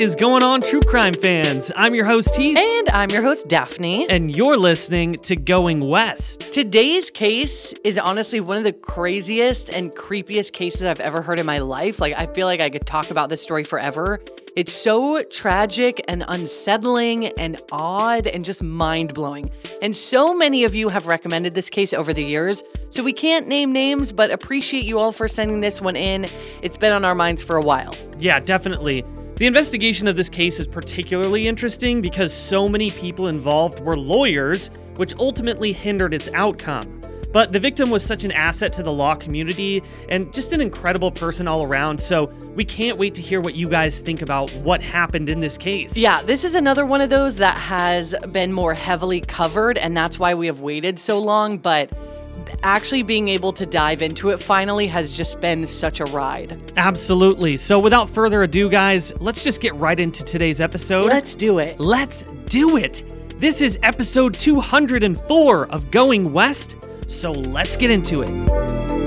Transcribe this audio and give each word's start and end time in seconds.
is 0.00 0.16
going 0.16 0.42
on, 0.42 0.62
true 0.62 0.80
crime 0.80 1.12
fans? 1.12 1.70
I'm 1.76 1.94
your 1.94 2.06
host, 2.06 2.34
Heath. 2.34 2.56
And 2.56 2.88
I'm 2.88 3.10
your 3.10 3.20
host, 3.22 3.48
Daphne. 3.48 4.08
And 4.08 4.34
you're 4.34 4.56
listening 4.56 5.14
to 5.16 5.36
Going 5.36 5.80
West. 5.80 6.52
Today's 6.54 7.10
case 7.10 7.74
is 7.84 7.98
honestly 7.98 8.40
one 8.40 8.56
of 8.56 8.64
the 8.64 8.72
craziest 8.72 9.68
and 9.68 9.92
creepiest 9.92 10.52
cases 10.52 10.82
I've 10.82 11.00
ever 11.00 11.20
heard 11.20 11.38
in 11.38 11.44
my 11.44 11.58
life. 11.58 12.00
Like, 12.00 12.14
I 12.16 12.26
feel 12.26 12.46
like 12.46 12.60
I 12.60 12.70
could 12.70 12.86
talk 12.86 13.10
about 13.10 13.28
this 13.28 13.42
story 13.42 13.62
forever. 13.62 14.20
It's 14.56 14.72
so 14.72 15.22
tragic 15.24 16.02
and 16.08 16.24
unsettling 16.28 17.26
and 17.26 17.60
odd 17.70 18.26
and 18.26 18.42
just 18.42 18.62
mind 18.62 19.12
blowing. 19.12 19.50
And 19.82 19.94
so 19.94 20.34
many 20.34 20.64
of 20.64 20.74
you 20.74 20.88
have 20.88 21.06
recommended 21.08 21.54
this 21.54 21.68
case 21.68 21.92
over 21.92 22.14
the 22.14 22.24
years. 22.24 22.62
So 22.88 23.04
we 23.04 23.12
can't 23.12 23.48
name 23.48 23.70
names, 23.72 24.12
but 24.12 24.32
appreciate 24.32 24.84
you 24.84 24.98
all 24.98 25.12
for 25.12 25.28
sending 25.28 25.60
this 25.60 25.80
one 25.80 25.94
in. 25.94 26.24
It's 26.62 26.78
been 26.78 26.92
on 26.92 27.04
our 27.04 27.14
minds 27.14 27.42
for 27.42 27.56
a 27.56 27.62
while. 27.62 27.94
Yeah, 28.18 28.40
definitely. 28.40 29.04
The 29.40 29.46
investigation 29.46 30.06
of 30.06 30.16
this 30.16 30.28
case 30.28 30.60
is 30.60 30.66
particularly 30.66 31.48
interesting 31.48 32.02
because 32.02 32.30
so 32.30 32.68
many 32.68 32.90
people 32.90 33.28
involved 33.28 33.80
were 33.80 33.96
lawyers, 33.96 34.68
which 34.96 35.14
ultimately 35.18 35.72
hindered 35.72 36.12
its 36.12 36.28
outcome. 36.34 37.00
But 37.32 37.50
the 37.50 37.58
victim 37.58 37.88
was 37.88 38.04
such 38.04 38.24
an 38.24 38.32
asset 38.32 38.70
to 38.74 38.82
the 38.82 38.92
law 38.92 39.14
community 39.14 39.82
and 40.10 40.30
just 40.30 40.52
an 40.52 40.60
incredible 40.60 41.10
person 41.10 41.48
all 41.48 41.62
around, 41.62 42.02
so 42.02 42.26
we 42.54 42.66
can't 42.66 42.98
wait 42.98 43.14
to 43.14 43.22
hear 43.22 43.40
what 43.40 43.54
you 43.54 43.66
guys 43.66 44.00
think 44.00 44.20
about 44.20 44.50
what 44.56 44.82
happened 44.82 45.30
in 45.30 45.40
this 45.40 45.56
case. 45.56 45.96
Yeah, 45.96 46.20
this 46.20 46.44
is 46.44 46.54
another 46.54 46.84
one 46.84 47.00
of 47.00 47.08
those 47.08 47.36
that 47.36 47.56
has 47.56 48.14
been 48.32 48.52
more 48.52 48.74
heavily 48.74 49.22
covered, 49.22 49.78
and 49.78 49.96
that's 49.96 50.18
why 50.18 50.34
we 50.34 50.48
have 50.48 50.60
waited 50.60 50.98
so 50.98 51.18
long. 51.18 51.56
But 51.56 51.96
actually 52.62 53.02
being 53.02 53.28
able 53.28 53.52
to 53.52 53.66
dive 53.66 54.02
into 54.02 54.30
it 54.30 54.42
finally 54.42 54.86
has 54.86 55.12
just 55.12 55.40
been 55.40 55.66
such 55.66 56.00
a 56.00 56.04
ride. 56.06 56.58
Absolutely. 56.76 57.56
So, 57.56 57.78
without 57.78 58.10
further 58.10 58.42
ado, 58.42 58.68
guys, 58.68 59.12
let's 59.20 59.42
just 59.44 59.60
get 59.60 59.74
right 59.76 59.98
into 59.98 60.22
today's 60.24 60.60
episode. 60.60 61.06
Let's 61.06 61.34
do 61.34 61.58
it. 61.58 61.78
Let's 61.80 62.22
do 62.46 62.76
it. 62.76 63.02
This 63.38 63.62
is 63.62 63.78
episode 63.82 64.34
204 64.34 65.68
of 65.68 65.90
Going 65.90 66.32
West, 66.32 66.76
so 67.06 67.32
let's 67.32 67.76
get 67.76 67.90
into 67.90 68.22
it. 68.22 68.99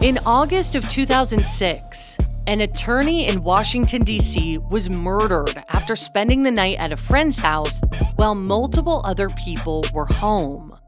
In 0.00 0.16
August 0.24 0.76
of 0.76 0.88
2006, 0.88 2.18
an 2.46 2.60
attorney 2.60 3.26
in 3.26 3.42
Washington, 3.42 4.04
D.C. 4.04 4.58
was 4.70 4.88
murdered 4.88 5.60
after 5.68 5.96
spending 5.96 6.44
the 6.44 6.52
night 6.52 6.78
at 6.78 6.92
a 6.92 6.96
friend's 6.96 7.36
house 7.36 7.80
while 8.14 8.36
multiple 8.36 9.02
other 9.04 9.28
people 9.30 9.84
were 9.92 10.06
home. 10.06 10.78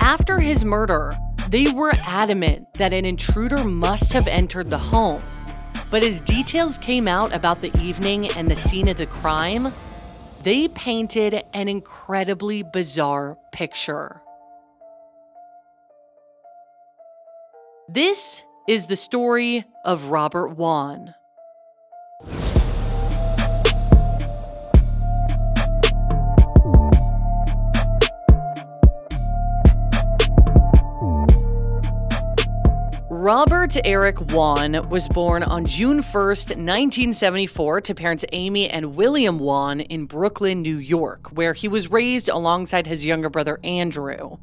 After 0.00 0.40
his 0.40 0.64
murder, 0.64 1.14
they 1.50 1.70
were 1.70 1.92
adamant 1.98 2.72
that 2.78 2.94
an 2.94 3.04
intruder 3.04 3.62
must 3.62 4.14
have 4.14 4.26
entered 4.26 4.70
the 4.70 4.78
home. 4.78 5.22
But 5.90 6.02
as 6.02 6.20
details 6.20 6.78
came 6.78 7.06
out 7.06 7.34
about 7.34 7.60
the 7.60 7.78
evening 7.78 8.26
and 8.38 8.50
the 8.50 8.56
scene 8.56 8.88
of 8.88 8.96
the 8.96 9.06
crime, 9.06 9.70
they 10.44 10.68
painted 10.68 11.44
an 11.52 11.68
incredibly 11.68 12.62
bizarre 12.62 13.36
picture. 13.52 14.23
This 17.94 18.42
is 18.66 18.88
the 18.88 18.96
story 18.96 19.64
of 19.84 20.06
Robert 20.06 20.48
Wone. 20.56 21.14
Robert 33.08 33.76
Eric 33.84 34.16
Wone 34.32 34.88
was 34.88 35.06
born 35.06 35.44
on 35.44 35.64
June 35.64 36.02
1st, 36.02 36.56
1974, 36.56 37.80
to 37.82 37.94
parents 37.94 38.24
Amy 38.32 38.68
and 38.68 38.96
William 38.96 39.38
Wone 39.38 39.82
in 39.82 40.06
Brooklyn, 40.06 40.62
New 40.62 40.78
York, 40.78 41.28
where 41.28 41.52
he 41.52 41.68
was 41.68 41.92
raised 41.92 42.28
alongside 42.28 42.88
his 42.88 43.04
younger 43.04 43.30
brother 43.30 43.60
Andrew. 43.62 44.38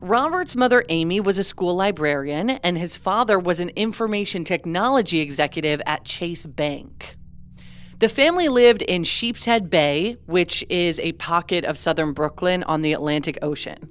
Robert's 0.00 0.54
mother, 0.54 0.84
Amy, 0.90 1.18
was 1.18 1.38
a 1.38 1.44
school 1.44 1.74
librarian, 1.74 2.50
and 2.50 2.78
his 2.78 2.96
father 2.96 3.36
was 3.36 3.58
an 3.58 3.70
information 3.70 4.44
technology 4.44 5.18
executive 5.18 5.82
at 5.86 6.04
Chase 6.04 6.44
Bank. 6.44 7.16
The 7.98 8.08
family 8.08 8.48
lived 8.48 8.82
in 8.82 9.02
Sheepshead 9.02 9.68
Bay, 9.70 10.16
which 10.26 10.64
is 10.68 11.00
a 11.00 11.12
pocket 11.14 11.64
of 11.64 11.78
southern 11.78 12.12
Brooklyn 12.12 12.62
on 12.62 12.82
the 12.82 12.92
Atlantic 12.92 13.38
Ocean. 13.42 13.88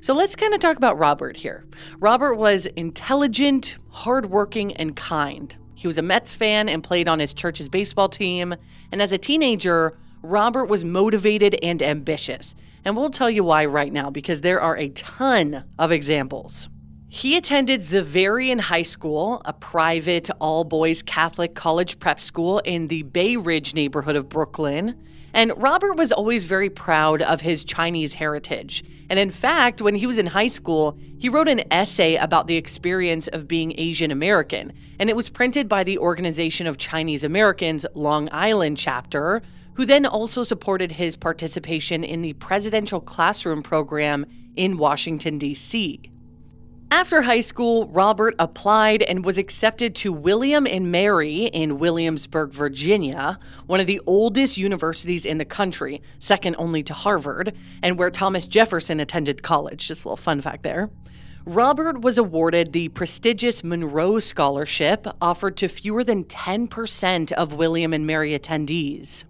So 0.00 0.14
let's 0.14 0.34
kind 0.34 0.52
of 0.52 0.58
talk 0.58 0.76
about 0.76 0.98
Robert 0.98 1.36
here. 1.36 1.64
Robert 2.00 2.34
was 2.34 2.66
intelligent, 2.66 3.76
hardworking, 3.90 4.72
and 4.74 4.96
kind. 4.96 5.56
He 5.76 5.86
was 5.86 5.96
a 5.96 6.02
Mets 6.02 6.34
fan 6.34 6.68
and 6.68 6.82
played 6.82 7.06
on 7.06 7.20
his 7.20 7.32
church's 7.32 7.68
baseball 7.68 8.08
team. 8.08 8.56
And 8.90 9.00
as 9.00 9.12
a 9.12 9.18
teenager, 9.18 9.96
Robert 10.22 10.64
was 10.64 10.84
motivated 10.84 11.56
and 11.62 11.80
ambitious. 11.82 12.56
And 12.86 12.96
we'll 12.96 13.10
tell 13.10 13.28
you 13.28 13.42
why 13.42 13.66
right 13.66 13.92
now 13.92 14.10
because 14.10 14.42
there 14.42 14.60
are 14.60 14.76
a 14.76 14.90
ton 14.90 15.64
of 15.76 15.90
examples. 15.90 16.68
He 17.08 17.36
attended 17.36 17.80
Xaverian 17.80 18.60
High 18.60 18.82
School, 18.82 19.42
a 19.44 19.52
private 19.52 20.30
all 20.40 20.62
boys 20.62 21.02
Catholic 21.02 21.56
college 21.56 21.98
prep 21.98 22.20
school 22.20 22.60
in 22.60 22.86
the 22.86 23.02
Bay 23.02 23.36
Ridge 23.36 23.74
neighborhood 23.74 24.14
of 24.14 24.28
Brooklyn. 24.28 25.02
And 25.34 25.52
Robert 25.56 25.94
was 25.94 26.12
always 26.12 26.44
very 26.44 26.70
proud 26.70 27.22
of 27.22 27.40
his 27.40 27.64
Chinese 27.64 28.14
heritage. 28.14 28.84
And 29.10 29.18
in 29.18 29.32
fact, 29.32 29.82
when 29.82 29.96
he 29.96 30.06
was 30.06 30.16
in 30.16 30.26
high 30.26 30.46
school, 30.46 30.96
he 31.18 31.28
wrote 31.28 31.48
an 31.48 31.64
essay 31.72 32.14
about 32.14 32.46
the 32.46 32.56
experience 32.56 33.26
of 33.26 33.48
being 33.48 33.74
Asian 33.76 34.12
American. 34.12 34.72
And 35.00 35.10
it 35.10 35.16
was 35.16 35.28
printed 35.28 35.68
by 35.68 35.82
the 35.82 35.98
Organization 35.98 36.68
of 36.68 36.78
Chinese 36.78 37.24
Americans 37.24 37.84
Long 37.94 38.28
Island 38.30 38.78
chapter, 38.78 39.42
who 39.76 39.84
then 39.84 40.06
also 40.06 40.42
supported 40.42 40.92
his 40.92 41.16
participation 41.16 42.02
in 42.02 42.22
the 42.22 42.32
presidential 42.34 43.00
classroom 43.00 43.62
program 43.62 44.26
in 44.56 44.78
Washington, 44.78 45.38
D.C. 45.38 46.00
After 46.90 47.22
high 47.22 47.40
school, 47.40 47.88
Robert 47.88 48.34
applied 48.38 49.02
and 49.02 49.24
was 49.24 49.38
accepted 49.38 49.94
to 49.96 50.12
William 50.12 50.66
and 50.66 50.90
Mary 50.92 51.46
in 51.46 51.78
Williamsburg, 51.78 52.52
Virginia, 52.52 53.38
one 53.66 53.80
of 53.80 53.86
the 53.86 54.00
oldest 54.06 54.56
universities 54.56 55.26
in 55.26 55.38
the 55.38 55.44
country, 55.44 56.00
second 56.20 56.54
only 56.58 56.82
to 56.84 56.94
Harvard, 56.94 57.54
and 57.82 57.98
where 57.98 58.10
Thomas 58.10 58.46
Jefferson 58.46 59.00
attended 59.00 59.42
college. 59.42 59.88
Just 59.88 60.04
a 60.04 60.08
little 60.08 60.16
fun 60.16 60.40
fact 60.40 60.62
there. 60.62 60.88
Robert 61.44 62.00
was 62.00 62.18
awarded 62.18 62.72
the 62.72 62.88
prestigious 62.88 63.62
Monroe 63.62 64.18
Scholarship, 64.20 65.06
offered 65.20 65.56
to 65.58 65.68
fewer 65.68 66.02
than 66.02 66.24
10% 66.24 67.32
of 67.32 67.52
William 67.52 67.92
and 67.92 68.06
Mary 68.06 68.36
attendees. 68.36 69.24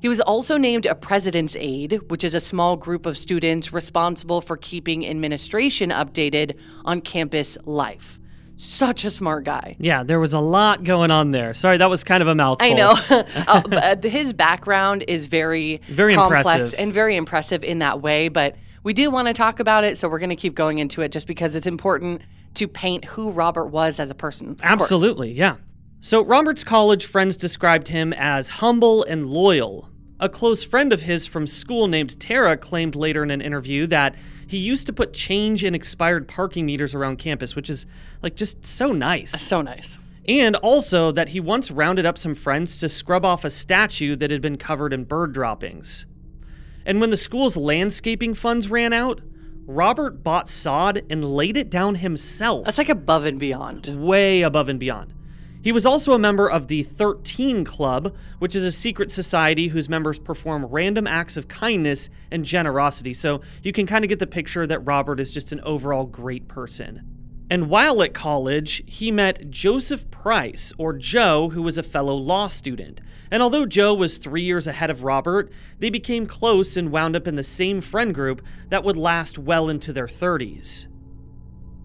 He 0.00 0.08
was 0.08 0.20
also 0.20 0.56
named 0.56 0.86
a 0.86 0.94
president's 0.94 1.56
aide, 1.56 2.00
which 2.10 2.24
is 2.24 2.34
a 2.34 2.40
small 2.40 2.76
group 2.76 3.04
of 3.06 3.18
students 3.18 3.72
responsible 3.72 4.40
for 4.40 4.56
keeping 4.56 5.06
administration 5.06 5.90
updated 5.90 6.58
on 6.84 7.00
campus 7.02 7.58
life. 7.64 8.18
Such 8.56 9.04
a 9.04 9.10
smart 9.10 9.44
guy. 9.44 9.76
Yeah, 9.78 10.02
there 10.02 10.20
was 10.20 10.34
a 10.34 10.40
lot 10.40 10.84
going 10.84 11.10
on 11.10 11.30
there. 11.30 11.54
Sorry, 11.54 11.78
that 11.78 11.88
was 11.88 12.04
kind 12.04 12.22
of 12.22 12.28
a 12.28 12.34
mouthful. 12.34 12.70
I 12.70 12.74
know. 12.74 12.94
uh, 13.46 13.96
his 14.02 14.32
background 14.34 15.04
is 15.08 15.26
very, 15.28 15.80
Very 15.84 16.14
complex 16.14 16.48
impressive. 16.48 16.78
and 16.78 16.92
very 16.92 17.16
impressive 17.16 17.64
in 17.64 17.78
that 17.78 18.02
way. 18.02 18.28
But 18.28 18.56
we 18.82 18.92
do 18.92 19.10
want 19.10 19.28
to 19.28 19.34
talk 19.34 19.60
about 19.60 19.84
it, 19.84 19.98
so 19.98 20.08
we're 20.08 20.18
going 20.18 20.30
to 20.30 20.36
keep 20.36 20.54
going 20.54 20.78
into 20.78 21.02
it 21.02 21.10
just 21.10 21.26
because 21.26 21.54
it's 21.54 21.66
important 21.66 22.22
to 22.54 22.66
paint 22.68 23.04
who 23.04 23.30
Robert 23.30 23.66
was 23.66 24.00
as 24.00 24.10
a 24.10 24.14
person. 24.14 24.50
of 24.50 24.58
course. 24.58 24.70
Absolutely, 24.72 25.32
yeah. 25.32 25.56
So, 26.02 26.22
Robert's 26.22 26.64
college 26.64 27.04
friends 27.04 27.36
described 27.36 27.88
him 27.88 28.14
as 28.14 28.48
humble 28.48 29.04
and 29.04 29.26
loyal. 29.26 29.89
A 30.22 30.28
close 30.28 30.62
friend 30.62 30.92
of 30.92 31.00
his 31.02 31.26
from 31.26 31.46
school 31.46 31.88
named 31.88 32.20
Tara 32.20 32.54
claimed 32.58 32.94
later 32.94 33.22
in 33.22 33.30
an 33.30 33.40
interview 33.40 33.86
that 33.86 34.14
he 34.46 34.58
used 34.58 34.86
to 34.88 34.92
put 34.92 35.14
change 35.14 35.64
in 35.64 35.74
expired 35.74 36.28
parking 36.28 36.66
meters 36.66 36.94
around 36.94 37.16
campus, 37.16 37.56
which 37.56 37.70
is 37.70 37.86
like 38.22 38.36
just 38.36 38.66
so 38.66 38.92
nice. 38.92 39.40
So 39.40 39.62
nice. 39.62 39.98
And 40.28 40.56
also 40.56 41.10
that 41.12 41.30
he 41.30 41.40
once 41.40 41.70
rounded 41.70 42.04
up 42.04 42.18
some 42.18 42.34
friends 42.34 42.78
to 42.80 42.88
scrub 42.90 43.24
off 43.24 43.46
a 43.46 43.50
statue 43.50 44.14
that 44.16 44.30
had 44.30 44.42
been 44.42 44.58
covered 44.58 44.92
in 44.92 45.04
bird 45.04 45.32
droppings. 45.32 46.04
And 46.84 47.00
when 47.00 47.08
the 47.08 47.16
school's 47.16 47.56
landscaping 47.56 48.34
funds 48.34 48.68
ran 48.68 48.92
out, 48.92 49.22
Robert 49.66 50.22
bought 50.22 50.50
sod 50.50 51.02
and 51.08 51.34
laid 51.34 51.56
it 51.56 51.70
down 51.70 51.94
himself. 51.94 52.66
That's 52.66 52.76
like 52.76 52.90
above 52.90 53.24
and 53.24 53.40
beyond. 53.40 53.86
way 54.04 54.42
above 54.42 54.68
and 54.68 54.78
beyond. 54.78 55.14
He 55.62 55.72
was 55.72 55.84
also 55.84 56.14
a 56.14 56.18
member 56.18 56.50
of 56.50 56.68
the 56.68 56.82
13 56.82 57.64
Club, 57.64 58.14
which 58.38 58.56
is 58.56 58.64
a 58.64 58.72
secret 58.72 59.10
society 59.10 59.68
whose 59.68 59.88
members 59.88 60.18
perform 60.18 60.64
random 60.64 61.06
acts 61.06 61.36
of 61.36 61.48
kindness 61.48 62.08
and 62.30 62.44
generosity. 62.44 63.12
So 63.12 63.42
you 63.62 63.72
can 63.72 63.86
kind 63.86 64.04
of 64.04 64.08
get 64.08 64.18
the 64.18 64.26
picture 64.26 64.66
that 64.66 64.80
Robert 64.80 65.20
is 65.20 65.30
just 65.30 65.52
an 65.52 65.60
overall 65.60 66.06
great 66.06 66.48
person. 66.48 67.02
And 67.50 67.68
while 67.68 68.00
at 68.02 68.14
college, 68.14 68.82
he 68.86 69.10
met 69.10 69.50
Joseph 69.50 70.08
Price, 70.12 70.72
or 70.78 70.92
Joe, 70.92 71.48
who 71.48 71.62
was 71.62 71.76
a 71.76 71.82
fellow 71.82 72.14
law 72.14 72.46
student. 72.46 73.00
And 73.28 73.42
although 73.42 73.66
Joe 73.66 73.92
was 73.92 74.18
three 74.18 74.42
years 74.42 74.68
ahead 74.68 74.88
of 74.88 75.02
Robert, 75.02 75.50
they 75.80 75.90
became 75.90 76.26
close 76.26 76.76
and 76.76 76.92
wound 76.92 77.16
up 77.16 77.26
in 77.26 77.34
the 77.34 77.42
same 77.42 77.80
friend 77.80 78.14
group 78.14 78.40
that 78.68 78.84
would 78.84 78.96
last 78.96 79.36
well 79.36 79.68
into 79.68 79.92
their 79.92 80.06
30s. 80.06 80.86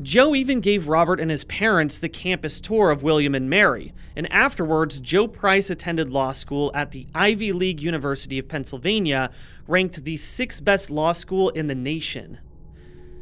Joe 0.01 0.36
even 0.36 0.59
gave 0.59 0.89
Robert 0.89 1.21
and 1.21 1.31
his 1.31 1.45
parents 1.45 1.97
the 1.97 2.09
campus 2.09 2.59
tour 2.59 2.92
of 2.92 3.01
William 3.01 3.33
and 3.33 3.50
Mary, 3.50 3.94
and 4.15 4.31
afterwards, 4.31 5.00
Joe 5.00 5.27
Price 5.27 5.69
attended 5.69 6.09
law 6.09 6.33
school 6.33 6.69
at 6.74 6.92
the 6.92 7.07
Ivy 7.15 7.53
League 7.53 7.81
University 7.81 8.38
of 8.38 8.50
Pennsylvania, 8.50 9.31
ranked 9.68 10.03
the 10.03 10.18
sixth 10.18 10.63
best 10.63 10.89
law 10.89 11.13
school 11.13 11.50
in 11.50 11.68
the 11.68 11.75
nation. 11.75 12.39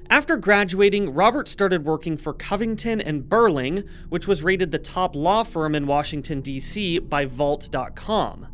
After 0.09 0.35
graduating, 0.35 1.13
Robert 1.13 1.47
started 1.47 1.85
working 1.85 2.17
for 2.17 2.33
Covington 2.33 2.99
and 2.99 3.29
Burling, 3.29 3.83
which 4.09 4.27
was 4.27 4.43
rated 4.43 4.71
the 4.71 4.79
top 4.79 5.15
law 5.15 5.43
firm 5.43 5.75
in 5.75 5.87
Washington, 5.87 6.41
D.C. 6.41 6.99
by 6.99 7.25
Vault.com. 7.25 8.47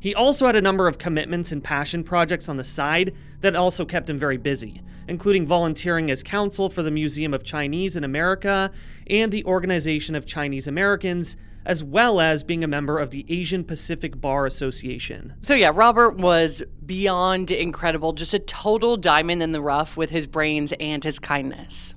He 0.00 0.14
also 0.14 0.46
had 0.46 0.56
a 0.56 0.62
number 0.62 0.88
of 0.88 0.96
commitments 0.96 1.52
and 1.52 1.62
passion 1.62 2.02
projects 2.02 2.48
on 2.48 2.56
the 2.56 2.64
side 2.64 3.14
that 3.42 3.54
also 3.54 3.84
kept 3.84 4.08
him 4.08 4.18
very 4.18 4.38
busy, 4.38 4.80
including 5.06 5.46
volunteering 5.46 6.10
as 6.10 6.22
counsel 6.22 6.70
for 6.70 6.82
the 6.82 6.90
Museum 6.90 7.34
of 7.34 7.44
Chinese 7.44 7.96
in 7.96 8.02
America 8.02 8.72
and 9.08 9.30
the 9.30 9.44
Organization 9.44 10.14
of 10.14 10.24
Chinese 10.24 10.66
Americans, 10.66 11.36
as 11.66 11.84
well 11.84 12.18
as 12.18 12.42
being 12.42 12.64
a 12.64 12.68
member 12.68 12.98
of 12.98 13.10
the 13.10 13.26
Asian 13.28 13.62
Pacific 13.62 14.18
Bar 14.18 14.46
Association. 14.46 15.34
So, 15.42 15.52
yeah, 15.52 15.70
Robert 15.74 16.16
was 16.16 16.62
beyond 16.86 17.50
incredible, 17.50 18.14
just 18.14 18.32
a 18.32 18.38
total 18.38 18.96
diamond 18.96 19.42
in 19.42 19.52
the 19.52 19.60
rough 19.60 19.98
with 19.98 20.08
his 20.08 20.26
brains 20.26 20.72
and 20.80 21.04
his 21.04 21.18
kindness. 21.18 21.94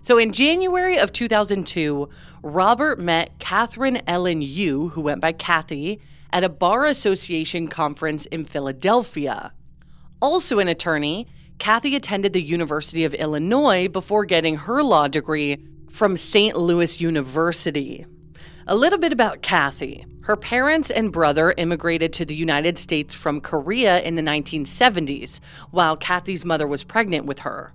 So, 0.00 0.16
in 0.16 0.32
January 0.32 0.98
of 0.98 1.12
2002, 1.12 2.08
Robert 2.42 2.98
met 2.98 3.38
Catherine 3.38 4.00
Ellen 4.06 4.40
Yu, 4.40 4.90
who 4.90 5.02
went 5.02 5.20
by 5.20 5.32
Kathy, 5.32 6.00
at 6.36 6.44
a 6.44 6.50
Bar 6.50 6.84
Association 6.84 7.66
conference 7.66 8.26
in 8.26 8.44
Philadelphia. 8.44 9.54
Also 10.20 10.58
an 10.58 10.68
attorney, 10.68 11.26
Kathy 11.58 11.96
attended 11.96 12.34
the 12.34 12.42
University 12.42 13.04
of 13.04 13.14
Illinois 13.14 13.88
before 13.88 14.26
getting 14.26 14.56
her 14.56 14.82
law 14.82 15.08
degree 15.08 15.56
from 15.88 16.14
St. 16.14 16.54
Louis 16.54 17.00
University. 17.00 18.04
A 18.66 18.76
little 18.76 18.98
bit 18.98 19.14
about 19.14 19.40
Kathy. 19.40 20.04
Her 20.24 20.36
parents 20.36 20.90
and 20.90 21.10
brother 21.10 21.54
immigrated 21.56 22.12
to 22.12 22.26
the 22.26 22.34
United 22.34 22.76
States 22.76 23.14
from 23.14 23.40
Korea 23.40 24.02
in 24.02 24.16
the 24.16 24.20
1970s, 24.20 25.40
while 25.70 25.96
Kathy's 25.96 26.44
mother 26.44 26.66
was 26.66 26.84
pregnant 26.84 27.24
with 27.24 27.38
her. 27.38 27.72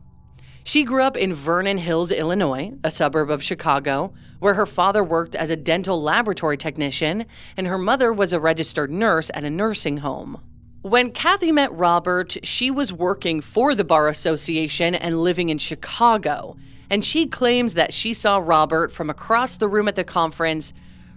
She 0.63 0.83
grew 0.83 1.01
up 1.03 1.17
in 1.17 1.33
Vernon 1.33 1.79
Hills, 1.79 2.11
Illinois, 2.11 2.73
a 2.83 2.91
suburb 2.91 3.31
of 3.31 3.43
Chicago, 3.43 4.13
where 4.39 4.53
her 4.53 4.65
father 4.65 5.03
worked 5.03 5.35
as 5.35 5.49
a 5.49 5.55
dental 5.55 6.01
laboratory 6.01 6.57
technician 6.57 7.25
and 7.57 7.67
her 7.67 7.77
mother 7.77 8.13
was 8.13 8.31
a 8.31 8.39
registered 8.39 8.91
nurse 8.91 9.31
at 9.33 9.43
a 9.43 9.49
nursing 9.49 9.97
home. 9.97 10.41
When 10.83 11.11
Kathy 11.11 11.51
met 11.51 11.71
Robert, 11.71 12.37
she 12.43 12.71
was 12.71 12.91
working 12.91 13.41
for 13.41 13.75
the 13.75 13.83
Bar 13.83 14.07
Association 14.07 14.95
and 14.95 15.21
living 15.21 15.49
in 15.49 15.59
Chicago, 15.59 16.57
and 16.89 17.05
she 17.05 17.27
claims 17.27 17.75
that 17.75 17.93
she 17.93 18.13
saw 18.13 18.37
Robert 18.37 18.91
from 18.91 19.09
across 19.09 19.55
the 19.55 19.67
room 19.67 19.87
at 19.87 19.95
the 19.95 20.03
conference, 20.03 20.73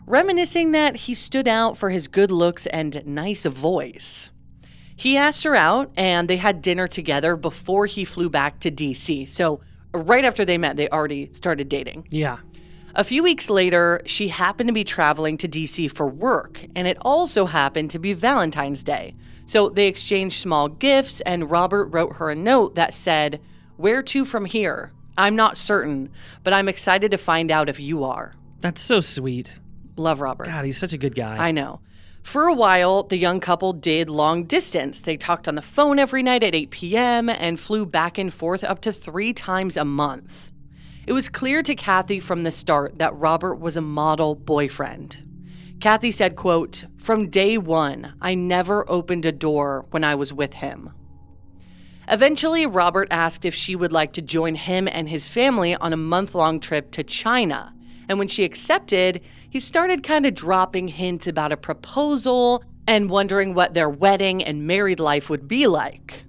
reminiscing 0.06 0.72
that 0.72 0.96
he 0.96 1.14
stood 1.14 1.48
out 1.48 1.78
for 1.78 1.88
his 1.90 2.08
good 2.08 2.30
looks 2.30 2.66
and 2.66 3.02
nice 3.06 3.44
voice. 3.46 4.30
He 4.96 5.16
asked 5.16 5.44
her 5.44 5.56
out, 5.56 5.90
and 5.96 6.28
they 6.28 6.36
had 6.36 6.62
dinner 6.62 6.86
together 6.86 7.36
before 7.36 7.86
he 7.86 8.04
flew 8.04 8.28
back 8.28 8.60
to 8.60 8.70
DC. 8.70 9.28
So, 9.28 9.60
right 9.92 10.24
after 10.24 10.44
they 10.44 10.58
met, 10.58 10.76
they 10.76 10.88
already 10.88 11.30
started 11.32 11.68
dating. 11.68 12.08
Yeah. 12.10 12.38
A 12.96 13.02
few 13.02 13.24
weeks 13.24 13.50
later, 13.50 14.00
she 14.06 14.28
happened 14.28 14.68
to 14.68 14.72
be 14.72 14.84
traveling 14.84 15.36
to 15.38 15.48
DC 15.48 15.90
for 15.90 16.06
work, 16.06 16.64
and 16.76 16.86
it 16.86 16.96
also 17.00 17.46
happened 17.46 17.90
to 17.90 17.98
be 17.98 18.12
Valentine's 18.12 18.84
Day. 18.84 19.16
So 19.46 19.68
they 19.68 19.88
exchanged 19.88 20.40
small 20.40 20.68
gifts, 20.68 21.20
and 21.22 21.50
Robert 21.50 21.86
wrote 21.86 22.16
her 22.16 22.30
a 22.30 22.36
note 22.36 22.76
that 22.76 22.94
said, 22.94 23.40
Where 23.76 24.02
to 24.04 24.24
from 24.24 24.44
here? 24.44 24.92
I'm 25.18 25.34
not 25.34 25.56
certain, 25.56 26.10
but 26.44 26.52
I'm 26.52 26.68
excited 26.68 27.10
to 27.10 27.18
find 27.18 27.50
out 27.50 27.68
if 27.68 27.80
you 27.80 28.04
are. 28.04 28.34
That's 28.60 28.80
so 28.80 29.00
sweet. 29.00 29.58
Love 29.96 30.20
Robert. 30.20 30.46
God, 30.46 30.64
he's 30.64 30.78
such 30.78 30.92
a 30.92 30.98
good 30.98 31.14
guy. 31.14 31.36
I 31.36 31.50
know. 31.50 31.80
For 32.24 32.48
a 32.48 32.54
while, 32.54 33.02
the 33.04 33.18
young 33.18 33.38
couple 33.38 33.74
did 33.74 34.08
long 34.08 34.44
distance. 34.44 34.98
They 34.98 35.16
talked 35.16 35.46
on 35.46 35.54
the 35.54 35.62
phone 35.62 35.98
every 35.98 36.22
night 36.22 36.42
at 36.42 36.54
8 36.54 36.70
p.m. 36.70 37.28
and 37.28 37.60
flew 37.60 37.84
back 37.84 38.16
and 38.16 38.32
forth 38.32 38.64
up 38.64 38.80
to 38.80 38.92
three 38.92 39.32
times 39.32 39.76
a 39.76 39.84
month. 39.84 40.50
It 41.06 41.12
was 41.12 41.28
clear 41.28 41.62
to 41.62 41.74
Kathy 41.74 42.18
from 42.18 42.42
the 42.42 42.50
start 42.50 42.98
that 42.98 43.14
Robert 43.14 43.56
was 43.56 43.76
a 43.76 43.82
model 43.82 44.34
boyfriend. 44.34 45.18
Kathy 45.80 46.10
said, 46.10 46.34
quote, 46.34 46.86
From 46.96 47.28
day 47.28 47.58
one, 47.58 48.14
I 48.22 48.34
never 48.34 48.90
opened 48.90 49.26
a 49.26 49.32
door 49.32 49.84
when 49.90 50.02
I 50.02 50.14
was 50.14 50.32
with 50.32 50.54
him. 50.54 50.90
Eventually, 52.08 52.66
Robert 52.66 53.08
asked 53.10 53.44
if 53.44 53.54
she 53.54 53.76
would 53.76 53.92
like 53.92 54.14
to 54.14 54.22
join 54.22 54.54
him 54.54 54.88
and 54.90 55.10
his 55.10 55.28
family 55.28 55.76
on 55.76 55.92
a 55.92 55.98
month 55.98 56.34
long 56.34 56.58
trip 56.58 56.90
to 56.92 57.04
China. 57.04 57.74
And 58.08 58.18
when 58.18 58.28
she 58.28 58.44
accepted, 58.44 59.22
he 59.54 59.60
started 59.60 60.02
kind 60.02 60.26
of 60.26 60.34
dropping 60.34 60.88
hints 60.88 61.28
about 61.28 61.52
a 61.52 61.56
proposal 61.56 62.64
and 62.88 63.08
wondering 63.08 63.54
what 63.54 63.72
their 63.72 63.88
wedding 63.88 64.42
and 64.42 64.66
married 64.66 64.98
life 64.98 65.30
would 65.30 65.46
be 65.46 65.68
like. 65.68 66.24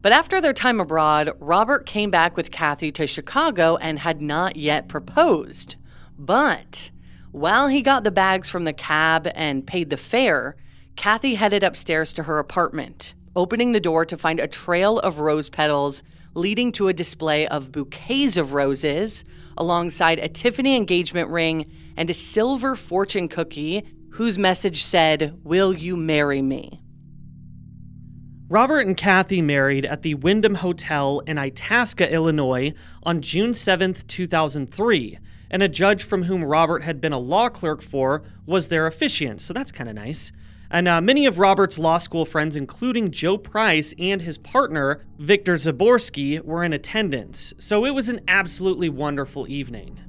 But 0.00 0.12
after 0.12 0.40
their 0.40 0.54
time 0.54 0.80
abroad, 0.80 1.30
Robert 1.40 1.84
came 1.84 2.10
back 2.10 2.38
with 2.38 2.50
Kathy 2.50 2.90
to 2.92 3.06
Chicago 3.06 3.76
and 3.76 3.98
had 3.98 4.22
not 4.22 4.56
yet 4.56 4.88
proposed. 4.88 5.76
But 6.18 6.90
while 7.32 7.68
he 7.68 7.82
got 7.82 8.02
the 8.02 8.10
bags 8.10 8.48
from 8.48 8.64
the 8.64 8.72
cab 8.72 9.28
and 9.34 9.66
paid 9.66 9.90
the 9.90 9.98
fare, 9.98 10.56
Kathy 10.96 11.34
headed 11.34 11.62
upstairs 11.62 12.14
to 12.14 12.22
her 12.22 12.38
apartment, 12.38 13.12
opening 13.36 13.72
the 13.72 13.80
door 13.80 14.06
to 14.06 14.16
find 14.16 14.40
a 14.40 14.48
trail 14.48 14.98
of 15.00 15.18
rose 15.18 15.50
petals 15.50 16.02
leading 16.34 16.72
to 16.72 16.88
a 16.88 16.94
display 16.94 17.46
of 17.48 17.72
bouquets 17.72 18.38
of 18.38 18.52
roses, 18.52 19.24
alongside 19.56 20.18
a 20.18 20.28
Tiffany 20.28 20.76
engagement 20.76 21.28
ring 21.28 21.70
and 22.00 22.08
a 22.08 22.14
silver 22.14 22.74
fortune 22.74 23.28
cookie 23.28 23.84
whose 24.12 24.38
message 24.38 24.82
said, 24.82 25.38
Will 25.44 25.74
you 25.74 25.96
marry 25.96 26.40
me? 26.40 26.82
Robert 28.48 28.86
and 28.86 28.96
Kathy 28.96 29.42
married 29.42 29.84
at 29.84 30.00
the 30.00 30.14
Wyndham 30.14 30.54
Hotel 30.56 31.20
in 31.26 31.36
Itasca, 31.36 32.10
Illinois 32.10 32.72
on 33.02 33.20
June 33.20 33.52
7, 33.52 33.92
2003, 33.92 35.18
and 35.50 35.62
a 35.62 35.68
judge 35.68 36.02
from 36.02 36.22
whom 36.22 36.42
Robert 36.42 36.82
had 36.82 37.02
been 37.02 37.12
a 37.12 37.18
law 37.18 37.50
clerk 37.50 37.82
for 37.82 38.22
was 38.46 38.68
their 38.68 38.86
officiant, 38.86 39.42
so 39.42 39.52
that's 39.52 39.70
kind 39.70 39.90
of 39.90 39.94
nice. 39.94 40.32
And 40.70 40.88
uh, 40.88 41.02
many 41.02 41.26
of 41.26 41.38
Robert's 41.38 41.78
law 41.78 41.98
school 41.98 42.24
friends, 42.24 42.56
including 42.56 43.10
Joe 43.10 43.36
Price 43.36 43.92
and 43.98 44.22
his 44.22 44.38
partner, 44.38 45.04
Victor 45.18 45.56
Zaborsky, 45.56 46.42
were 46.42 46.64
in 46.64 46.72
attendance, 46.72 47.52
so 47.58 47.84
it 47.84 47.94
was 47.94 48.08
an 48.08 48.20
absolutely 48.26 48.88
wonderful 48.88 49.46
evening. 49.48 50.00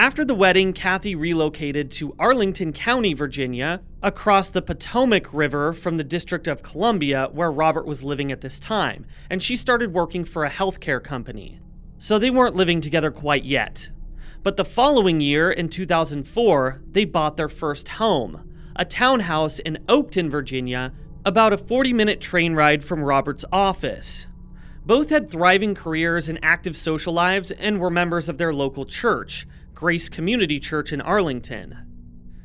After 0.00 0.24
the 0.24 0.34
wedding, 0.34 0.72
Kathy 0.72 1.14
relocated 1.14 1.90
to 1.90 2.16
Arlington 2.18 2.72
County, 2.72 3.12
Virginia, 3.12 3.82
across 4.02 4.48
the 4.48 4.62
Potomac 4.62 5.28
River 5.30 5.74
from 5.74 5.98
the 5.98 6.04
District 6.04 6.46
of 6.46 6.62
Columbia, 6.62 7.28
where 7.32 7.52
Robert 7.52 7.84
was 7.84 8.02
living 8.02 8.32
at 8.32 8.40
this 8.40 8.58
time, 8.58 9.04
and 9.28 9.42
she 9.42 9.58
started 9.58 9.92
working 9.92 10.24
for 10.24 10.46
a 10.46 10.50
healthcare 10.50 11.04
company. 11.04 11.60
So 11.98 12.18
they 12.18 12.30
weren't 12.30 12.56
living 12.56 12.80
together 12.80 13.10
quite 13.10 13.44
yet. 13.44 13.90
But 14.42 14.56
the 14.56 14.64
following 14.64 15.20
year, 15.20 15.50
in 15.50 15.68
2004, 15.68 16.80
they 16.90 17.04
bought 17.04 17.36
their 17.36 17.50
first 17.50 17.88
home, 17.88 18.50
a 18.76 18.86
townhouse 18.86 19.58
in 19.58 19.84
Oakton, 19.86 20.30
Virginia, 20.30 20.94
about 21.26 21.52
a 21.52 21.58
40 21.58 21.92
minute 21.92 22.22
train 22.22 22.54
ride 22.54 22.82
from 22.82 23.04
Robert's 23.04 23.44
office. 23.52 24.26
Both 24.86 25.10
had 25.10 25.30
thriving 25.30 25.74
careers 25.74 26.26
and 26.26 26.38
active 26.42 26.74
social 26.74 27.12
lives 27.12 27.50
and 27.50 27.78
were 27.78 27.90
members 27.90 28.30
of 28.30 28.38
their 28.38 28.54
local 28.54 28.86
church, 28.86 29.46
Grace 29.80 30.10
Community 30.10 30.60
Church 30.60 30.92
in 30.92 31.00
Arlington. 31.00 31.74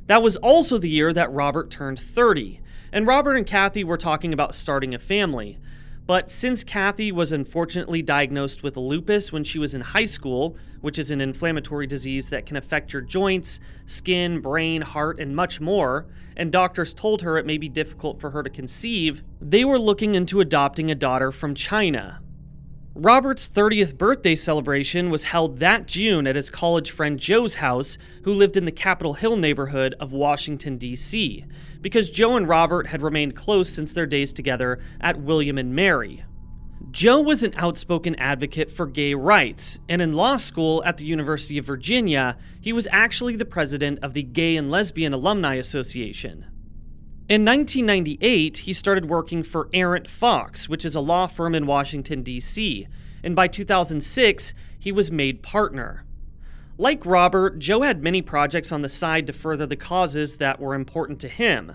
That 0.05 0.23
was 0.23 0.37
also 0.37 0.77
the 0.77 0.89
year 0.89 1.11
that 1.11 1.33
Robert 1.33 1.69
turned 1.69 1.99
30, 1.99 2.61
and 2.93 3.05
Robert 3.05 3.35
and 3.35 3.45
Kathy 3.45 3.83
were 3.83 3.97
talking 3.97 4.31
about 4.31 4.55
starting 4.55 4.95
a 4.95 4.99
family, 4.99 5.59
but 6.07 6.29
since 6.29 6.63
Kathy 6.63 7.11
was 7.11 7.33
unfortunately 7.33 8.01
diagnosed 8.01 8.63
with 8.63 8.77
lupus 8.77 9.33
when 9.33 9.43
she 9.43 9.59
was 9.59 9.73
in 9.73 9.81
high 9.81 10.05
school, 10.05 10.55
which 10.79 10.97
is 10.97 11.11
an 11.11 11.19
inflammatory 11.19 11.87
disease 11.87 12.29
that 12.29 12.45
can 12.45 12.55
affect 12.55 12.93
your 12.93 13.01
joints, 13.01 13.59
skin, 13.85 14.39
brain, 14.39 14.81
heart, 14.81 15.19
and 15.19 15.35
much 15.35 15.59
more, 15.59 16.05
and 16.37 16.53
doctors 16.53 16.93
told 16.93 17.21
her 17.21 17.37
it 17.37 17.45
may 17.45 17.57
be 17.57 17.67
difficult 17.67 18.21
for 18.21 18.29
her 18.29 18.43
to 18.43 18.49
conceive, 18.49 19.25
they 19.41 19.65
were 19.65 19.77
looking 19.77 20.15
into 20.15 20.39
adopting 20.39 20.89
a 20.89 20.95
daughter 20.95 21.33
from 21.33 21.53
China. 21.53 22.21
Robert's 22.97 23.49
30th 23.49 23.97
birthday 23.97 24.37
celebration 24.37 25.09
was 25.09 25.25
held 25.25 25.59
that 25.59 25.85
June 25.85 26.25
at 26.25 26.37
his 26.37 26.49
college 26.49 26.91
friend 26.91 27.19
Joe's 27.19 27.55
house, 27.55 27.97
who 28.23 28.33
lived 28.33 28.55
in 28.55 28.63
the 28.63 28.71
Capitol 28.71 29.15
Hill 29.15 29.35
neighborhood 29.35 29.93
of 29.99 30.13
Washington, 30.13 30.77
D.C., 30.77 31.43
because 31.81 32.09
Joe 32.09 32.37
and 32.37 32.47
Robert 32.47 32.87
had 32.87 33.01
remained 33.01 33.35
close 33.35 33.69
since 33.69 33.91
their 33.91 34.05
days 34.05 34.31
together 34.31 34.79
at 35.01 35.19
William 35.19 35.57
and 35.57 35.75
Mary. 35.75 36.23
Joe 36.89 37.19
was 37.19 37.43
an 37.43 37.53
outspoken 37.57 38.15
advocate 38.15 38.71
for 38.71 38.87
gay 38.87 39.13
rights, 39.13 39.77
and 39.89 40.01
in 40.01 40.13
law 40.13 40.37
school 40.37 40.81
at 40.85 40.95
the 40.95 41.05
University 41.05 41.57
of 41.57 41.65
Virginia, 41.65 42.37
he 42.61 42.71
was 42.71 42.87
actually 42.93 43.35
the 43.35 43.43
president 43.43 43.99
of 44.03 44.13
the 44.13 44.23
Gay 44.23 44.55
and 44.55 44.71
Lesbian 44.71 45.13
Alumni 45.13 45.55
Association. 45.55 46.45
In 47.27 47.43
1998, 47.43 48.57
he 48.59 48.73
started 48.73 49.09
working 49.09 49.41
for 49.41 49.67
Arent 49.73 50.07
Fox, 50.07 50.69
which 50.69 50.85
is 50.85 50.93
a 50.93 50.99
law 50.99 51.25
firm 51.25 51.55
in 51.55 51.65
Washington, 51.65 52.21
D.C., 52.21 52.87
and 53.23 53.35
by 53.35 53.47
2006, 53.47 54.53
he 54.77 54.91
was 54.91 55.11
made 55.11 55.41
partner. 55.41 56.05
Like 56.77 57.03
Robert, 57.03 57.57
Joe 57.57 57.81
had 57.81 58.03
many 58.03 58.21
projects 58.21 58.71
on 58.71 58.83
the 58.83 58.89
side 58.89 59.25
to 59.25 59.33
further 59.33 59.65
the 59.65 59.75
causes 59.75 60.37
that 60.37 60.59
were 60.59 60.75
important 60.75 61.19
to 61.21 61.27
him. 61.27 61.71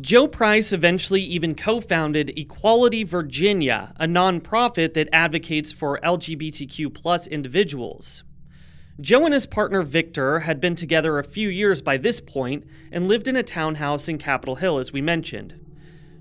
Joe 0.00 0.26
Price 0.26 0.72
eventually 0.72 1.20
even 1.20 1.54
co 1.54 1.82
founded 1.82 2.32
Equality 2.38 3.04
Virginia, 3.04 3.92
a 4.00 4.06
nonprofit 4.06 4.94
that 4.94 5.10
advocates 5.12 5.72
for 5.72 6.00
LGBTQ 6.00 7.30
individuals. 7.30 8.24
Joe 8.98 9.26
and 9.26 9.34
his 9.34 9.44
partner 9.44 9.82
Victor 9.82 10.40
had 10.40 10.58
been 10.58 10.74
together 10.74 11.18
a 11.18 11.24
few 11.24 11.50
years 11.50 11.82
by 11.82 11.98
this 11.98 12.18
point 12.18 12.64
and 12.90 13.06
lived 13.06 13.28
in 13.28 13.36
a 13.36 13.42
townhouse 13.42 14.08
in 14.08 14.16
Capitol 14.16 14.54
Hill, 14.54 14.78
as 14.78 14.90
we 14.90 15.02
mentioned. 15.02 15.60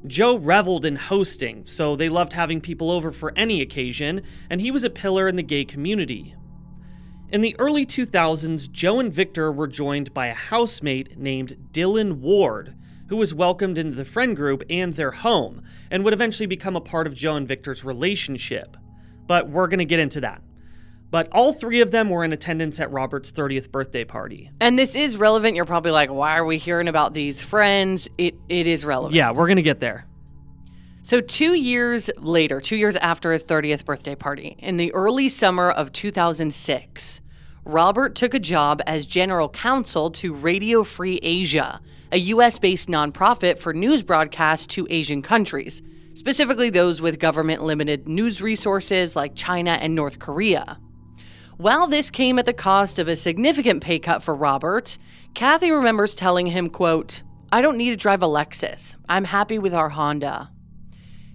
Joe 0.06 0.36
reveled 0.36 0.84
in 0.84 0.98
hosting, 0.98 1.66
so 1.66 1.96
they 1.96 2.10
loved 2.10 2.34
having 2.34 2.60
people 2.60 2.92
over 2.92 3.14
for 3.14 3.32
any 3.38 3.62
occasion, 3.62 4.24
and 4.50 4.60
he 4.60 4.72
was 4.72 4.84
a 4.84 4.90
pillar 4.90 5.30
in 5.30 5.38
the 5.38 5.42
gay 5.42 5.64
community. 5.64 6.36
In 7.30 7.40
the 7.40 7.56
early 7.60 7.86
2000s, 7.86 8.70
Joe 8.70 9.00
and 9.00 9.12
Victor 9.12 9.54
were 9.54 9.68
joined 9.68 10.14
by 10.14 10.28
a 10.28 10.34
housemate 10.34 11.18
named 11.18 11.56
Dylan 11.72 12.20
Ward, 12.20 12.76
who 13.08 13.16
was 13.16 13.34
welcomed 13.34 13.78
into 13.78 13.96
the 13.96 14.04
friend 14.04 14.36
group 14.36 14.64
and 14.70 14.94
their 14.94 15.12
home, 15.12 15.62
and 15.90 16.04
would 16.04 16.14
eventually 16.14 16.46
become 16.46 16.76
a 16.76 16.82
part 16.82 17.08
of 17.08 17.16
Joe 17.16 17.38
and 17.38 17.48
Victor's 17.48 17.86
relationship. 17.86 18.76
But 19.28 19.50
we're 19.50 19.68
going 19.68 19.80
to 19.80 19.86
get 19.86 20.00
into 20.00 20.20
that. 20.22 20.42
But 21.16 21.30
all 21.32 21.54
three 21.54 21.80
of 21.80 21.92
them 21.92 22.10
were 22.10 22.26
in 22.26 22.34
attendance 22.34 22.78
at 22.82 22.92
Robert's 22.92 23.32
30th 23.32 23.72
birthday 23.72 24.04
party. 24.04 24.52
And 24.60 24.78
this 24.78 24.98
is 24.98 25.16
relevant. 25.16 25.56
You're 25.56 25.64
probably 25.64 25.92
like, 25.92 26.10
why 26.10 26.36
are 26.36 26.44
we 26.44 26.58
hearing 26.58 26.90
about 26.90 27.14
these 27.14 27.42
friends? 27.42 28.10
It 28.18 28.36
it 28.50 28.68
is 28.68 28.84
relevant. 28.84 29.16
Yeah, 29.16 29.32
we're 29.32 29.48
going 29.48 29.56
to 29.56 29.62
get 29.62 29.80
there. 29.80 30.08
So, 31.04 31.22
two 31.22 31.54
years 31.54 32.10
later, 32.18 32.60
two 32.60 32.76
years 32.76 32.98
after 32.98 33.32
his 33.32 33.46
30th 33.46 33.86
birthday 33.86 34.14
party, 34.14 34.58
in 34.60 34.76
the 34.76 34.94
early 34.94 35.30
summer 35.30 35.72
of 35.72 35.94
2006, 35.94 37.22
Robert 37.64 38.16
took 38.16 38.34
a 38.34 38.40
job 38.40 38.82
as 38.86 39.06
general 39.06 39.48
counsel 39.48 40.12
to 40.12 40.34
Radio 40.34 40.84
Free 40.84 41.22
Asia, 41.24 41.80
a 42.12 42.18
US 42.18 42.60
based 42.60 42.90
nonprofit 42.90 43.58
for 43.58 43.74
news 43.74 44.04
broadcasts 44.04 44.66
to 44.66 44.86
Asian 44.90 45.22
countries, 45.22 45.82
specifically 46.14 46.70
those 46.70 47.00
with 47.00 47.20
government 47.20 47.64
limited 47.64 48.06
news 48.06 48.42
resources 48.42 49.16
like 49.16 49.34
China 49.34 49.80
and 49.80 49.96
North 49.96 50.20
Korea. 50.20 50.78
While 51.58 51.88
this 51.88 52.10
came 52.10 52.38
at 52.38 52.46
the 52.46 52.52
cost 52.52 53.00
of 53.00 53.08
a 53.08 53.16
significant 53.16 53.82
pay 53.82 53.98
cut 53.98 54.22
for 54.22 54.36
Robert, 54.36 54.98
Kathy 55.34 55.72
remembers 55.72 56.14
telling 56.14 56.48
him, 56.48 56.70
quote, 56.70 57.24
I 57.50 57.62
don't 57.62 57.78
need 57.78 57.92
to 57.92 57.96
drive 57.96 58.22
a 58.22 58.28
Lexus. 58.28 58.98
I'm 59.08 59.24
happy 59.24 59.58
with 59.58 59.74
our 59.74 59.88
Honda. 59.88 60.52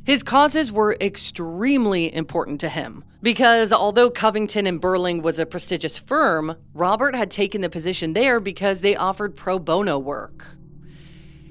His 0.05 0.23
causes 0.23 0.71
were 0.71 0.95
extremely 1.01 2.15
important 2.15 2.61
to 2.61 2.69
him 2.69 3.03
because 3.23 3.73
although 3.73 4.11
Covington 4.11 4.67
and 4.67 4.79
Burling 4.79 5.23
was 5.23 5.39
a 5.39 5.47
prestigious 5.47 5.97
firm, 5.97 6.57
Robert 6.75 7.15
had 7.15 7.31
taken 7.31 7.63
the 7.63 7.71
position 7.71 8.13
there 8.13 8.41
because 8.41 8.83
they 8.83 8.97
offered 8.97 9.37
pro 9.37 9.59
bono 9.59 9.99
work. 9.99 10.59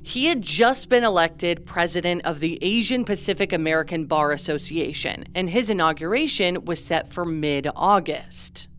He 0.10 0.26
had 0.26 0.42
just 0.42 0.90
been 0.90 1.04
elected 1.04 1.68
president 1.68 2.26
of 2.26 2.40
the 2.40 2.58
Asian 2.64 3.06
Pacific 3.06 3.54
American 3.54 4.08
Bar 4.08 4.32
Association, 4.32 5.26
and 5.36 5.52
his 5.52 5.70
inauguration 5.70 6.66
was 6.66 6.84
set 6.84 7.14
for 7.14 7.26
mid 7.26 7.68
August. 7.76 8.70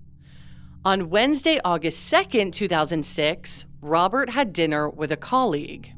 On 0.84 1.08
Wednesday, 1.08 1.60
August 1.64 2.12
2nd, 2.12 2.52
2006, 2.52 3.64
Robert 3.80 4.30
had 4.30 4.52
dinner 4.52 4.90
with 4.90 5.12
a 5.12 5.16
colleague. 5.16 5.92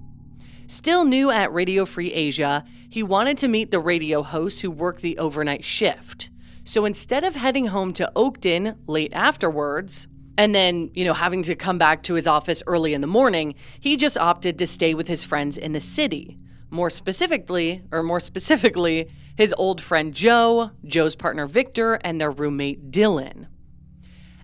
Still 0.66 1.06
new 1.06 1.30
at 1.30 1.50
Radio 1.50 1.86
Free 1.86 2.12
Asia, 2.12 2.62
he 2.90 3.02
wanted 3.02 3.38
to 3.38 3.48
meet 3.48 3.70
the 3.70 3.80
radio 3.80 4.22
hosts 4.22 4.60
who 4.60 4.70
work 4.70 5.00
the 5.00 5.16
overnight 5.16 5.64
shift. 5.64 6.28
So 6.64 6.84
instead 6.84 7.24
of 7.24 7.36
heading 7.36 7.68
home 7.68 7.94
to 7.94 8.12
Oakton 8.14 8.76
late 8.86 9.14
afterwards, 9.14 10.08
and 10.42 10.56
then, 10.56 10.90
you 10.92 11.04
know, 11.04 11.14
having 11.14 11.44
to 11.44 11.54
come 11.54 11.78
back 11.78 12.02
to 12.02 12.14
his 12.14 12.26
office 12.26 12.64
early 12.66 12.94
in 12.94 13.00
the 13.00 13.06
morning, 13.06 13.54
he 13.78 13.96
just 13.96 14.18
opted 14.18 14.58
to 14.58 14.66
stay 14.66 14.92
with 14.92 15.06
his 15.06 15.22
friends 15.22 15.56
in 15.56 15.72
the 15.72 15.80
city. 15.80 16.36
More 16.68 16.90
specifically, 16.90 17.84
or 17.92 18.02
more 18.02 18.18
specifically, 18.18 19.08
his 19.36 19.54
old 19.56 19.80
friend 19.80 20.12
Joe, 20.12 20.72
Joe's 20.84 21.14
partner 21.14 21.46
Victor, 21.46 21.94
and 22.02 22.20
their 22.20 22.32
roommate 22.32 22.90
Dylan. 22.90 23.46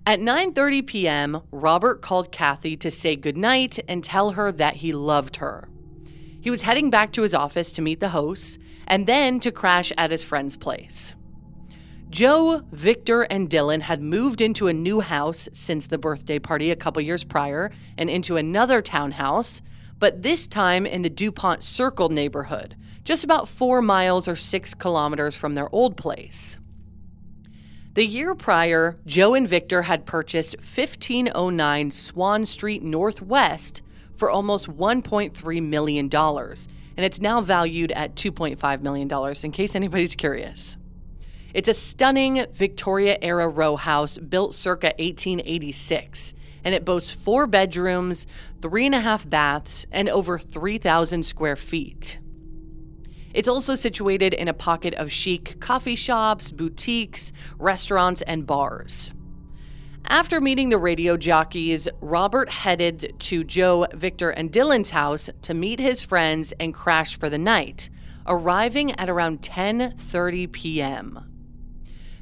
At 0.07 0.21
9:30 0.21 0.87
p.m., 0.87 1.43
Robert 1.51 2.01
called 2.01 2.31
Kathy 2.31 2.77
to 2.77 2.93
say 2.93 3.17
goodnight 3.17 3.81
and 3.89 4.05
tell 4.05 4.31
her 4.31 4.53
that 4.53 4.77
he 4.77 4.93
loved 4.93 5.39
her. 5.39 5.69
He 6.41 6.49
was 6.49 6.63
heading 6.63 6.91
back 6.91 7.11
to 7.15 7.23
his 7.23 7.35
office 7.35 7.73
to 7.73 7.83
meet 7.83 7.99
the 7.99 8.11
hosts 8.11 8.57
and 8.87 9.09
then 9.09 9.41
to 9.41 9.51
crash 9.51 9.93
at 9.99 10.13
his 10.13 10.23
friend's 10.23 10.57
place. 10.57 11.17
Joe, 12.11 12.63
Victor, 12.73 13.23
and 13.23 13.51
Dylan 13.51 13.83
had 13.83 14.01
moved 14.01 14.41
into 14.41 14.67
a 14.67 14.73
new 14.73 15.01
house 15.01 15.47
since 15.53 15.87
the 15.87 15.99
birthday 15.99 16.39
party 16.39 16.71
a 16.71 16.77
couple 16.77 17.03
years 17.03 17.23
prior 17.23 17.71
and 17.99 18.09
into 18.09 18.37
another 18.39 18.81
townhouse, 18.81 19.61
but 19.99 20.23
this 20.23 20.47
time 20.47 20.87
in 20.87 21.03
the 21.03 21.11
DuPont 21.11 21.63
Circle 21.63 22.09
neighborhood, 22.09 22.77
just 23.05 23.25
about 23.25 23.47
four 23.47 23.83
miles 23.83 24.27
or 24.27 24.37
six 24.37 24.73
kilometers 24.73 25.35
from 25.35 25.55
their 25.55 25.69
old 25.75 25.99
place. 25.99 26.57
The 27.93 28.07
year 28.07 28.35
prior, 28.35 28.97
Joe 29.05 29.35
and 29.35 29.47
Victor 29.47 29.83
had 29.83 30.07
purchased 30.07 30.57
1509 30.57 31.91
Swan 31.91 32.47
Street 32.47 32.83
Northwest 32.83 33.83
for 34.17 34.31
almost 34.31 34.67
$1.3 34.67 35.63
million, 35.63 36.09
and 36.15 37.05
it's 37.05 37.21
now 37.21 37.41
valued 37.43 37.93
at 37.93 38.15
$2.5 38.15 38.81
million, 38.81 39.37
in 39.43 39.53
case 39.53 39.75
anybody's 39.75 40.15
curious. 40.15 40.79
It's 41.55 41.69
a 41.69 41.75
stunning 41.75 42.45
Victoria 42.53 43.17
era 43.23 43.49
row 43.49 43.77
house 43.77 44.19
built 44.19 44.53
circa 44.53 44.89
1886, 44.99 46.35
and 46.63 46.75
it 46.75 46.85
boasts 46.85 47.11
four 47.11 47.47
bedrooms, 47.47 48.27
three 48.61 48.85
and 48.85 48.95
a 48.95 49.01
half 49.01 49.29
baths, 49.29 49.87
and 49.91 50.11
over 50.11 50.39
3,000 50.39 51.23
square 51.23 51.57
feet. 51.57 52.19
It's 53.33 53.49
also 53.49 53.75
situated 53.75 54.35
in 54.35 54.47
a 54.47 54.53
pocket 54.53 54.93
of 54.95 55.11
chic 55.11 55.59
coffee 55.59 55.97
shops, 55.97 56.51
boutiques, 56.51 57.33
restaurants, 57.59 58.21
and 58.23 58.47
bars. 58.47 59.13
After 60.07 60.41
meeting 60.43 60.69
the 60.69 60.79
radio 60.79 61.17
jockeys, 61.17 61.89
Robert 62.01 62.51
headed 62.51 63.15
to 63.21 63.43
Joe, 63.43 63.87
Victor, 63.95 64.31
and 64.31 64.51
Dylan's 64.51 64.91
house 64.91 65.31
to 65.43 65.55
meet 65.55 65.81
his 65.81 66.03
friends 66.03 66.53
and 66.61 66.75
crash 66.75 67.19
for 67.19 67.31
the 67.31 67.39
night, 67.39 67.89
arriving 68.27 68.93
at 68.99 69.09
around 69.09 69.41
10:30 69.41 70.53
p.m. 70.53 71.38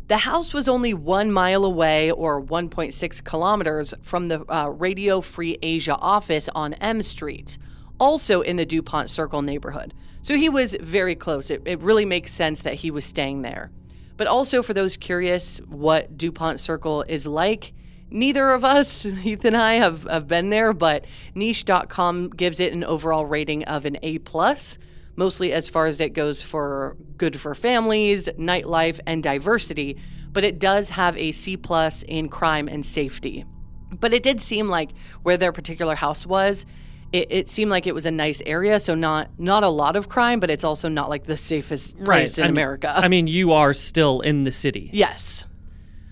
The 0.09 0.19
house 0.19 0.55
was 0.55 0.69
only 0.69 0.95
one 0.95 1.33
mile 1.33 1.65
away, 1.65 2.13
or 2.13 2.41
1.6 2.41 3.25
kilometers, 3.25 3.93
from 4.03 4.29
the 4.29 4.45
uh, 4.49 4.69
Radio 4.69 5.21
Free 5.21 5.59
Asia 5.63 5.97
office 5.97 6.49
on 6.55 6.75
M 6.75 7.03
Street, 7.03 7.59
also 7.99 8.41
in 8.41 8.55
the 8.55 8.65
DuPont 8.65 9.11
Circle 9.11 9.43
neighborhood. 9.43 9.95
So 10.23 10.37
he 10.37 10.49
was 10.49 10.77
very 10.81 11.17
close. 11.17 11.51
It, 11.51 11.63
it 11.65 11.81
really 11.81 12.05
makes 12.05 12.33
sense 12.33 12.63
that 12.63 12.75
he 12.75 12.91
was 12.93 13.05
staying 13.05 13.43
there. 13.43 13.73
But 14.17 14.29
also, 14.29 14.63
for 14.63 14.75
those 14.75 14.97
curious 14.97 15.59
what 15.67 16.17
DuPont 16.17 16.61
Circle 16.61 17.03
is 17.09 17.27
like, 17.27 17.73
neither 18.09 18.53
of 18.53 18.65
us, 18.65 19.03
Heath 19.23 19.45
and 19.45 19.57
I, 19.57 19.75
have, 19.75 20.05
have 20.05 20.29
been 20.29 20.51
there, 20.51 20.73
but 20.73 21.05
niche.com 21.35 22.31
gives 22.31 22.61
it 22.61 22.73
an 22.73 22.85
overall 22.85 23.27
rating 23.27 23.65
of 23.65 23.85
an 23.85 23.99
A. 24.05 24.19
plus 24.19 24.79
mostly 25.17 25.53
as 25.53 25.69
far 25.69 25.87
as 25.87 26.01
it 26.01 26.11
goes 26.11 26.43
for 26.43 26.97
good 27.17 27.41
for 27.41 27.55
families, 27.55 28.29
nightlife, 28.39 29.01
and 29.07 29.23
diversity, 29.23 29.97
but 30.33 30.45
it 30.45 30.59
does 30.59 30.91
have 30.91 31.17
a 31.17 31.33
C 31.33 31.57
plus 31.57 32.03
in 32.03 32.29
crime 32.29 32.69
and 32.69 32.85
safety. 32.85 33.45
But 33.91 34.13
it 34.13 34.23
did 34.23 34.41
seem 34.41 34.69
like 34.69 34.91
where 35.23 35.37
their 35.37 35.53
particular 35.53 35.95
house 35.95 36.27
was, 36.27 36.67
it, 37.13 37.29
it, 37.31 37.49
seemed 37.49 37.71
like 37.71 37.87
it 37.87 37.95
was 37.95 38.05
a 38.05 38.11
nice 38.11 38.43
area, 38.45 38.81
so 38.81 38.95
not 38.95 39.31
not 39.39 39.63
a 39.63 39.69
lot 39.69 39.97
of 39.97 40.09
crime, 40.09 40.41
but 40.41 40.51
it's 40.51 40.65
also 40.65 40.89
not 40.89 41.09
like 41.09 41.25
the 41.25 41.37
safest 41.37 41.97
place 41.99 42.39
right. 42.39 42.39
in 42.39 42.45
I 42.45 42.49
America. 42.49 42.93
I 42.95 43.09
mean, 43.09 43.27
you 43.27 43.53
are 43.53 43.73
still 43.73 44.21
in 44.21 44.45
the 44.45 44.53
city. 44.53 44.91
Yes. 44.93 45.47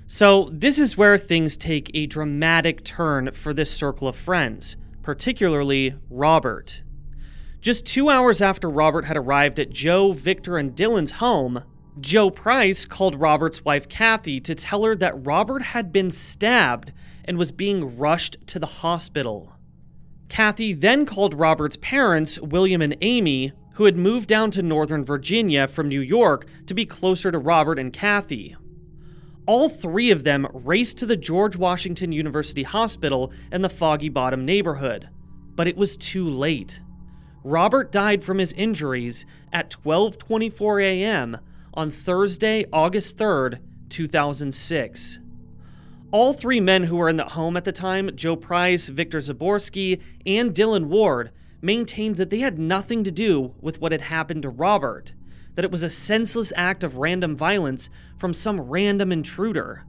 So 0.06 0.48
this 0.52 0.78
is 0.78 0.96
where 0.96 1.18
things 1.18 1.56
take 1.56 1.90
a 1.94 2.06
dramatic 2.06 2.84
turn 2.84 3.32
for 3.32 3.52
this 3.52 3.70
circle 3.70 4.06
of 4.06 4.14
friends, 4.14 4.76
particularly 5.02 5.96
Robert. 6.08 6.83
Just 7.64 7.86
two 7.86 8.10
hours 8.10 8.42
after 8.42 8.68
Robert 8.68 9.06
had 9.06 9.16
arrived 9.16 9.58
at 9.58 9.70
Joe, 9.70 10.12
Victor, 10.12 10.58
and 10.58 10.76
Dylan's 10.76 11.12
home, 11.12 11.64
Joe 11.98 12.28
Price 12.28 12.84
called 12.84 13.18
Robert's 13.18 13.64
wife 13.64 13.88
Kathy 13.88 14.38
to 14.40 14.54
tell 14.54 14.84
her 14.84 14.94
that 14.96 15.24
Robert 15.24 15.62
had 15.62 15.90
been 15.90 16.10
stabbed 16.10 16.92
and 17.24 17.38
was 17.38 17.52
being 17.52 17.96
rushed 17.96 18.36
to 18.48 18.58
the 18.58 18.66
hospital. 18.66 19.54
Kathy 20.28 20.74
then 20.74 21.06
called 21.06 21.32
Robert's 21.32 21.78
parents, 21.78 22.38
William 22.38 22.82
and 22.82 22.98
Amy, 23.00 23.52
who 23.76 23.86
had 23.86 23.96
moved 23.96 24.28
down 24.28 24.50
to 24.50 24.60
Northern 24.60 25.02
Virginia 25.02 25.66
from 25.66 25.88
New 25.88 26.02
York 26.02 26.46
to 26.66 26.74
be 26.74 26.84
closer 26.84 27.32
to 27.32 27.38
Robert 27.38 27.78
and 27.78 27.94
Kathy. 27.94 28.54
All 29.46 29.70
three 29.70 30.10
of 30.10 30.24
them 30.24 30.46
raced 30.52 30.98
to 30.98 31.06
the 31.06 31.16
George 31.16 31.56
Washington 31.56 32.12
University 32.12 32.62
Hospital 32.62 33.32
in 33.50 33.62
the 33.62 33.70
Foggy 33.70 34.10
Bottom 34.10 34.44
neighborhood, 34.44 35.08
but 35.54 35.66
it 35.66 35.78
was 35.78 35.96
too 35.96 36.28
late. 36.28 36.80
Robert 37.44 37.92
died 37.92 38.24
from 38.24 38.38
his 38.38 38.54
injuries 38.54 39.26
at 39.52 39.70
12:24 39.70 40.82
a.m. 40.82 41.38
on 41.74 41.90
Thursday, 41.90 42.64
August 42.72 43.18
3rd, 43.18 43.58
2006. 43.90 45.18
All 46.10 46.32
three 46.32 46.60
men 46.60 46.84
who 46.84 46.96
were 46.96 47.08
in 47.08 47.18
the 47.18 47.24
home 47.24 47.56
at 47.56 47.64
the 47.64 47.72
time, 47.72 48.16
Joe 48.16 48.34
Price, 48.34 48.88
Victor 48.88 49.18
Zaborsky, 49.18 50.00
and 50.24 50.54
Dylan 50.54 50.86
Ward, 50.86 51.32
maintained 51.60 52.16
that 52.16 52.30
they 52.30 52.38
had 52.38 52.58
nothing 52.58 53.04
to 53.04 53.10
do 53.10 53.54
with 53.60 53.80
what 53.80 53.92
had 53.92 54.02
happened 54.02 54.42
to 54.42 54.48
Robert 54.48 55.14
that 55.54 55.64
it 55.64 55.70
was 55.70 55.82
a 55.82 55.90
senseless 55.90 56.52
act 56.56 56.82
of 56.82 56.96
random 56.96 57.36
violence 57.36 57.88
from 58.16 58.34
some 58.34 58.60
random 58.60 59.12
intruder. 59.12 59.84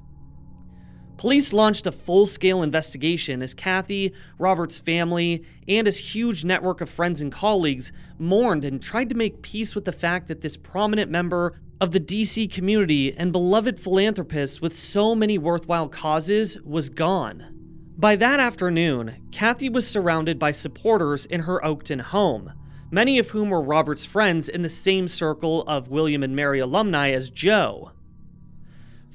Police 1.18 1.54
launched 1.54 1.88
a 1.88 1.92
full 1.92 2.28
scale 2.28 2.62
investigation 2.62 3.42
as 3.42 3.54
Kathy, 3.54 4.14
Robert's 4.38 4.78
family, 4.78 5.46
and 5.68 5.88
his 5.88 6.14
huge 6.14 6.44
network 6.44 6.82
of 6.82 6.90
friends 6.90 7.22
and 7.22 7.32
colleagues 7.32 7.92
mourned 8.18 8.66
and 8.66 8.82
tried 8.82 9.10
to 9.10 9.16
make 9.16 9.42
peace 9.42 9.76
with 9.76 9.86
the 9.86 9.92
fact 9.92 10.28
that 10.28 10.42
this 10.42 10.58
prominent 10.58 11.10
member 11.10 11.60
of 11.80 11.92
the 11.92 12.00
DC 12.00 12.52
community 12.52 13.14
and 13.18 13.32
beloved 13.32 13.80
philanthropist 13.80 14.62
with 14.62 14.76
so 14.76 15.16
many 15.16 15.38
worthwhile 15.38 15.88
causes 15.88 16.58
was 16.64 16.90
gone. 16.90 17.52
By 17.98 18.16
that 18.18 18.40
afternoon, 18.40 19.16
Kathy 19.32 19.70
was 19.70 19.88
surrounded 19.88 20.38
by 20.38 20.52
supporters 20.52 21.26
in 21.26 21.42
her 21.42 21.62
Oakton 21.64 22.02
home 22.02 22.52
many 22.92 23.20
of 23.20 23.32
whom 23.32 23.50
were 23.50 23.62
Robert's 23.62 24.06
friends 24.06 24.48
in 24.48 24.62
the 24.62 24.70
same 24.70 25.08
circle 25.08 25.64
of 25.64 25.90
William 25.90 26.24
and 26.24 26.36
Mary 26.36 26.60
alumni 26.60 27.12
as 27.12 27.30
Joe. 27.30 27.92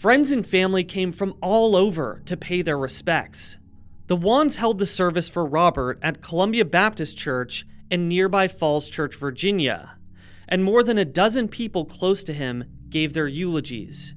Friends 0.00 0.30
and 0.30 0.46
family 0.46 0.82
came 0.82 1.12
from 1.12 1.34
all 1.42 1.76
over 1.76 2.22
to 2.24 2.34
pay 2.34 2.62
their 2.62 2.78
respects. 2.78 3.58
The 4.06 4.16
Wones 4.16 4.56
held 4.56 4.78
the 4.78 4.86
service 4.86 5.28
for 5.28 5.44
Robert 5.44 5.98
at 6.00 6.22
Columbia 6.22 6.64
Baptist 6.64 7.18
Church 7.18 7.66
in 7.90 8.08
nearby 8.08 8.48
Falls 8.48 8.88
Church, 8.88 9.14
Virginia, 9.14 9.98
and 10.48 10.64
more 10.64 10.82
than 10.82 10.96
a 10.96 11.04
dozen 11.04 11.48
people 11.48 11.84
close 11.84 12.24
to 12.24 12.32
him 12.32 12.64
gave 12.88 13.12
their 13.12 13.28
eulogies. 13.28 14.14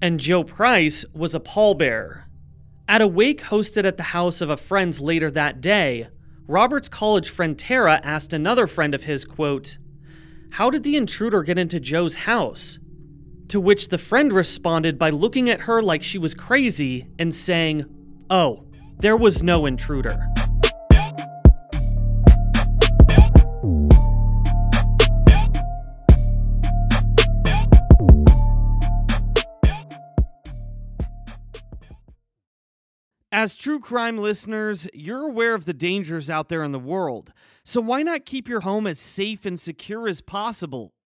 And 0.00 0.20
Joe 0.20 0.44
Price 0.44 1.04
was 1.12 1.34
a 1.34 1.40
pallbearer. 1.40 2.26
At 2.86 3.02
a 3.02 3.08
wake 3.08 3.42
hosted 3.42 3.84
at 3.84 3.96
the 3.96 4.04
house 4.14 4.40
of 4.40 4.48
a 4.48 4.56
friend's 4.56 5.00
later 5.00 5.28
that 5.32 5.60
day, 5.60 6.06
Robert's 6.46 6.88
college 6.88 7.30
friend 7.30 7.58
Tara 7.58 8.00
asked 8.04 8.32
another 8.32 8.68
friend 8.68 8.94
of 8.94 9.02
his, 9.02 9.24
quote, 9.24 9.78
How 10.50 10.70
did 10.70 10.84
the 10.84 10.94
intruder 10.94 11.42
get 11.42 11.58
into 11.58 11.80
Joe's 11.80 12.14
house? 12.14 12.78
To 13.48 13.60
which 13.60 13.88
the 13.88 13.98
friend 13.98 14.32
responded 14.32 14.98
by 14.98 15.10
looking 15.10 15.48
at 15.48 15.62
her 15.62 15.80
like 15.80 16.02
she 16.02 16.18
was 16.18 16.34
crazy 16.34 17.06
and 17.16 17.32
saying, 17.32 17.84
Oh, 18.28 18.64
there 18.98 19.16
was 19.16 19.40
no 19.40 19.66
intruder. 19.66 20.26
As 33.30 33.56
true 33.56 33.78
crime 33.78 34.18
listeners, 34.18 34.88
you're 34.92 35.28
aware 35.28 35.54
of 35.54 35.66
the 35.66 35.74
dangers 35.74 36.28
out 36.28 36.48
there 36.48 36.64
in 36.64 36.72
the 36.72 36.80
world. 36.80 37.32
So 37.64 37.80
why 37.80 38.02
not 38.02 38.24
keep 38.24 38.48
your 38.48 38.62
home 38.62 38.88
as 38.88 38.98
safe 38.98 39.46
and 39.46 39.60
secure 39.60 40.08
as 40.08 40.20
possible? 40.20 40.95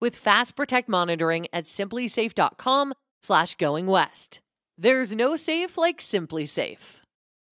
with 0.00 0.16
Fast 0.16 0.56
Protect 0.56 0.88
monitoring 0.88 1.46
at 1.52 1.64
simplisafe.com 1.66 2.94
slash 3.22 3.54
going 3.56 3.86
west. 3.86 4.40
There's 4.78 5.14
no 5.14 5.36
safe 5.36 5.76
like 5.76 6.00
SimpliSafe. 6.00 7.00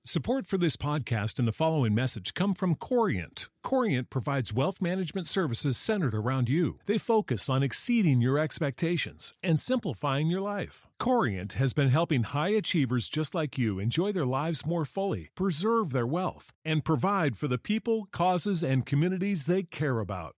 Support 0.09 0.47
for 0.47 0.57
this 0.57 0.75
podcast 0.75 1.39
and 1.39 1.47
the 1.47 1.53
following 1.53 1.95
message 1.95 2.33
come 2.33 2.55
from 2.55 2.77
Corient. 2.77 3.51
Corient 3.63 4.09
provides 4.09 4.55
wealth 4.55 4.81
management 4.81 5.27
services 5.27 5.77
centered 5.77 6.15
around 6.15 6.49
you. 6.49 6.79
They 6.87 6.97
focus 6.97 7.51
on 7.51 7.63
exceeding 7.63 8.23
your 8.23 8.39
expectations 8.39 9.35
and 9.43 9.61
simplifying 9.61 10.29
your 10.29 10.41
life. 10.41 10.87
Corient 10.99 11.53
has 11.55 11.75
been 11.75 11.89
helping 11.89 12.23
high 12.23 12.57
achievers 12.57 13.11
just 13.11 13.35
like 13.35 13.59
you 13.59 13.79
enjoy 13.79 14.13
their 14.13 14.25
lives 14.25 14.65
more 14.65 14.87
fully, 14.87 15.29
preserve 15.35 15.93
their 15.93 16.07
wealth, 16.07 16.55
and 16.65 16.87
provide 16.87 17.37
for 17.37 17.47
the 17.47 17.59
people, 17.59 18.07
causes, 18.11 18.63
and 18.63 18.87
communities 18.87 19.45
they 19.45 19.63
care 19.63 19.99
about. 19.99 20.38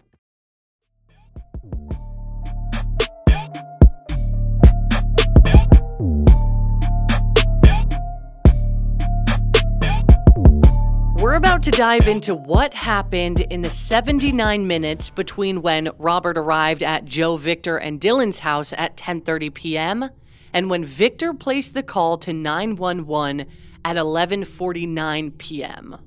We're 11.21 11.35
about 11.35 11.61
to 11.63 11.71
dive 11.71 12.07
into 12.07 12.33
what 12.33 12.73
happened 12.73 13.41
in 13.41 13.61
the 13.61 13.69
79 13.69 14.65
minutes 14.65 15.11
between 15.11 15.61
when 15.61 15.91
Robert 15.99 16.35
arrived 16.35 16.81
at 16.81 17.05
Joe, 17.05 17.37
Victor, 17.37 17.77
and 17.77 18.01
Dylan's 18.01 18.39
house 18.39 18.73
at 18.75 18.97
10:30 18.97 19.53
p.m. 19.53 20.09
and 20.51 20.67
when 20.67 20.83
Victor 20.83 21.35
placed 21.35 21.75
the 21.75 21.83
call 21.83 22.17
to 22.17 22.33
911 22.33 23.45
at 23.85 23.97
11:49 23.97 25.37
p.m. 25.37 25.97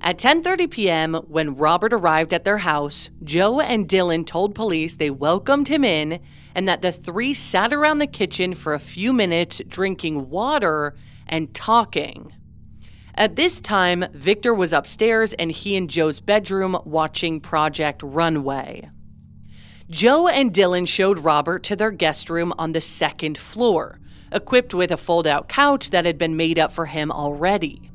At 0.00 0.18
10:30 0.18 0.70
p.m., 0.70 1.14
when 1.26 1.56
Robert 1.56 1.92
arrived 1.92 2.32
at 2.32 2.44
their 2.44 2.58
house, 2.58 3.10
Joe 3.24 3.58
and 3.58 3.88
Dylan 3.88 4.24
told 4.24 4.54
police 4.54 4.94
they 4.94 5.10
welcomed 5.10 5.66
him 5.66 5.82
in 5.82 6.20
and 6.54 6.68
that 6.68 6.80
the 6.80 6.92
three 6.92 7.34
sat 7.34 7.72
around 7.72 7.98
the 7.98 8.06
kitchen 8.06 8.54
for 8.54 8.72
a 8.72 8.78
few 8.78 9.12
minutes 9.12 9.60
drinking 9.66 10.30
water 10.30 10.94
and 11.26 11.52
talking. 11.52 12.32
At 13.14 13.36
this 13.36 13.60
time, 13.60 14.06
Victor 14.12 14.54
was 14.54 14.72
upstairs 14.72 15.34
and 15.34 15.50
he 15.50 15.76
in 15.76 15.88
Joe's 15.88 16.20
bedroom 16.20 16.78
watching 16.84 17.40
Project 17.40 18.02
Runway. 18.02 18.88
Joe 19.90 20.28
and 20.28 20.52
Dylan 20.52 20.88
showed 20.88 21.18
Robert 21.18 21.62
to 21.64 21.76
their 21.76 21.90
guest 21.90 22.30
room 22.30 22.54
on 22.56 22.72
the 22.72 22.80
second 22.80 23.36
floor, 23.36 24.00
equipped 24.32 24.72
with 24.72 24.90
a 24.90 24.96
fold 24.96 25.26
out 25.26 25.48
couch 25.48 25.90
that 25.90 26.06
had 26.06 26.16
been 26.16 26.36
made 26.36 26.58
up 26.58 26.72
for 26.72 26.86
him 26.86 27.12
already. 27.12 27.90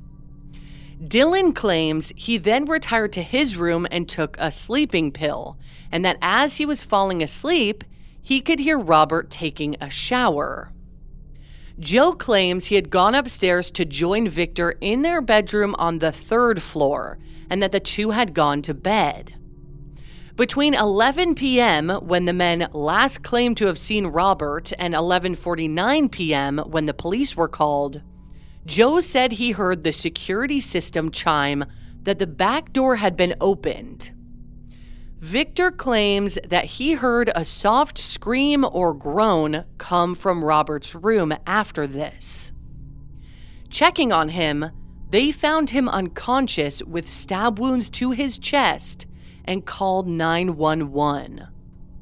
Dylan 1.01 1.55
claims 1.55 2.11
he 2.15 2.37
then 2.37 2.65
retired 2.65 3.13
to 3.13 3.23
his 3.23 3.55
room 3.55 3.87
and 3.89 4.07
took 4.07 4.35
a 4.39 4.51
sleeping 4.51 5.11
pill, 5.11 5.57
and 5.91 6.05
that 6.05 6.17
as 6.21 6.57
he 6.57 6.65
was 6.65 6.83
falling 6.83 7.23
asleep, 7.23 7.83
he 8.21 8.41
could 8.41 8.59
hear 8.59 8.77
Robert 8.77 9.31
taking 9.31 9.75
a 9.81 9.89
shower. 9.89 10.71
Joe 11.79 12.13
claims 12.13 12.65
he 12.65 12.75
had 12.75 12.89
gone 12.89 13.13
upstairs 13.13 13.69
to 13.71 13.85
join 13.85 14.27
Victor 14.27 14.75
in 14.81 15.03
their 15.03 15.21
bedroom 15.21 15.75
on 15.77 15.99
the 15.99 16.11
third 16.11 16.61
floor 16.61 17.19
and 17.49 17.61
that 17.61 17.71
the 17.71 17.79
two 17.79 18.11
had 18.11 18.33
gone 18.33 18.61
to 18.63 18.73
bed. 18.73 19.35
Between 20.35 20.73
11 20.73 21.35
p.m. 21.35 21.89
when 21.89 22.25
the 22.25 22.33
men 22.33 22.67
last 22.73 23.23
claimed 23.23 23.57
to 23.57 23.65
have 23.67 23.77
seen 23.79 24.07
Robert 24.07 24.71
and 24.77 24.93
11:49 24.93 26.11
p.m. 26.11 26.57
when 26.59 26.85
the 26.85 26.93
police 26.93 27.35
were 27.35 27.47
called, 27.47 28.01
Joe 28.65 28.99
said 28.99 29.33
he 29.33 29.51
heard 29.51 29.83
the 29.83 29.93
security 29.93 30.59
system 30.59 31.09
chime 31.11 31.65
that 32.03 32.19
the 32.19 32.27
back 32.27 32.73
door 32.73 32.97
had 32.97 33.15
been 33.15 33.35
opened. 33.39 34.11
Victor 35.19 35.71
claims 35.71 36.37
that 36.47 36.65
he 36.65 36.93
heard 36.93 37.31
a 37.33 37.43
soft 37.43 37.97
scream 37.97 38.63
or 38.71 38.93
groan 38.93 39.65
come 39.79 40.13
from 40.13 40.45
Robert's 40.45 40.93
room 40.93 41.33
after 41.47 41.87
this. 41.87 42.51
Checking 43.67 44.11
on 44.11 44.29
him, 44.29 44.69
they 45.09 45.31
found 45.31 45.71
him 45.71 45.89
unconscious 45.89 46.83
with 46.83 47.09
stab 47.09 47.57
wounds 47.57 47.89
to 47.91 48.11
his 48.11 48.37
chest 48.37 49.07
and 49.43 49.65
called 49.65 50.07
911. 50.07 51.47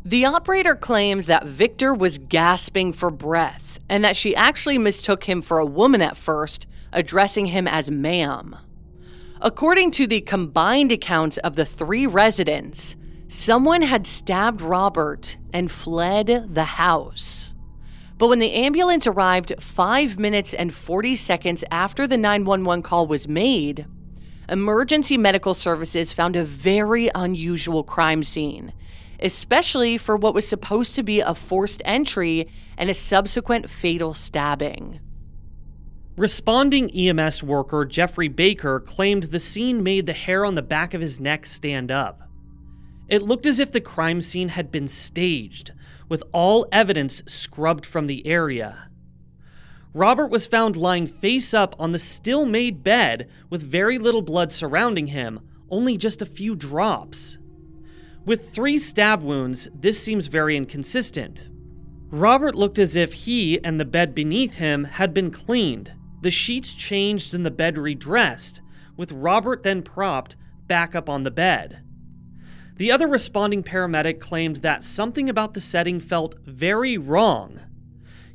The 0.04 0.25
operator 0.25 0.75
claims 0.75 1.28
that 1.28 1.45
Victor 1.45 1.93
was 1.93 2.17
gasping 2.17 2.91
for 2.91 3.10
breath 3.10 3.80
and 3.88 4.04
that 4.04 4.17
she 4.17 4.36
actually 4.36 4.78
mistook 4.78 5.23
him 5.23 5.41
for 5.41 5.60
a 5.60 5.65
woman 5.65 6.01
at 6.01 6.17
first, 6.17 6.67
addressing 6.91 7.47
him 7.47 7.65
as 7.65 7.89
ma'am. 7.89 8.58
According 9.39 9.91
to 9.91 10.06
the 10.06 10.21
combined 10.21 10.91
accounts 10.91 11.38
of 11.38 11.56
the 11.56 11.65
three 11.65 12.06
residents, 12.06 12.95
Someone 13.27 13.81
had 13.81 14.05
stabbed 14.05 14.61
Robert 14.61 15.38
and 15.51 15.71
fled 15.71 16.53
the 16.53 16.63
house. 16.63 17.53
But 18.17 18.27
when 18.27 18.39
the 18.39 18.53
ambulance 18.53 19.07
arrived 19.07 19.53
five 19.59 20.19
minutes 20.19 20.53
and 20.53 20.73
40 20.73 21.15
seconds 21.15 21.63
after 21.71 22.07
the 22.07 22.17
911 22.17 22.83
call 22.83 23.07
was 23.07 23.27
made, 23.27 23.88
emergency 24.47 25.17
medical 25.17 25.55
services 25.55 26.13
found 26.13 26.35
a 26.35 26.45
very 26.45 27.09
unusual 27.15 27.83
crime 27.83 28.23
scene, 28.23 28.73
especially 29.19 29.97
for 29.97 30.15
what 30.15 30.35
was 30.35 30.47
supposed 30.47 30.95
to 30.95 31.03
be 31.03 31.19
a 31.19 31.33
forced 31.33 31.81
entry 31.83 32.47
and 32.77 32.91
a 32.91 32.93
subsequent 32.93 33.69
fatal 33.69 34.13
stabbing. 34.13 34.99
Responding 36.15 36.89
EMS 36.91 37.43
worker 37.43 37.83
Jeffrey 37.85 38.29
Baker 38.29 38.79
claimed 38.79 39.23
the 39.23 39.39
scene 39.39 39.83
made 39.83 40.05
the 40.05 40.13
hair 40.13 40.45
on 40.45 40.55
the 40.55 40.61
back 40.61 40.93
of 40.93 41.01
his 41.01 41.19
neck 41.19 41.45
stand 41.45 41.91
up. 41.91 42.24
It 43.07 43.21
looked 43.21 43.45
as 43.45 43.59
if 43.59 43.71
the 43.71 43.81
crime 43.81 44.21
scene 44.21 44.49
had 44.49 44.71
been 44.71 44.87
staged, 44.87 45.71
with 46.09 46.23
all 46.31 46.67
evidence 46.71 47.21
scrubbed 47.27 47.85
from 47.85 48.07
the 48.07 48.25
area. 48.25 48.89
Robert 49.93 50.27
was 50.27 50.45
found 50.45 50.75
lying 50.75 51.07
face 51.07 51.53
up 51.53 51.75
on 51.79 51.91
the 51.91 51.99
still 51.99 52.45
made 52.45 52.83
bed 52.83 53.29
with 53.49 53.61
very 53.61 53.97
little 53.97 54.21
blood 54.21 54.51
surrounding 54.51 55.07
him, 55.07 55.39
only 55.69 55.97
just 55.97 56.21
a 56.21 56.25
few 56.25 56.55
drops. 56.55 57.37
With 58.25 58.49
three 58.49 58.77
stab 58.77 59.21
wounds, 59.21 59.69
this 59.73 60.03
seems 60.03 60.27
very 60.27 60.57
inconsistent. 60.57 61.49
Robert 62.09 62.55
looked 62.55 62.79
as 62.79 62.95
if 62.95 63.13
he 63.13 63.63
and 63.63 63.79
the 63.79 63.85
bed 63.85 64.15
beneath 64.15 64.55
him 64.55 64.83
had 64.83 65.13
been 65.13 65.31
cleaned, 65.31 65.93
the 66.21 66.31
sheets 66.31 66.73
changed 66.73 67.33
and 67.33 67.45
the 67.45 67.51
bed 67.51 67.77
redressed, 67.77 68.61
with 68.97 69.11
Robert 69.11 69.63
then 69.63 69.83
propped 69.83 70.35
back 70.67 70.95
up 70.95 71.07
on 71.07 71.23
the 71.23 71.31
bed. 71.31 71.84
The 72.77 72.91
other 72.91 73.07
responding 73.07 73.63
paramedic 73.63 74.19
claimed 74.19 74.57
that 74.57 74.83
something 74.83 75.29
about 75.29 75.53
the 75.53 75.61
setting 75.61 76.01
felt 76.01 76.35
very 76.45 76.97
wrong. 76.97 77.61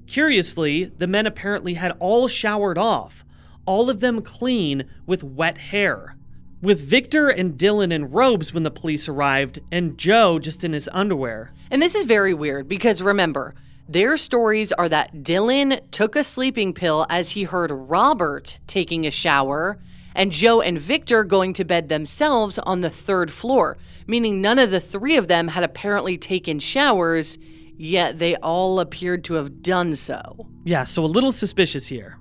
Curiously, 0.07 0.87
the 0.87 1.07
men 1.07 1.27
apparently 1.27 1.75
had 1.75 1.95
all 1.99 2.27
showered 2.27 2.79
off, 2.79 3.25
all 3.67 3.91
of 3.91 4.01
them 4.01 4.23
clean 4.23 4.85
with 5.07 5.23
wet 5.23 5.59
hair. 5.59 6.17
With 6.63 6.81
Victor 6.81 7.29
and 7.29 7.59
Dylan 7.59 7.93
in 7.93 8.11
robes 8.11 8.53
when 8.53 8.63
the 8.63 8.71
police 8.71 9.09
arrived, 9.09 9.61
and 9.71 9.99
Joe 9.99 10.39
just 10.39 10.65
in 10.65 10.73
his 10.73 10.89
underwear. 10.93 11.53
And 11.71 11.83
this 11.83 11.95
is 11.95 12.07
very 12.07 12.33
weird 12.33 12.67
because 12.67 13.03
remember, 13.03 13.55
their 13.89 14.17
stories 14.17 14.73
are 14.73 14.89
that 14.89 15.17
Dylan 15.17 15.81
took 15.91 16.17
a 16.17 16.25
sleeping 16.25 16.73
pill 16.73 17.07
as 17.11 17.31
he 17.31 17.43
heard 17.43 17.71
Robert 17.71 18.59
taking 18.67 19.07
a 19.07 19.11
shower, 19.11 19.79
and 20.15 20.33
Joe 20.33 20.61
and 20.61 20.79
Victor 20.79 21.25
going 21.25 21.53
to 21.55 21.65
bed 21.65 21.89
themselves 21.89 22.59
on 22.59 22.81
the 22.81 22.91
third 22.91 23.33
floor 23.33 23.77
meaning 24.11 24.41
none 24.41 24.59
of 24.59 24.71
the 24.71 24.81
three 24.81 25.17
of 25.17 25.29
them 25.29 25.49
had 25.49 25.63
apparently 25.63 26.19
taken 26.19 26.59
showers, 26.59 27.39
yet 27.77 28.19
they 28.19 28.35
all 28.37 28.81
appeared 28.81 29.25
to 29.25 29.35
have 29.35 29.63
done 29.63 29.95
so. 29.95 30.49
Yeah, 30.65 30.85
so 30.85 31.05
a 31.05 31.07
little 31.07 31.33
suspicious 31.33 31.87
here, 31.87 32.19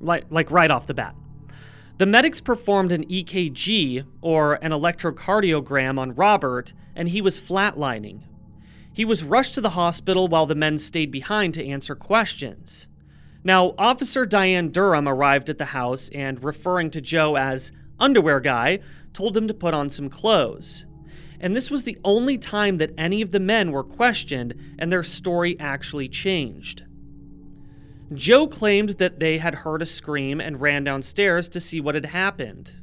like, 0.00 0.24
like 0.30 0.50
right 0.50 0.70
off 0.70 0.86
the 0.86 0.94
bat. 0.94 1.14
The 1.98 2.06
medics 2.06 2.40
performed 2.40 2.92
an 2.92 3.04
EKG, 3.06 4.04
or 4.20 4.54
an 4.54 4.72
electrocardiogram, 4.72 5.98
on 5.98 6.14
Robert, 6.14 6.72
and 6.94 7.08
he 7.08 7.20
was 7.20 7.38
flatlining. 7.38 8.22
He 8.92 9.04
was 9.04 9.24
rushed 9.24 9.54
to 9.54 9.60
the 9.60 9.70
hospital 9.70 10.28
while 10.28 10.46
the 10.46 10.54
men 10.54 10.78
stayed 10.78 11.10
behind 11.10 11.54
to 11.54 11.66
answer 11.66 11.96
questions. 11.96 12.86
Now, 13.44 13.74
Officer 13.78 14.26
Diane 14.26 14.70
Durham 14.70 15.06
arrived 15.06 15.50
at 15.50 15.58
the 15.58 15.66
house 15.66 16.08
and, 16.14 16.42
referring 16.42 16.90
to 16.90 17.00
Joe 17.00 17.36
as 17.36 17.70
underwear 18.00 18.40
guy, 18.40 18.80
told 19.12 19.36
him 19.36 19.46
to 19.46 19.54
put 19.54 19.74
on 19.74 19.90
some 19.90 20.08
clothes 20.08 20.86
and 21.44 21.54
this 21.54 21.70
was 21.70 21.82
the 21.82 21.98
only 22.04 22.38
time 22.38 22.78
that 22.78 22.94
any 22.96 23.20
of 23.20 23.30
the 23.30 23.38
men 23.38 23.70
were 23.70 23.84
questioned 23.84 24.54
and 24.78 24.90
their 24.90 25.02
story 25.02 25.60
actually 25.60 26.08
changed. 26.08 26.84
Joe 28.14 28.46
claimed 28.46 28.90
that 28.90 29.20
they 29.20 29.36
had 29.36 29.56
heard 29.56 29.82
a 29.82 29.86
scream 29.86 30.40
and 30.40 30.60
ran 30.60 30.84
downstairs 30.84 31.50
to 31.50 31.60
see 31.60 31.82
what 31.82 31.96
had 31.96 32.06
happened. 32.06 32.80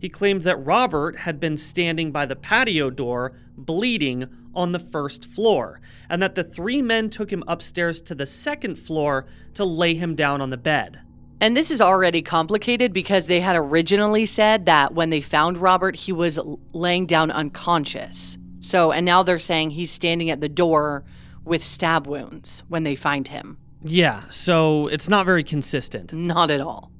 He 0.00 0.08
claimed 0.08 0.42
that 0.42 0.56
Robert 0.56 1.18
had 1.18 1.38
been 1.38 1.58
standing 1.58 2.10
by 2.10 2.26
the 2.26 2.34
patio 2.34 2.88
door, 2.90 3.34
bleeding, 3.56 4.26
on 4.54 4.72
the 4.72 4.78
first 4.78 5.24
floor, 5.24 5.80
and 6.08 6.20
that 6.22 6.34
the 6.34 6.42
three 6.42 6.82
men 6.82 7.10
took 7.10 7.30
him 7.30 7.44
upstairs 7.46 8.00
to 8.02 8.14
the 8.14 8.26
second 8.26 8.76
floor 8.76 9.26
to 9.54 9.64
lay 9.64 9.94
him 9.94 10.14
down 10.14 10.40
on 10.40 10.50
the 10.50 10.56
bed. 10.56 11.00
And 11.40 11.56
this 11.56 11.70
is 11.70 11.80
already 11.80 12.20
complicated 12.20 12.92
because 12.92 13.26
they 13.26 13.40
had 13.40 13.56
originally 13.56 14.26
said 14.26 14.66
that 14.66 14.92
when 14.94 15.10
they 15.10 15.20
found 15.20 15.58
Robert, 15.58 15.96
he 15.96 16.12
was 16.12 16.38
laying 16.72 17.06
down 17.06 17.30
unconscious. 17.30 18.36
So, 18.60 18.92
and 18.92 19.06
now 19.06 19.22
they're 19.22 19.38
saying 19.38 19.70
he's 19.70 19.90
standing 19.90 20.30
at 20.30 20.40
the 20.40 20.48
door 20.48 21.04
with 21.44 21.64
stab 21.64 22.06
wounds 22.06 22.62
when 22.68 22.82
they 22.82 22.94
find 22.94 23.28
him. 23.28 23.56
Yeah, 23.82 24.24
so 24.28 24.88
it's 24.88 25.08
not 25.08 25.24
very 25.24 25.44
consistent. 25.44 26.12
Not 26.12 26.50
at 26.50 26.60
all. 26.60 26.90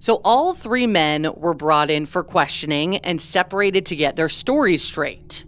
So, 0.00 0.20
all 0.24 0.54
three 0.54 0.86
men 0.86 1.28
were 1.34 1.54
brought 1.54 1.90
in 1.90 2.06
for 2.06 2.22
questioning 2.22 2.98
and 2.98 3.20
separated 3.20 3.86
to 3.86 3.96
get 3.96 4.16
their 4.16 4.28
stories 4.28 4.82
straight. 4.82 5.44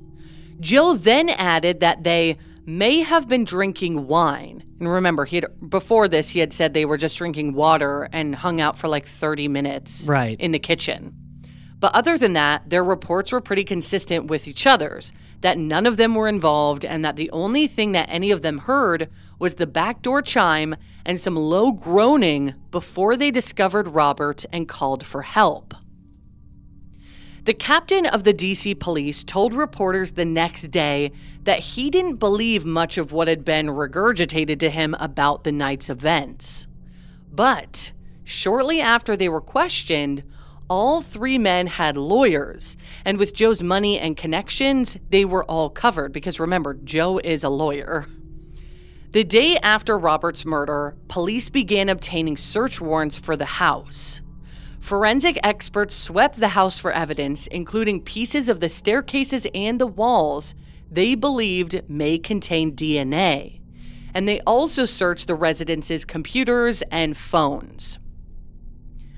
Jill 0.58 0.94
then 0.94 1.28
added 1.28 1.80
that 1.80 2.02
they 2.04 2.36
may 2.66 3.00
have 3.00 3.28
been 3.28 3.44
drinking 3.44 4.06
wine. 4.06 4.64
And 4.78 4.88
remember, 4.88 5.24
he 5.24 5.36
had 5.36 5.46
before 5.68 6.08
this 6.08 6.30
he 6.30 6.40
had 6.40 6.52
said 6.52 6.74
they 6.74 6.84
were 6.84 6.96
just 6.96 7.16
drinking 7.16 7.54
water 7.54 8.08
and 8.12 8.34
hung 8.34 8.60
out 8.60 8.78
for 8.78 8.88
like 8.88 9.06
30 9.06 9.48
minutes 9.48 10.04
right. 10.06 10.38
in 10.40 10.52
the 10.52 10.58
kitchen. 10.58 11.14
But 11.78 11.94
other 11.94 12.18
than 12.18 12.34
that, 12.34 12.68
their 12.68 12.84
reports 12.84 13.32
were 13.32 13.40
pretty 13.40 13.64
consistent 13.64 14.26
with 14.26 14.46
each 14.46 14.66
other's 14.66 15.12
that 15.40 15.56
none 15.56 15.86
of 15.86 15.96
them 15.96 16.14
were 16.14 16.28
involved 16.28 16.84
and 16.84 17.02
that 17.04 17.16
the 17.16 17.30
only 17.30 17.66
thing 17.66 17.92
that 17.92 18.06
any 18.10 18.30
of 18.30 18.42
them 18.42 18.58
heard 18.58 19.08
was 19.40 19.56
the 19.56 19.66
back 19.66 20.02
door 20.02 20.22
chime 20.22 20.76
and 21.04 21.18
some 21.18 21.34
low 21.34 21.72
groaning 21.72 22.54
before 22.70 23.16
they 23.16 23.32
discovered 23.32 23.88
Robert 23.88 24.46
and 24.52 24.68
called 24.68 25.04
for 25.04 25.22
help. 25.22 25.74
The 27.44 27.54
captain 27.54 28.04
of 28.04 28.24
the 28.24 28.34
DC 28.34 28.78
police 28.78 29.24
told 29.24 29.54
reporters 29.54 30.12
the 30.12 30.26
next 30.26 30.70
day 30.70 31.10
that 31.44 31.60
he 31.60 31.88
didn't 31.88 32.16
believe 32.16 32.66
much 32.66 32.98
of 32.98 33.12
what 33.12 33.28
had 33.28 33.44
been 33.46 33.68
regurgitated 33.68 34.60
to 34.60 34.68
him 34.68 34.94
about 35.00 35.42
the 35.44 35.50
night's 35.50 35.88
events. 35.88 36.66
But 37.32 37.92
shortly 38.24 38.80
after 38.82 39.16
they 39.16 39.30
were 39.30 39.40
questioned, 39.40 40.22
all 40.68 41.00
three 41.00 41.38
men 41.38 41.66
had 41.66 41.96
lawyers. 41.96 42.76
And 43.06 43.18
with 43.18 43.34
Joe's 43.34 43.62
money 43.62 43.98
and 43.98 44.18
connections, 44.18 44.98
they 45.08 45.24
were 45.24 45.44
all 45.44 45.70
covered 45.70 46.12
because 46.12 46.38
remember, 46.38 46.74
Joe 46.74 47.18
is 47.18 47.42
a 47.42 47.48
lawyer. 47.48 48.06
The 49.12 49.24
day 49.24 49.56
after 49.56 49.98
Robert's 49.98 50.44
murder, 50.44 50.94
police 51.08 51.48
began 51.48 51.88
obtaining 51.88 52.36
search 52.36 52.80
warrants 52.80 53.18
for 53.18 53.36
the 53.36 53.44
house. 53.44 54.20
Forensic 54.78 55.36
experts 55.42 55.96
swept 55.96 56.38
the 56.38 56.50
house 56.50 56.78
for 56.78 56.92
evidence, 56.92 57.48
including 57.48 58.02
pieces 58.02 58.48
of 58.48 58.60
the 58.60 58.68
staircases 58.68 59.48
and 59.52 59.80
the 59.80 59.86
walls 59.88 60.54
they 60.88 61.16
believed 61.16 61.82
may 61.88 62.18
contain 62.18 62.76
DNA. 62.76 63.60
And 64.14 64.28
they 64.28 64.38
also 64.42 64.84
searched 64.84 65.26
the 65.26 65.34
residence's 65.34 66.04
computers 66.04 66.82
and 66.92 67.16
phones. 67.16 67.98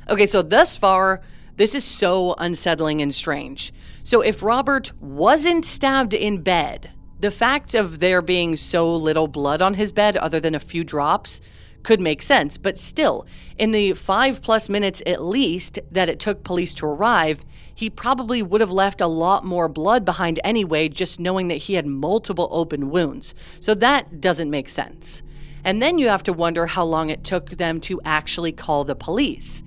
Okay, 0.08 0.26
so 0.26 0.40
thus 0.40 0.74
far, 0.74 1.20
this 1.56 1.74
is 1.74 1.84
so 1.84 2.34
unsettling 2.38 3.02
and 3.02 3.14
strange. 3.14 3.74
So 4.04 4.22
if 4.22 4.42
Robert 4.42 4.90
wasn't 5.02 5.66
stabbed 5.66 6.14
in 6.14 6.42
bed, 6.42 6.92
the 7.22 7.30
fact 7.30 7.76
of 7.76 8.00
there 8.00 8.20
being 8.20 8.56
so 8.56 8.92
little 8.92 9.28
blood 9.28 9.62
on 9.62 9.74
his 9.74 9.92
bed, 9.92 10.16
other 10.16 10.40
than 10.40 10.56
a 10.56 10.60
few 10.60 10.82
drops, 10.82 11.40
could 11.84 12.00
make 12.00 12.20
sense. 12.20 12.58
But 12.58 12.76
still, 12.76 13.26
in 13.56 13.70
the 13.70 13.92
five 13.92 14.42
plus 14.42 14.68
minutes 14.68 15.02
at 15.06 15.22
least 15.22 15.78
that 15.90 16.08
it 16.08 16.18
took 16.18 16.42
police 16.42 16.74
to 16.74 16.86
arrive, 16.86 17.44
he 17.72 17.88
probably 17.88 18.42
would 18.42 18.60
have 18.60 18.72
left 18.72 19.00
a 19.00 19.06
lot 19.06 19.44
more 19.44 19.68
blood 19.68 20.04
behind 20.04 20.40
anyway, 20.42 20.88
just 20.88 21.20
knowing 21.20 21.46
that 21.46 21.54
he 21.58 21.74
had 21.74 21.86
multiple 21.86 22.48
open 22.50 22.90
wounds. 22.90 23.36
So 23.60 23.72
that 23.76 24.20
doesn't 24.20 24.50
make 24.50 24.68
sense. 24.68 25.22
And 25.64 25.80
then 25.80 25.98
you 25.98 26.08
have 26.08 26.24
to 26.24 26.32
wonder 26.32 26.66
how 26.66 26.84
long 26.84 27.08
it 27.08 27.22
took 27.22 27.50
them 27.50 27.80
to 27.82 28.00
actually 28.04 28.50
call 28.50 28.82
the 28.82 28.96
police. 28.96 29.62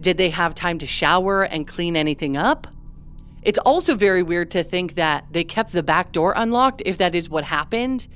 Did 0.00 0.16
they 0.16 0.30
have 0.30 0.54
time 0.54 0.78
to 0.78 0.86
shower 0.86 1.42
and 1.42 1.66
clean 1.66 1.96
anything 1.96 2.36
up? 2.36 2.68
It's 3.42 3.58
also 3.58 3.94
very 3.94 4.22
weird 4.22 4.50
to 4.52 4.62
think 4.62 4.94
that 4.94 5.26
they 5.30 5.44
kept 5.44 5.72
the 5.72 5.82
back 5.82 6.12
door 6.12 6.32
unlocked 6.36 6.82
if 6.84 6.98
that 6.98 7.14
is 7.14 7.28
what 7.28 7.44
happened, 7.44 8.06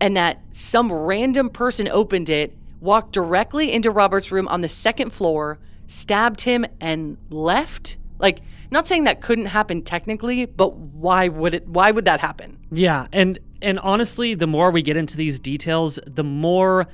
and 0.00 0.16
that 0.16 0.40
some 0.52 0.92
random 0.92 1.50
person 1.50 1.88
opened 1.88 2.28
it 2.28 2.56
walked 2.80 3.12
directly 3.12 3.72
into 3.72 3.90
Robert's 3.90 4.30
room 4.30 4.48
on 4.48 4.60
the 4.60 4.68
second 4.68 5.10
floor, 5.10 5.58
stabbed 5.86 6.42
him, 6.42 6.64
and 6.80 7.16
left. 7.30 7.96
Like, 8.18 8.40
not 8.70 8.86
saying 8.86 9.04
that 9.04 9.20
couldn't 9.20 9.46
happen 9.46 9.82
technically, 9.82 10.46
but 10.46 10.74
why 10.74 11.28
would 11.28 11.54
it? 11.54 11.68
Why 11.68 11.90
would 11.90 12.06
that 12.06 12.20
happen? 12.20 12.58
Yeah, 12.70 13.08
and 13.12 13.38
and 13.60 13.78
honestly, 13.80 14.34
the 14.34 14.46
more 14.46 14.70
we 14.70 14.82
get 14.82 14.96
into 14.96 15.16
these 15.16 15.38
details, 15.38 15.98
the 16.06 16.24
more 16.24 16.86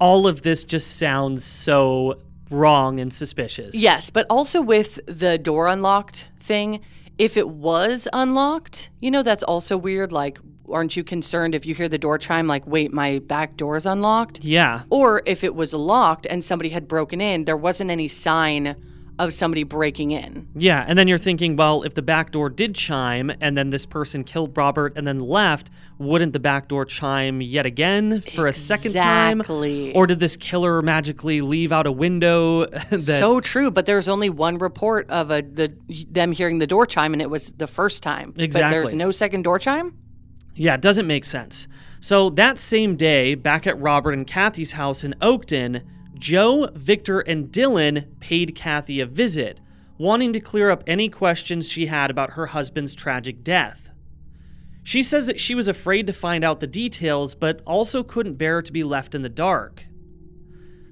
all 0.00 0.26
of 0.26 0.42
this 0.42 0.64
just 0.64 0.96
sounds 0.96 1.44
so 1.44 2.20
wrong 2.50 3.00
and 3.00 3.12
suspicious. 3.12 3.74
Yes, 3.74 4.10
but 4.10 4.26
also 4.30 4.60
with 4.60 4.98
the 5.06 5.38
door 5.38 5.68
unlocked 5.68 6.30
thing, 6.40 6.80
if 7.18 7.36
it 7.36 7.48
was 7.48 8.08
unlocked, 8.12 8.90
you 9.00 9.10
know, 9.10 9.22
that's 9.22 9.42
also 9.42 9.76
weird. 9.76 10.12
Like, 10.12 10.38
aren't 10.70 10.96
you 10.96 11.04
concerned 11.04 11.54
if 11.54 11.66
you 11.66 11.74
hear 11.74 11.88
the 11.88 11.98
door 11.98 12.18
chime, 12.18 12.46
like, 12.46 12.66
wait, 12.66 12.92
my 12.92 13.18
back 13.20 13.56
door 13.56 13.76
is 13.76 13.86
unlocked? 13.86 14.42
Yeah. 14.42 14.82
Or 14.90 15.22
if 15.26 15.44
it 15.44 15.54
was 15.54 15.72
locked 15.72 16.26
and 16.26 16.42
somebody 16.42 16.70
had 16.70 16.88
broken 16.88 17.20
in, 17.20 17.44
there 17.44 17.56
wasn't 17.56 17.90
any 17.90 18.08
sign 18.08 18.76
of 19.18 19.32
somebody 19.34 19.62
breaking 19.62 20.10
in. 20.10 20.48
Yeah, 20.54 20.84
and 20.86 20.98
then 20.98 21.06
you're 21.06 21.18
thinking, 21.18 21.56
well, 21.56 21.82
if 21.82 21.94
the 21.94 22.02
back 22.02 22.32
door 22.32 22.48
did 22.48 22.74
chime 22.74 23.30
and 23.40 23.56
then 23.56 23.70
this 23.70 23.86
person 23.86 24.24
killed 24.24 24.56
Robert 24.56 24.94
and 24.96 25.06
then 25.06 25.18
left, 25.18 25.70
wouldn't 25.98 26.32
the 26.32 26.40
back 26.40 26.68
door 26.68 26.84
chime 26.84 27.40
yet 27.40 27.66
again 27.66 28.20
for 28.20 28.46
a 28.46 28.52
second 28.52 28.94
time? 28.94 29.40
Exactly. 29.40 29.92
Or 29.94 30.06
did 30.06 30.18
this 30.18 30.36
killer 30.36 30.82
magically 30.82 31.40
leave 31.40 31.72
out 31.72 31.86
a 31.86 31.92
window 31.92 32.66
that 32.90 33.02
so 33.02 33.40
true, 33.40 33.70
but 33.70 33.86
there's 33.86 34.08
only 34.08 34.30
one 34.30 34.58
report 34.58 35.08
of 35.10 35.30
a 35.30 35.42
the 35.42 35.72
them 36.10 36.32
hearing 36.32 36.58
the 36.58 36.66
door 36.66 36.86
chime, 36.86 37.12
and 37.12 37.20
it 37.22 37.30
was 37.30 37.52
the 37.52 37.66
first 37.66 38.02
time. 38.02 38.32
But 38.32 38.42
Exactly. 38.44 38.78
there's 38.78 38.94
no 38.94 39.10
second 39.10 39.42
door 39.42 39.58
chime. 39.58 39.96
Yeah, 40.54 40.74
it 40.74 40.80
doesn't 40.80 41.06
make 41.06 41.24
sense. 41.24 41.68
So 42.00 42.30
that 42.30 42.58
same 42.58 42.96
day, 42.96 43.34
back 43.34 43.66
at 43.66 43.78
Robert 43.80 44.12
and 44.12 44.26
Kathy's 44.26 44.72
house 44.72 45.04
in 45.04 45.14
Oakton, 45.22 45.82
Joe, 46.22 46.68
Victor, 46.74 47.18
and 47.18 47.48
Dylan 47.48 48.06
paid 48.20 48.54
Kathy 48.54 49.00
a 49.00 49.06
visit, 49.06 49.58
wanting 49.98 50.32
to 50.34 50.38
clear 50.38 50.70
up 50.70 50.84
any 50.86 51.08
questions 51.08 51.68
she 51.68 51.86
had 51.86 52.12
about 52.12 52.34
her 52.34 52.46
husband's 52.46 52.94
tragic 52.94 53.42
death. 53.42 53.90
She 54.84 55.02
says 55.02 55.26
that 55.26 55.40
she 55.40 55.56
was 55.56 55.66
afraid 55.66 56.06
to 56.06 56.12
find 56.12 56.44
out 56.44 56.60
the 56.60 56.68
details, 56.68 57.34
but 57.34 57.60
also 57.66 58.04
couldn't 58.04 58.38
bear 58.38 58.62
to 58.62 58.72
be 58.72 58.84
left 58.84 59.16
in 59.16 59.22
the 59.22 59.28
dark. 59.28 59.84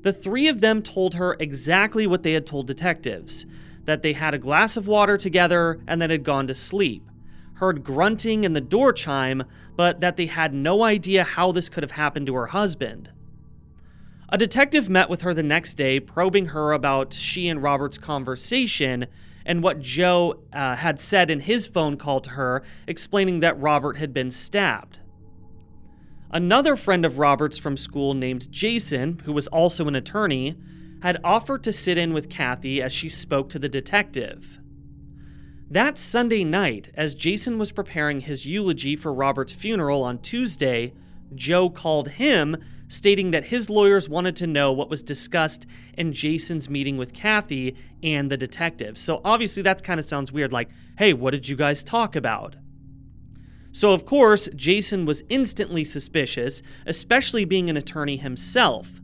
The 0.03 0.13
three 0.13 0.49
of 0.49 0.61
them 0.61 0.83
told 0.83 1.15
her 1.15 1.37
exactly 1.39 2.09
what 2.09 2.25
they 2.25 2.33
had 2.33 2.45
told 2.45 2.67
detectives 2.67 3.47
that 3.85 4.03
they 4.03 4.15
had 4.15 4.35
a 4.35 4.39
glass 4.39 4.77
of 4.77 4.89
water 4.89 5.17
together 5.17 5.81
and 5.87 6.03
then 6.03 6.11
had 6.11 6.25
gone 6.25 6.49
to 6.49 6.55
sleep, 6.57 7.09
heard 7.55 7.85
grunting 7.85 8.45
and 8.45 8.57
the 8.57 8.61
door 8.61 8.93
chime, 8.93 9.45
but 9.77 10.01
that 10.01 10.17
they 10.17 10.27
had 10.27 10.53
no 10.53 10.83
idea 10.83 11.23
how 11.23 11.53
this 11.53 11.69
could 11.69 11.85
have 11.85 11.93
happened 11.93 12.27
to 12.27 12.35
her 12.35 12.49
husband. 12.49 13.13
A 14.33 14.39
detective 14.39 14.89
met 14.89 15.11
with 15.11 15.23
her 15.23 15.35
the 15.35 15.43
next 15.43 15.75
day, 15.75 15.99
probing 15.99 16.47
her 16.47 16.73
about 16.73 17.13
she 17.13 17.49
and 17.49 17.61
Robert's 17.61 17.99
conversation 17.99 19.07
and 19.45 19.63
what 19.63 19.81
Joe 19.81 20.41
uh, 20.53 20.77
had 20.77 21.01
said 21.01 21.31
in 21.31 21.41
his 21.41 21.67
phone 21.67 21.97
call 21.97 22.21
to 22.21 22.31
her, 22.31 22.63
explaining 22.87 23.41
that 23.41 23.61
Robert 23.61 23.97
had 23.97 24.15
been 24.15 24.31
stabbed. 24.31 25.01
Another 26.31 26.77
friend 26.77 27.05
of 27.05 27.19
Robert's 27.19 27.59
from 27.59 27.77
school 27.77 28.15
named 28.15 28.53
Jason, 28.53 29.19
who 29.25 29.33
was 29.33 29.49
also 29.49 29.89
an 29.89 29.97
attorney, 29.97 30.57
had 31.03 31.19
offered 31.25 31.65
to 31.65 31.73
sit 31.73 31.99
in 31.99 32.13
with 32.13 32.29
Kathy 32.29 32.81
as 32.81 32.93
she 32.93 33.09
spoke 33.09 33.49
to 33.51 33.59
the 33.59 33.69
detective. 33.69 34.61
That 35.69 35.99
Sunday 35.99 36.45
night, 36.45 36.91
as 36.95 37.17
Jason 37.17 37.59
was 37.59 37.73
preparing 37.73 38.21
his 38.21 38.47
eulogy 38.47 38.95
for 38.95 39.13
Robert's 39.13 39.53
funeral 39.53 40.05
on 40.05 40.19
Tuesday, 40.19 40.93
Joe 41.35 41.69
called 41.69 42.11
him, 42.11 42.57
stating 42.91 43.31
that 43.31 43.45
his 43.45 43.71
lawyers 43.71 44.09
wanted 44.09 44.37
to 44.37 44.47
know 44.47 44.73
what 44.73 44.91
was 44.91 45.03
discussed 45.03 45.65
in 45.97 46.13
Jason's 46.13 46.69
meeting 46.69 46.99
with 46.99 47.15
Kathy 47.15 47.77
and 48.03 48.31
the 48.31 48.37
detective. 48.37 48.99
So 48.99 49.23
obviously, 49.25 49.63
that 49.63 49.83
kind 49.83 49.99
of 49.99 50.05
sounds 50.05 50.33
weird 50.33 50.53
like, 50.53 50.69
hey, 50.99 51.15
what 51.15 51.31
did 51.31 51.49
you 51.49 51.57
guys 51.57 51.83
talk 51.83 52.15
about? 52.17 52.57
So, 53.73 53.93
of 53.93 54.05
course, 54.05 54.49
Jason 54.57 55.07
was 55.07 55.23
instantly 55.29 55.85
suspicious, 55.85 56.61
especially 56.87 57.45
being 57.45 57.71
an 57.71 57.77
attorney 57.77 58.17
himself. 58.17 59.01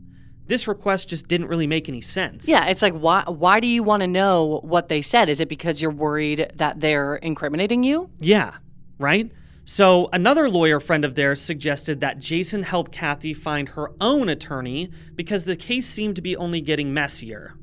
This 0.47 0.67
request 0.67 1.09
just 1.09 1.27
didn't 1.27 1.47
really 1.47 1.67
make 1.67 1.87
any 1.87 2.01
sense. 2.01 2.47
Yeah, 2.47 2.67
it's 2.67 2.81
like 2.81 2.93
why 2.93 3.23
why 3.27 3.59
do 3.59 3.67
you 3.67 3.83
want 3.83 4.01
to 4.01 4.07
know 4.07 4.59
what 4.63 4.89
they 4.89 5.01
said? 5.01 5.29
Is 5.29 5.39
it 5.39 5.49
because 5.49 5.81
you're 5.81 5.91
worried 5.91 6.51
that 6.55 6.79
they're 6.79 7.15
incriminating 7.15 7.83
you? 7.83 8.09
Yeah, 8.19 8.55
right? 8.97 9.31
So, 9.69 10.07
another 10.13 10.49
lawyer 10.49 10.79
friend 10.79 11.03
of 11.03 11.15
theirs 11.15 11.41
suggested 11.41 11.99
that 11.99 12.19
Jason 12.19 12.63
help 12.63 12.89
Kathy 12.89 13.33
find 13.33 13.67
her 13.67 13.91
own 13.99 14.29
attorney 14.29 14.89
because 15.13 15.43
the 15.43 15.57
case 15.57 15.85
seemed 15.85 16.15
to 16.15 16.21
be 16.21 16.37
only 16.37 16.61
getting 16.61 16.93
messier. 16.93 17.53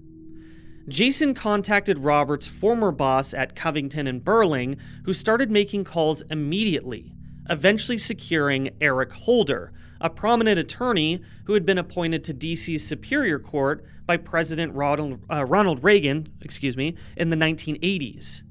Jason 0.87 1.33
contacted 1.33 2.01
Robert's 2.01 2.47
former 2.47 2.93
boss 2.93 3.33
at 3.33 3.57
Covington 3.57 4.07
and 4.07 4.23
Burling, 4.23 4.77
who 5.07 5.15
started 5.15 5.51
making 5.51 5.85
calls 5.85 6.21
immediately, 6.29 7.15
eventually 7.49 7.97
securing 7.97 8.77
Eric 8.83 9.11
Holder, 9.11 9.73
a 9.99 10.11
prominent 10.11 10.59
attorney 10.59 11.23
who 11.47 11.55
had 11.55 11.65
been 11.65 11.79
appointed 11.79 12.23
to 12.25 12.35
DC's 12.35 12.87
Superior 12.87 13.39
Court 13.39 13.83
by 14.05 14.19
President 14.19 14.75
Ronald, 14.75 15.25
uh, 15.31 15.47
Ronald 15.47 15.83
Reagan, 15.83 16.29
excuse 16.43 16.77
me, 16.77 16.97
in 17.17 17.31
the 17.31 17.37
1980s. 17.37 18.43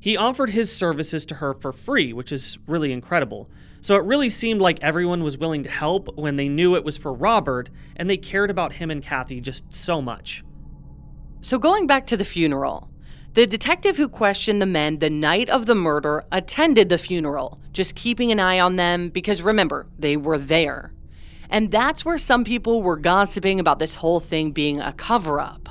He 0.00 0.16
offered 0.16 0.50
his 0.50 0.74
services 0.74 1.24
to 1.26 1.36
her 1.36 1.54
for 1.54 1.72
free, 1.72 2.12
which 2.12 2.30
is 2.30 2.58
really 2.66 2.92
incredible. 2.92 3.50
So 3.80 3.96
it 3.96 4.04
really 4.04 4.30
seemed 4.30 4.60
like 4.60 4.78
everyone 4.80 5.22
was 5.22 5.38
willing 5.38 5.62
to 5.64 5.70
help 5.70 6.16
when 6.16 6.36
they 6.36 6.48
knew 6.48 6.76
it 6.76 6.84
was 6.84 6.96
for 6.96 7.12
Robert 7.12 7.70
and 7.96 8.08
they 8.08 8.16
cared 8.16 8.50
about 8.50 8.74
him 8.74 8.90
and 8.90 9.02
Kathy 9.02 9.40
just 9.40 9.74
so 9.74 10.00
much. 10.00 10.44
So 11.40 11.58
going 11.58 11.86
back 11.86 12.06
to 12.08 12.16
the 12.16 12.24
funeral, 12.24 12.90
the 13.34 13.46
detective 13.46 13.96
who 13.96 14.08
questioned 14.08 14.60
the 14.60 14.66
men 14.66 14.98
the 14.98 15.10
night 15.10 15.48
of 15.48 15.66
the 15.66 15.74
murder 15.74 16.24
attended 16.32 16.88
the 16.88 16.98
funeral, 16.98 17.60
just 17.72 17.94
keeping 17.94 18.32
an 18.32 18.40
eye 18.40 18.58
on 18.58 18.76
them 18.76 19.10
because 19.10 19.42
remember, 19.42 19.86
they 19.98 20.16
were 20.16 20.38
there. 20.38 20.92
And 21.50 21.70
that's 21.70 22.04
where 22.04 22.18
some 22.18 22.44
people 22.44 22.82
were 22.82 22.96
gossiping 22.96 23.60
about 23.60 23.78
this 23.78 23.96
whole 23.96 24.20
thing 24.20 24.50
being 24.52 24.80
a 24.80 24.92
cover 24.92 25.40
up. 25.40 25.68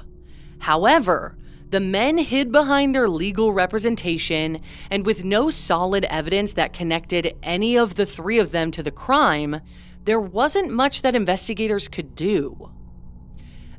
However, 0.60 1.38
the 1.70 1.80
men 1.80 2.18
hid 2.18 2.52
behind 2.52 2.96
their 2.96 3.10
legal 3.10 3.52
representation, 3.52 4.60
and 4.90 5.06
with 5.06 5.24
no 5.24 5.50
solid 5.50 6.06
evidence 6.06 6.54
that 6.54 6.74
connected 6.74 7.36
any 7.44 7.78
of 7.78 7.96
the 7.96 8.06
three 8.06 8.40
of 8.40 8.52
them 8.52 8.72
to 8.72 8.82
the 8.82 8.92
crime, 8.92 9.60
there 10.06 10.20
wasn't 10.20 10.72
much 10.72 11.02
that 11.02 11.16
investigators 11.16 11.88
could 11.90 12.16
do. 12.16 12.72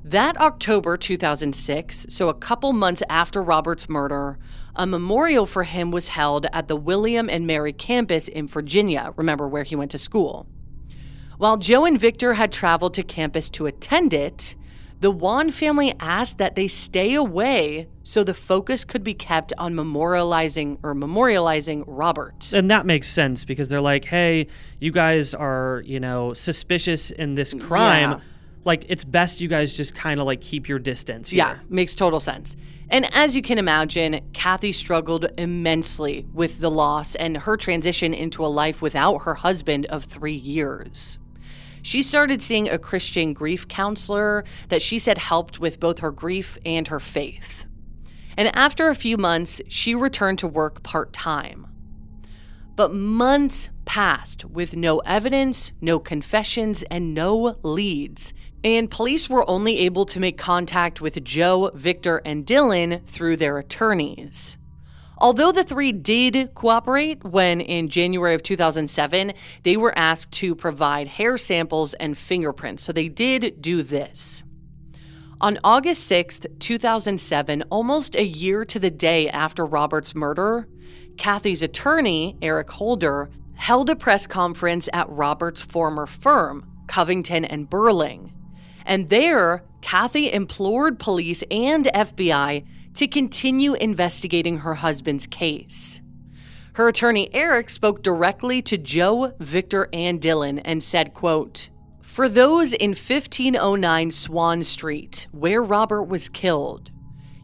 That 0.05 0.39
October 0.39 0.97
2006, 0.97 2.07
so 2.11 2.29
a 2.29 2.35
couple 2.35 2.73
months 2.73 3.03
after 3.09 3.43
Robert's 3.43 3.89
murder, 3.89 4.39
a 4.77 4.87
memorial 4.87 5.47
for 5.47 5.65
him 5.65 5.91
was 5.91 6.09
held 6.09 6.47
at 6.53 6.69
the 6.69 6.77
William 6.77 7.29
and 7.29 7.47
Mary 7.47 7.73
campus 7.73 8.29
in 8.29 8.47
Virginia, 8.47 9.13
remember 9.17 9.49
where 9.49 9.65
he 9.65 9.77
went 9.77 9.91
to 9.91 9.99
school. 9.99 10.47
While 11.39 11.57
Joe 11.57 11.85
and 11.85 11.99
Victor 11.99 12.35
had 12.35 12.53
traveled 12.53 12.95
to 12.95 13.03
campus 13.03 13.49
to 13.51 13.67
attend 13.67 14.13
it, 14.13 14.55
the 15.01 15.11
Wone 15.11 15.53
family 15.53 15.95
asked 16.01 16.39
that 16.39 16.57
they 16.57 16.67
stay 16.67 17.15
away 17.15 17.89
so 18.03 18.25
the 18.25 18.35
focus 18.35 18.85
could 18.85 19.05
be 19.05 19.15
kept 19.15 19.53
on 19.57 19.75
memorializing 19.75 20.79
or 20.83 20.95
memorializing 20.95 21.85
Robert. 21.87 22.53
And 22.53 22.71
that 22.71 22.85
makes 22.85 23.09
sense 23.09 23.45
because 23.45 23.69
they're 23.69 23.81
like, 23.81 24.05
hey, 24.07 24.49
you 24.81 24.91
guys 24.91 25.35
are, 25.35 25.83
you 25.85 26.01
know, 26.01 26.35
suspicious 26.35 27.11
in 27.11 27.37
this 27.37 27.55
crime. 27.55 28.13
Yeah. 28.13 28.21
Like, 28.65 28.87
it's 28.89 29.05
best 29.05 29.41
you 29.41 29.49
guys 29.49 29.75
just 29.77 29.95
kind 29.95 30.21
of 30.21 30.27
like 30.27 30.41
keep 30.41 30.69
your 30.69 30.81
distance. 30.81 31.31
Here. 31.31 31.39
Yeah, 31.39 31.59
makes 31.69 31.95
total 31.95 32.19
sense. 32.19 32.57
And 32.91 33.15
as 33.15 33.37
you 33.37 33.43
can 33.43 33.59
imagine, 33.59 34.21
Kathy 34.33 34.73
struggled 34.73 35.27
immensely 35.39 36.27
with 36.33 36.59
the 36.59 36.71
loss 36.71 37.15
and 37.15 37.37
her 37.37 37.57
transition 37.57 38.13
into 38.13 38.45
a 38.45 38.49
life 38.49 38.83
without 38.83 39.19
her 39.19 39.35
husband 39.35 39.87
of 39.87 40.05
three 40.05 40.35
years. 40.35 41.19
She 41.83 42.03
started 42.03 42.43
seeing 42.43 42.69
a 42.69 42.79
Christian 42.79 43.33
grief 43.33 43.69
counselor 43.69 44.45
that 44.69 44.83
she 44.83 44.99
said 44.99 45.19
helped 45.19 45.59
with 45.59 45.81
both 45.81 46.01
her 46.01 46.11
grief 46.11 46.59
and 46.65 46.89
her 46.89 47.01
faith. 47.01 47.65
And 48.37 48.55
after 48.55 48.89
a 48.89 48.95
few 48.95 49.17
months, 49.17 49.61
she 49.69 49.95
returned 49.95 50.39
to 50.41 50.47
work 50.47 50.83
part 50.83 51.13
time. 51.13 51.67
But 52.77 52.95
months 52.95 53.71
passed 53.87 54.45
with 54.45 54.77
no 54.77 54.99
evidence, 54.99 55.73
no 55.81 55.99
confessions, 55.99 56.85
and 56.85 57.15
no 57.15 57.57
leads. 57.63 58.35
And 58.63 58.91
police 58.91 59.31
were 59.31 59.49
only 59.49 59.79
able 59.79 60.05
to 60.05 60.21
make 60.21 60.37
contact 60.37 61.01
with 61.01 61.25
Joe, 61.25 61.71
Victor, 61.75 62.21
and 62.25 62.47
Dylan 62.47 63.05
through 63.07 63.39
their 63.39 63.59
attorneys. 63.59 64.58
Although 65.21 65.51
the 65.51 65.65
three 65.65 65.91
did 65.91 66.55
cooperate 66.55 67.25
when 67.25 67.61
in 67.61 67.89
January 67.89 68.35
of 68.35 68.43
2007, 68.43 69.33
they 69.65 69.77
were 69.77 69.97
asked 69.99 70.33
to 70.33 70.55
provide 70.55 71.09
hair 71.09 71.37
samples 71.37 71.95
and 71.95 72.17
fingerprints. 72.17 72.85
So 72.85 72.93
they 72.93 73.09
did 73.09 73.61
do 73.61 73.83
this. 73.83 74.45
On 75.41 75.59
August 75.63 76.11
6th, 76.11 76.59
2007, 76.61 77.65
almost 77.71 78.17
a 78.17 78.25
year 78.25 78.65
to 78.65 78.79
the 78.79 78.91
day 78.91 79.29
after 79.29 79.65
Robert's 79.65 80.15
murder, 80.15 80.69
Kathy's 81.17 81.63
attorney, 81.63 82.37
Eric 82.41 82.71
Holder, 82.71 83.31
held 83.55 83.91
a 83.91 83.97
press 83.97 84.27
conference 84.27 84.89
at 84.93 85.09
Robert's 85.11 85.61
former 85.61 86.07
firm, 86.07 86.65
Covington 86.87 87.45
and 87.45 87.69
Burling. 87.69 88.33
And 88.87 89.09
there, 89.09 89.65
Kathy 89.81 90.33
implored 90.33 90.99
police 90.99 91.43
and 91.51 91.87
FBI 91.87 92.65
to 92.99 93.07
continue 93.07 93.75
investigating 93.75 94.57
her 94.59 94.75
husband's 94.75 95.25
case. 95.25 96.01
Her 96.73 96.89
attorney 96.89 97.33
Eric 97.33 97.71
spoke 97.71 98.03
directly 98.03 98.61
to 98.63 98.77
Joe, 98.77 99.35
Victor, 99.39 99.89
and 99.93 100.21
Dylan 100.21 100.61
and 100.65 100.83
said, 100.83 101.15
quote, 101.15 101.71
For 102.03 102.29
those 102.29 102.73
in 102.73 102.91
1509 102.91 104.11
Swan 104.11 104.65
Street, 104.65 105.29
where 105.31 105.63
Robert 105.63 106.09
was 106.09 106.29
killed, 106.29 106.91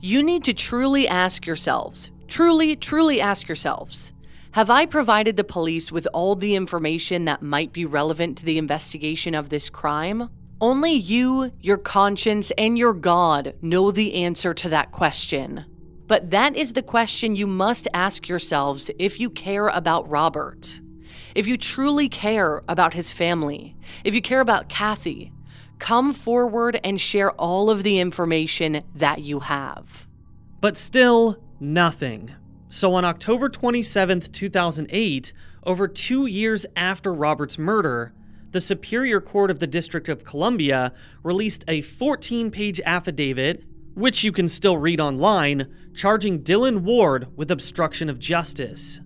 you 0.01 0.25
need 0.25 0.43
to 0.43 0.53
truly 0.53 1.07
ask 1.07 1.47
yourselves, 1.47 2.11
truly, 2.27 2.75
truly 2.75 3.21
ask 3.21 3.47
yourselves, 3.47 4.13
have 4.55 4.71
I 4.71 4.87
provided 4.87 5.37
the 5.37 5.45
police 5.45 5.93
with 5.93 6.09
all 6.13 6.35
the 6.35 6.57
information 6.57 7.27
that 7.27 7.43
might 7.43 7.73
be 7.73 7.85
relevant 7.85 8.39
to 8.39 8.45
the 8.45 8.59
investigation 8.59 9.37
of 9.37 9.51
this 9.51 9.71
crime? 9.71 10.31
Only 10.65 10.93
you, 10.93 11.53
your 11.61 11.77
conscience, 11.77 12.51
and 12.57 12.79
your 12.79 12.95
God 12.95 13.55
know 13.61 13.91
the 13.91 14.15
answer 14.15 14.55
to 14.55 14.71
that 14.71 14.93
question. 14.93 15.67
But 16.07 16.31
that 16.31 16.57
is 16.57 16.73
the 16.73 16.81
question 16.81 17.37
you 17.37 17.47
must 17.47 17.87
ask 17.93 18.31
yourselves 18.31 18.91
if 18.99 19.21
you 19.21 19.29
care 19.29 19.69
about 19.69 20.09
Robert. 20.09 20.81
If 21.35 21.47
you 21.47 21.59
truly 21.59 22.09
care 22.09 22.63
about 22.67 22.95
his 22.95 23.11
family, 23.11 23.77
if 24.05 24.15
you 24.15 24.23
care 24.23 24.41
about 24.41 24.71
Kathy, 24.71 25.35
come 25.81 26.15
forward 26.15 26.81
and 26.83 26.99
share 26.99 27.33
all 27.33 27.69
of 27.69 27.83
the 27.83 27.99
information 27.99 28.85
that 28.95 29.21
you 29.21 29.41
have. 29.41 30.07
But 30.63 30.79
still, 30.79 31.43
nothing. 31.61 32.31
So 32.71 32.95
on 32.95 33.05
October 33.05 33.51
27th, 33.51 34.33
2008, 34.33 35.35
over 35.65 35.89
two 35.89 36.25
years 36.25 36.65
after 36.75 37.13
Robert's 37.13 37.59
murder, 37.59 38.15
the 38.55 38.61
Superior 38.61 39.21
Court 39.21 39.51
of 39.51 39.59
the 39.59 39.67
District 39.67 40.09
of 40.09 40.25
Columbia 40.25 40.93
released 41.25 41.65
a 41.67 41.81
14 41.81 42.53
page 42.53 42.81
affidavit, 42.87 43.65
which 43.95 44.23
you 44.23 44.31
can 44.31 44.49
still 44.49 44.79
read 44.79 45.01
online, 45.01 45.67
charging 45.93 46.41
Dylan 46.41 46.83
Ward 46.83 47.37
with 47.37 47.51
obstruction 47.51 48.09
of 48.09 48.21
justice. 48.21 49.01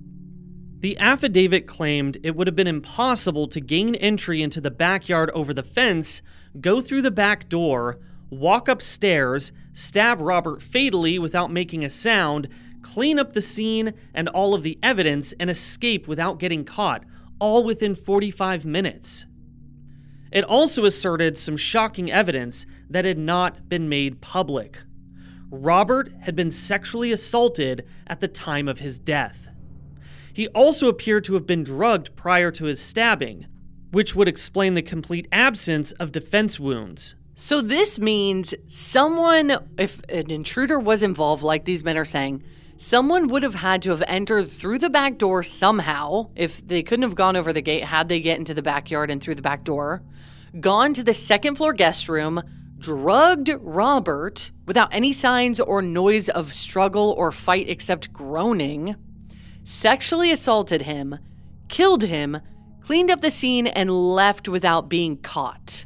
The 0.81 0.99
affidavit 0.99 1.67
claimed 1.67 2.19
it 2.23 2.37
would 2.37 2.47
have 2.47 2.57
been 2.57 2.67
impossible 2.67 3.49
to 3.49 3.59
gain 3.59 3.95
entry 3.95 4.43
into 4.43 4.61
the 4.61 4.71
backyard 4.71 5.31
over 5.31 5.55
the 5.55 5.63
fence, 5.63 6.21
go 6.61 6.83
through 6.83 7.03
the 7.03 7.11
back 7.11 7.49
door, 7.49 7.99
walk 8.29 8.69
upstairs, 8.69 9.51
stab 9.73 10.21
Robert 10.21 10.63
fatally 10.63 11.19
without 11.19 11.51
making 11.51 11.87
a 11.87 11.91
sound, 11.91 12.49
clean 12.83 13.19
up 13.19 13.33
the 13.33 13.41
scene 13.41 13.95
and 14.13 14.29
all 14.29 14.53
of 14.53 14.63
the 14.63 14.79
evidence, 14.83 15.33
and 15.41 15.49
escape 15.49 16.07
without 16.07 16.39
getting 16.39 16.67
caught, 16.67 17.05
all 17.39 17.65
within 17.65 17.95
45 17.95 18.67
minutes. 18.67 19.25
It 20.31 20.45
also 20.45 20.85
asserted 20.85 21.39
some 21.39 21.57
shocking 21.57 22.11
evidence 22.11 22.67
that 22.91 23.05
had 23.05 23.19
not 23.19 23.69
been 23.69 23.89
made 23.89 24.21
public. 24.21 24.79
Robert 25.51 26.13
had 26.23 26.37
been 26.37 26.51
sexually 26.51 27.13
assaulted 27.13 27.87
at 28.07 28.21
the 28.21 28.29
time 28.29 28.69
of 28.69 28.81
his 28.81 28.99
death. 28.99 29.49
He 30.33 30.49
also 30.49 30.89
appeared 30.89 31.25
to 31.25 31.35
have 31.35 31.47
been 31.47 31.65
drugged 31.65 32.15
prior 32.15 32.51
to 32.53 32.65
his 32.65 32.81
stabbing, 32.81 33.47
which 33.91 34.15
would 34.15 34.29
explain 34.29 34.75
the 34.75 34.83
complete 34.83 35.27
absence 35.33 35.93
of 35.93 36.13
defense 36.13 36.61
wounds. 36.61 37.15
So, 37.35 37.61
this 37.61 37.99
means 37.99 38.53
someone, 38.67 39.57
if 39.79 40.03
an 40.09 40.31
intruder 40.31 40.79
was 40.79 41.03
involved, 41.03 41.43
like 41.43 41.65
these 41.65 41.85
men 41.85 41.97
are 41.97 42.05
saying, 42.05 42.43
someone 42.79 43.27
would 43.29 43.43
have 43.43 43.57
had 43.57 43.83
to 43.83 43.91
have 43.91 44.03
entered 44.07 44.49
through 44.49 44.79
the 44.79 44.89
back 44.89 45.19
door 45.19 45.43
somehow. 45.43 46.31
If 46.35 46.67
they 46.67 46.83
couldn't 46.83 47.03
have 47.03 47.17
gone 47.17 47.37
over 47.37 47.53
the 47.53 47.61
gate, 47.61 47.85
had 47.85 48.09
they 48.09 48.21
get 48.21 48.39
into 48.39 48.55
the 48.55 48.63
backyard 48.63 49.11
and 49.11 49.21
through 49.21 49.35
the 49.35 49.43
back 49.43 49.65
door, 49.65 50.03
gone 50.61 50.95
to 50.95 51.03
the 51.03 51.13
second 51.13 51.57
floor 51.57 51.73
guest 51.73 52.09
room, 52.09 52.43
drugged 52.79 53.51
Robert 53.61 54.53
without 54.65 54.95
any 54.95 55.13
signs 55.13 55.59
or 55.59 55.83
noise 55.83 56.29
of 56.29 56.55
struggle 56.55 57.15
or 57.19 57.33
fight 57.33 57.69
except 57.69 58.13
groaning, 58.13 58.95
sexually 59.65 60.31
assaulted 60.31 60.83
him, 60.83 61.19
killed 61.69 62.05
him, 62.05 62.41
cleaned 62.83 63.11
up 63.11 63.21
the 63.21 63.31
scene, 63.31 63.67
and 63.67 64.15
left 64.15 64.49
without 64.49 64.89
being 64.89 65.17
caught. 65.19 65.85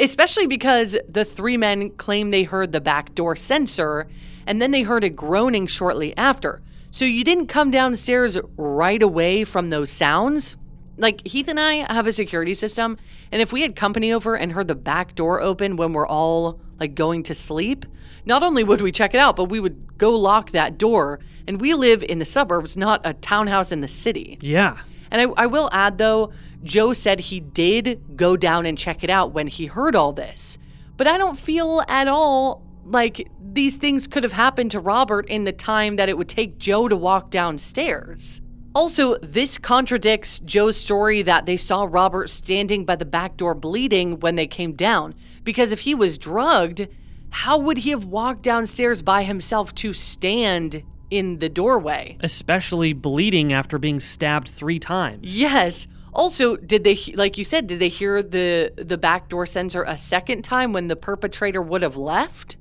Especially 0.00 0.48
because 0.48 0.96
the 1.08 1.24
three 1.24 1.56
men 1.56 1.90
claim 1.90 2.30
they 2.32 2.42
heard 2.42 2.72
the 2.72 2.80
back 2.80 3.14
door 3.14 3.36
sensor 3.36 4.08
and 4.46 4.60
then 4.60 4.70
they 4.70 4.82
heard 4.82 5.04
a 5.04 5.10
groaning 5.10 5.66
shortly 5.66 6.16
after. 6.16 6.62
So 6.90 7.04
you 7.04 7.24
didn't 7.24 7.46
come 7.46 7.70
downstairs 7.70 8.36
right 8.56 9.02
away 9.02 9.44
from 9.44 9.70
those 9.70 9.90
sounds. 9.90 10.56
Like 10.98 11.26
Heath 11.26 11.48
and 11.48 11.58
I 11.58 11.90
have 11.92 12.06
a 12.06 12.12
security 12.12 12.52
system, 12.52 12.98
and 13.32 13.40
if 13.40 13.52
we 13.52 13.62
had 13.62 13.74
company 13.74 14.12
over 14.12 14.36
and 14.36 14.52
heard 14.52 14.68
the 14.68 14.74
back 14.74 15.14
door 15.14 15.40
open 15.40 15.76
when 15.76 15.94
we're 15.94 16.06
all 16.06 16.60
like 16.78 16.94
going 16.94 17.22
to 17.24 17.34
sleep, 17.34 17.86
not 18.26 18.42
only 18.42 18.62
would 18.62 18.80
we 18.80 18.92
check 18.92 19.14
it 19.14 19.18
out, 19.18 19.36
but 19.36 19.48
we 19.48 19.58
would 19.58 19.96
go 19.98 20.10
lock 20.10 20.50
that 20.50 20.78
door. 20.78 21.18
And 21.46 21.60
we 21.60 21.74
live 21.74 22.02
in 22.02 22.18
the 22.18 22.24
suburbs, 22.24 22.76
not 22.76 23.00
a 23.04 23.14
townhouse 23.14 23.72
in 23.72 23.80
the 23.80 23.88
city. 23.88 24.38
Yeah. 24.40 24.78
And 25.10 25.20
I, 25.20 25.42
I 25.42 25.46
will 25.46 25.68
add 25.72 25.98
though, 25.98 26.32
Joe 26.62 26.92
said 26.92 27.20
he 27.20 27.40
did 27.40 28.16
go 28.16 28.36
down 28.36 28.66
and 28.66 28.78
check 28.78 29.02
it 29.02 29.10
out 29.10 29.32
when 29.32 29.48
he 29.48 29.66
heard 29.66 29.96
all 29.96 30.12
this. 30.12 30.58
But 30.96 31.06
I 31.06 31.18
don't 31.18 31.38
feel 31.38 31.82
at 31.88 32.06
all 32.06 32.62
like 32.84 33.28
these 33.40 33.76
things 33.76 34.06
could 34.06 34.22
have 34.22 34.32
happened 34.32 34.70
to 34.72 34.80
Robert 34.80 35.26
in 35.26 35.44
the 35.44 35.52
time 35.52 35.96
that 35.96 36.08
it 36.08 36.16
would 36.16 36.28
take 36.28 36.58
Joe 36.58 36.88
to 36.88 36.96
walk 36.96 37.30
downstairs. 37.30 38.40
Also, 38.74 39.18
this 39.18 39.58
contradicts 39.58 40.38
Joe's 40.40 40.78
story 40.78 41.20
that 41.22 41.44
they 41.44 41.58
saw 41.58 41.86
Robert 41.88 42.30
standing 42.30 42.86
by 42.86 42.96
the 42.96 43.04
back 43.04 43.36
door 43.36 43.54
bleeding 43.54 44.20
when 44.20 44.36
they 44.36 44.46
came 44.46 44.72
down. 44.72 45.14
Because 45.44 45.72
if 45.72 45.80
he 45.80 45.94
was 45.94 46.16
drugged, 46.16 46.88
how 47.30 47.58
would 47.58 47.78
he 47.78 47.90
have 47.90 48.06
walked 48.06 48.42
downstairs 48.42 49.02
by 49.02 49.24
himself 49.24 49.74
to 49.76 49.92
stand 49.92 50.82
in 51.10 51.38
the 51.38 51.50
doorway? 51.50 52.16
Especially 52.20 52.94
bleeding 52.94 53.52
after 53.52 53.78
being 53.78 54.00
stabbed 54.00 54.48
three 54.48 54.78
times. 54.78 55.38
Yes. 55.38 55.86
Also, 56.14 56.56
did 56.56 56.84
they 56.84 56.96
like 57.14 57.38
you 57.38 57.44
said, 57.44 57.66
did 57.66 57.78
they 57.78 57.88
hear 57.88 58.22
the 58.22 58.72
the 58.76 58.98
back 58.98 59.28
door 59.28 59.46
sensor 59.46 59.82
a 59.82 59.96
second 59.96 60.42
time 60.42 60.72
when 60.72 60.88
the 60.88 60.96
perpetrator 60.96 61.62
would 61.62 61.82
have 61.82 61.96
left? 61.96 62.56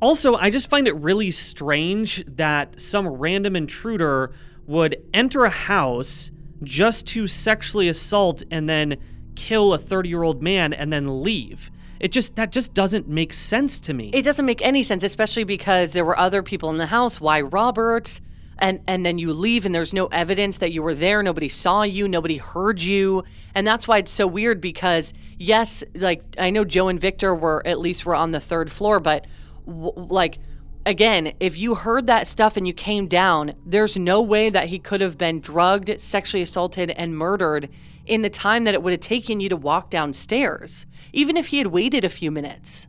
Also, 0.00 0.34
I 0.34 0.50
just 0.50 0.68
find 0.68 0.86
it 0.86 0.94
really 0.96 1.30
strange 1.30 2.24
that 2.26 2.80
some 2.80 3.06
random 3.06 3.56
intruder 3.56 4.32
would 4.66 4.96
enter 5.14 5.44
a 5.44 5.50
house 5.50 6.30
just 6.62 7.06
to 7.08 7.26
sexually 7.26 7.88
assault 7.88 8.42
and 8.50 8.68
then 8.68 8.96
kill 9.36 9.72
a 9.72 9.78
30 9.78 10.08
year 10.08 10.22
old 10.22 10.42
man 10.42 10.72
and 10.72 10.92
then 10.92 11.22
leave. 11.22 11.70
It 11.98 12.12
just 12.12 12.36
that 12.36 12.52
just 12.52 12.74
doesn't 12.74 13.08
make 13.08 13.32
sense 13.32 13.80
to 13.80 13.94
me. 13.94 14.10
It 14.12 14.22
doesn't 14.22 14.44
make 14.44 14.60
any 14.60 14.82
sense, 14.82 15.02
especially 15.02 15.44
because 15.44 15.92
there 15.92 16.04
were 16.04 16.18
other 16.18 16.42
people 16.42 16.68
in 16.70 16.76
the 16.76 16.86
house. 16.86 17.20
Why 17.20 17.40
Robert? 17.40 18.20
And 18.58 18.80
and 18.86 19.04
then 19.04 19.18
you 19.18 19.32
leave 19.32 19.64
and 19.64 19.74
there's 19.74 19.94
no 19.94 20.06
evidence 20.06 20.58
that 20.58 20.72
you 20.72 20.82
were 20.82 20.94
there. 20.94 21.22
Nobody 21.22 21.48
saw 21.48 21.82
you. 21.82 22.06
Nobody 22.06 22.36
heard 22.36 22.82
you. 22.82 23.24
And 23.54 23.66
that's 23.66 23.88
why 23.88 23.98
it's 23.98 24.10
so 24.10 24.26
weird 24.26 24.60
because 24.60 25.14
yes, 25.38 25.84
like 25.94 26.22
I 26.38 26.50
know 26.50 26.64
Joe 26.64 26.88
and 26.88 27.00
Victor 27.00 27.34
were 27.34 27.62
at 27.66 27.80
least 27.80 28.04
were 28.04 28.14
on 28.14 28.32
the 28.32 28.40
third 28.40 28.70
floor, 28.70 29.00
but 29.00 29.26
like 29.66 30.38
again, 30.86 31.32
if 31.40 31.58
you 31.58 31.74
heard 31.74 32.06
that 32.06 32.26
stuff 32.26 32.56
and 32.56 32.66
you 32.66 32.72
came 32.72 33.08
down, 33.08 33.54
there's 33.66 33.98
no 33.98 34.22
way 34.22 34.48
that 34.48 34.68
he 34.68 34.78
could 34.78 35.00
have 35.00 35.18
been 35.18 35.40
drugged, 35.40 36.00
sexually 36.00 36.42
assaulted, 36.42 36.90
and 36.90 37.18
murdered 37.18 37.68
in 38.06 38.22
the 38.22 38.30
time 38.30 38.64
that 38.64 38.74
it 38.74 38.82
would 38.82 38.92
have 38.92 39.00
taken 39.00 39.40
you 39.40 39.48
to 39.48 39.56
walk 39.56 39.90
downstairs, 39.90 40.86
even 41.12 41.36
if 41.36 41.48
he 41.48 41.58
had 41.58 41.66
waited 41.66 42.04
a 42.04 42.08
few 42.08 42.30
minutes. 42.30 42.86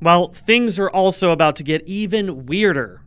Well, 0.00 0.28
things 0.28 0.78
are 0.78 0.90
also 0.90 1.30
about 1.30 1.56
to 1.56 1.64
get 1.64 1.86
even 1.86 2.46
weirder. 2.46 3.02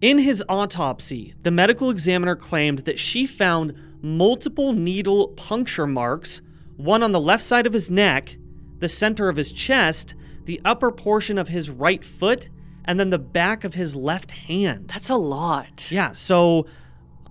In 0.00 0.18
his 0.18 0.44
autopsy, 0.48 1.34
the 1.42 1.50
medical 1.50 1.90
examiner 1.90 2.36
claimed 2.36 2.80
that 2.80 2.98
she 2.98 3.26
found 3.26 3.74
multiple 4.00 4.72
needle 4.72 5.28
puncture 5.28 5.86
marks, 5.86 6.40
one 6.76 7.02
on 7.02 7.12
the 7.12 7.20
left 7.20 7.42
side 7.42 7.66
of 7.66 7.72
his 7.72 7.90
neck, 7.90 8.36
the 8.78 8.88
center 8.88 9.28
of 9.28 9.36
his 9.36 9.50
chest, 9.50 10.14
the 10.44 10.60
upper 10.64 10.92
portion 10.92 11.36
of 11.36 11.48
his 11.48 11.68
right 11.68 12.04
foot, 12.04 12.48
and 12.88 12.98
then 12.98 13.10
the 13.10 13.18
back 13.18 13.64
of 13.64 13.74
his 13.74 13.94
left 13.94 14.30
hand. 14.30 14.88
That's 14.88 15.10
a 15.10 15.16
lot. 15.16 15.92
Yeah, 15.92 16.12
so 16.12 16.66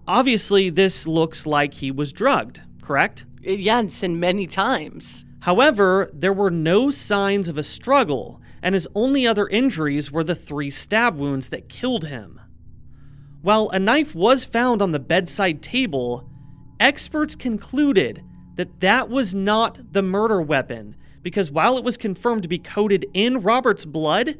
obviously 0.07 0.69
this 0.69 1.07
looks 1.07 1.47
like 1.47 1.73
he 1.73 1.89
was 1.89 2.13
drugged, 2.13 2.61
correct? 2.83 3.25
Uh, 3.45 3.53
yes, 3.53 4.03
and 4.03 4.19
many 4.19 4.45
times. 4.45 5.25
However, 5.39 6.11
there 6.13 6.31
were 6.31 6.51
no 6.51 6.91
signs 6.91 7.49
of 7.49 7.57
a 7.57 7.63
struggle, 7.63 8.39
and 8.61 8.75
his 8.75 8.87
only 8.93 9.25
other 9.25 9.47
injuries 9.47 10.11
were 10.11 10.23
the 10.23 10.35
three 10.35 10.69
stab 10.69 11.17
wounds 11.17 11.49
that 11.49 11.69
killed 11.69 12.05
him. 12.05 12.39
While 13.41 13.69
a 13.69 13.79
knife 13.79 14.13
was 14.13 14.45
found 14.45 14.83
on 14.83 14.91
the 14.91 14.99
bedside 14.99 15.63
table, 15.63 16.29
experts 16.79 17.35
concluded 17.35 18.23
that 18.57 18.79
that 18.81 19.09
was 19.09 19.33
not 19.33 19.91
the 19.91 20.03
murder 20.03 20.39
weapon 20.39 20.95
because 21.23 21.49
while 21.49 21.79
it 21.79 21.83
was 21.83 21.97
confirmed 21.97 22.43
to 22.43 22.47
be 22.47 22.59
coated 22.59 23.07
in 23.15 23.41
Robert's 23.41 23.85
blood, 23.85 24.37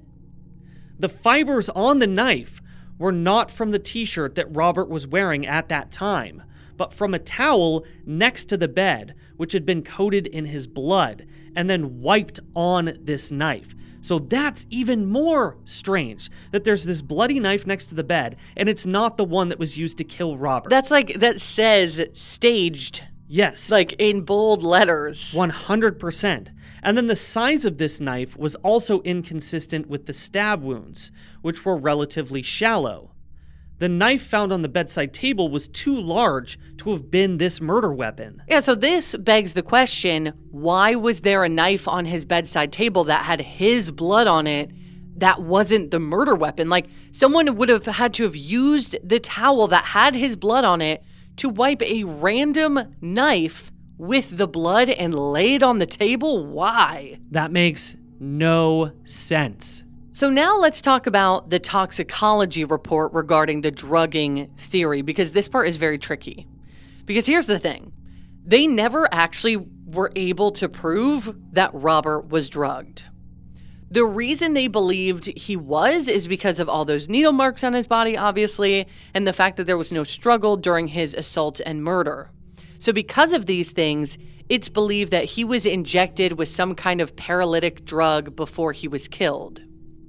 the 1.00 1.10
fibers 1.10 1.70
on 1.70 2.00
the 2.00 2.08
knife 2.08 2.62
were 2.98 3.12
not 3.12 3.52
from 3.52 3.72
the 3.72 3.80
t 3.80 4.06
shirt 4.06 4.36
that 4.36 4.56
Robert 4.56 4.90
was 4.90 5.08
wearing 5.08 5.46
at 5.46 5.70
that 5.70 5.92
time, 5.92 6.44
but 6.76 6.94
from 6.94 7.14
a 7.14 7.20
towel 7.20 7.86
next 8.06 8.46
to 8.46 8.58
the 8.58 8.68
bed, 8.68 9.16
which 9.36 9.54
had 9.54 9.66
been 9.66 9.84
coated 9.84 10.28
in 10.28 10.46
his 10.46 10.68
blood 10.68 11.28
and 11.56 11.70
then 11.70 12.02
wiped 12.02 12.40
on 12.56 12.98
this 13.02 13.32
knife. 13.32 13.76
So 14.02 14.20
that's 14.20 14.66
even 14.70 15.06
more 15.08 15.58
strange 15.66 16.30
that 16.52 16.64
there's 16.64 16.86
this 16.86 17.02
bloody 17.02 17.40
knife 17.40 17.68
next 17.68 17.88
to 17.88 17.96
the 17.96 18.04
bed 18.04 18.38
and 18.56 18.70
it's 18.70 18.86
not 18.86 19.18
the 19.18 19.26
one 19.26 19.50
that 19.50 19.60
was 19.60 19.78
used 19.78 19.98
to 19.98 20.04
kill 20.04 20.38
Robert. 20.38 20.70
That's 20.70 20.92
like, 20.92 21.20
that 21.20 21.42
says 21.42 22.02
staged, 22.14 23.04
yes. 23.28 23.72
like 23.72 23.94
in 24.00 24.22
bold 24.22 24.64
letters. 24.64 25.34
100%. 25.34 26.50
And 26.88 26.96
then 26.96 27.08
the 27.08 27.18
size 27.18 27.66
of 27.66 27.80
this 27.80 28.00
knife 28.00 28.38
was 28.38 28.56
also 28.56 29.02
inconsistent 29.02 29.90
with 29.90 30.06
the 30.06 30.14
stab 30.14 30.64
wounds, 30.64 31.12
which 31.42 31.66
were 31.66 31.76
relatively 31.76 32.42
shallow. 32.42 33.12
The 33.80 33.90
knife 33.90 34.26
found 34.26 34.54
on 34.54 34.62
the 34.62 34.70
bedside 34.70 35.14
table 35.14 35.50
was 35.50 35.68
too 35.68 36.00
large 36.00 36.58
to 36.78 36.92
have 36.92 37.12
been 37.12 37.40
this 37.40 37.60
murder 37.60 37.92
weapon. 37.92 38.42
Yeah, 38.48 38.62
so 38.62 38.74
this 38.74 39.16
begs 39.16 39.52
the 39.52 39.64
question 39.64 40.32
why 40.50 40.96
was 40.96 41.20
there 41.20 41.44
a 41.44 41.50
knife 41.50 41.90
on 41.90 42.06
his 42.06 42.24
bedside 42.24 42.72
table 42.72 43.04
that 43.04 43.26
had 43.26 43.42
his 43.42 43.92
blood 43.92 44.28
on 44.28 44.48
it 44.48 44.72
that 45.18 45.42
wasn't 45.42 45.92
the 45.92 46.00
murder 46.00 46.36
weapon? 46.36 46.70
Like, 46.70 46.88
someone 47.12 47.54
would 47.58 47.68
have 47.68 47.86
had 47.86 48.14
to 48.14 48.24
have 48.24 48.38
used 48.38 48.96
the 49.04 49.20
towel 49.20 49.68
that 49.68 49.84
had 49.84 50.16
his 50.16 50.38
blood 50.38 50.64
on 50.64 50.82
it 50.82 51.04
to 51.36 51.50
wipe 51.50 51.82
a 51.82 52.06
random 52.06 52.96
knife 53.02 53.74
with 53.98 54.38
the 54.38 54.48
blood 54.48 54.90
and 54.90 55.14
lay 55.14 55.56
it 55.56 55.64
on 55.64 55.80
the 55.80 55.86
table? 55.86 56.46
Why? 56.46 57.20
That 57.32 57.52
makes 57.52 57.96
no 58.20 58.92
sense. 59.04 59.84
So 60.12 60.30
now 60.30 60.58
let's 60.58 60.82
talk 60.82 61.06
about 61.06 61.50
the 61.50 61.60
toxicology 61.60 62.66
report 62.66 63.14
regarding 63.14 63.62
the 63.62 63.72
drugging 63.72 64.50
theory 64.58 65.02
because 65.04 65.32
this 65.32 65.48
part 65.48 65.68
is 65.68 65.78
very 65.78 66.00
tricky. 66.00 66.48
Because 67.06 67.26
here's 67.26 67.46
the 67.46 67.60
thing 67.60 67.92
they 68.44 68.66
never 68.66 69.08
actually 69.14 69.58
were 69.86 70.12
able 70.16 70.52
to 70.52 70.70
prove 70.70 71.36
that 71.52 71.70
Robert 71.74 72.30
was 72.30 72.50
drugged. 72.50 73.04
The 73.90 74.06
reason 74.06 74.54
they 74.54 74.68
believed 74.68 75.28
he 75.38 75.56
was 75.56 76.08
is 76.08 76.28
because 76.28 76.60
of 76.60 76.68
all 76.68 76.84
those 76.84 77.08
needle 77.08 77.32
marks 77.32 77.64
on 77.64 77.74
his 77.74 77.88
body, 77.88 78.18
obviously, 78.18 78.88
and 79.14 79.26
the 79.26 79.34
fact 79.34 79.56
that 79.58 79.64
there 79.64 79.78
was 79.78 79.92
no 79.92 80.04
struggle 80.04 80.58
during 80.58 80.90
his 80.90 81.14
assault 81.14 81.62
and 81.66 81.84
murder. 81.84 82.32
So, 82.80 82.94
because 82.94 83.34
of 83.34 83.46
these 83.46 83.72
things, 83.72 84.18
it's 84.50 84.70
believed 84.70 85.12
that 85.12 85.26
he 85.26 85.44
was 85.44 85.66
injected 85.66 86.34
with 86.34 86.48
some 86.48 86.76
kind 86.76 87.02
of 87.02 87.16
paralytic 87.16 87.84
drug 87.86 88.36
before 88.36 88.72
he 88.72 88.88
was 88.88 89.08
killed. 89.08 89.62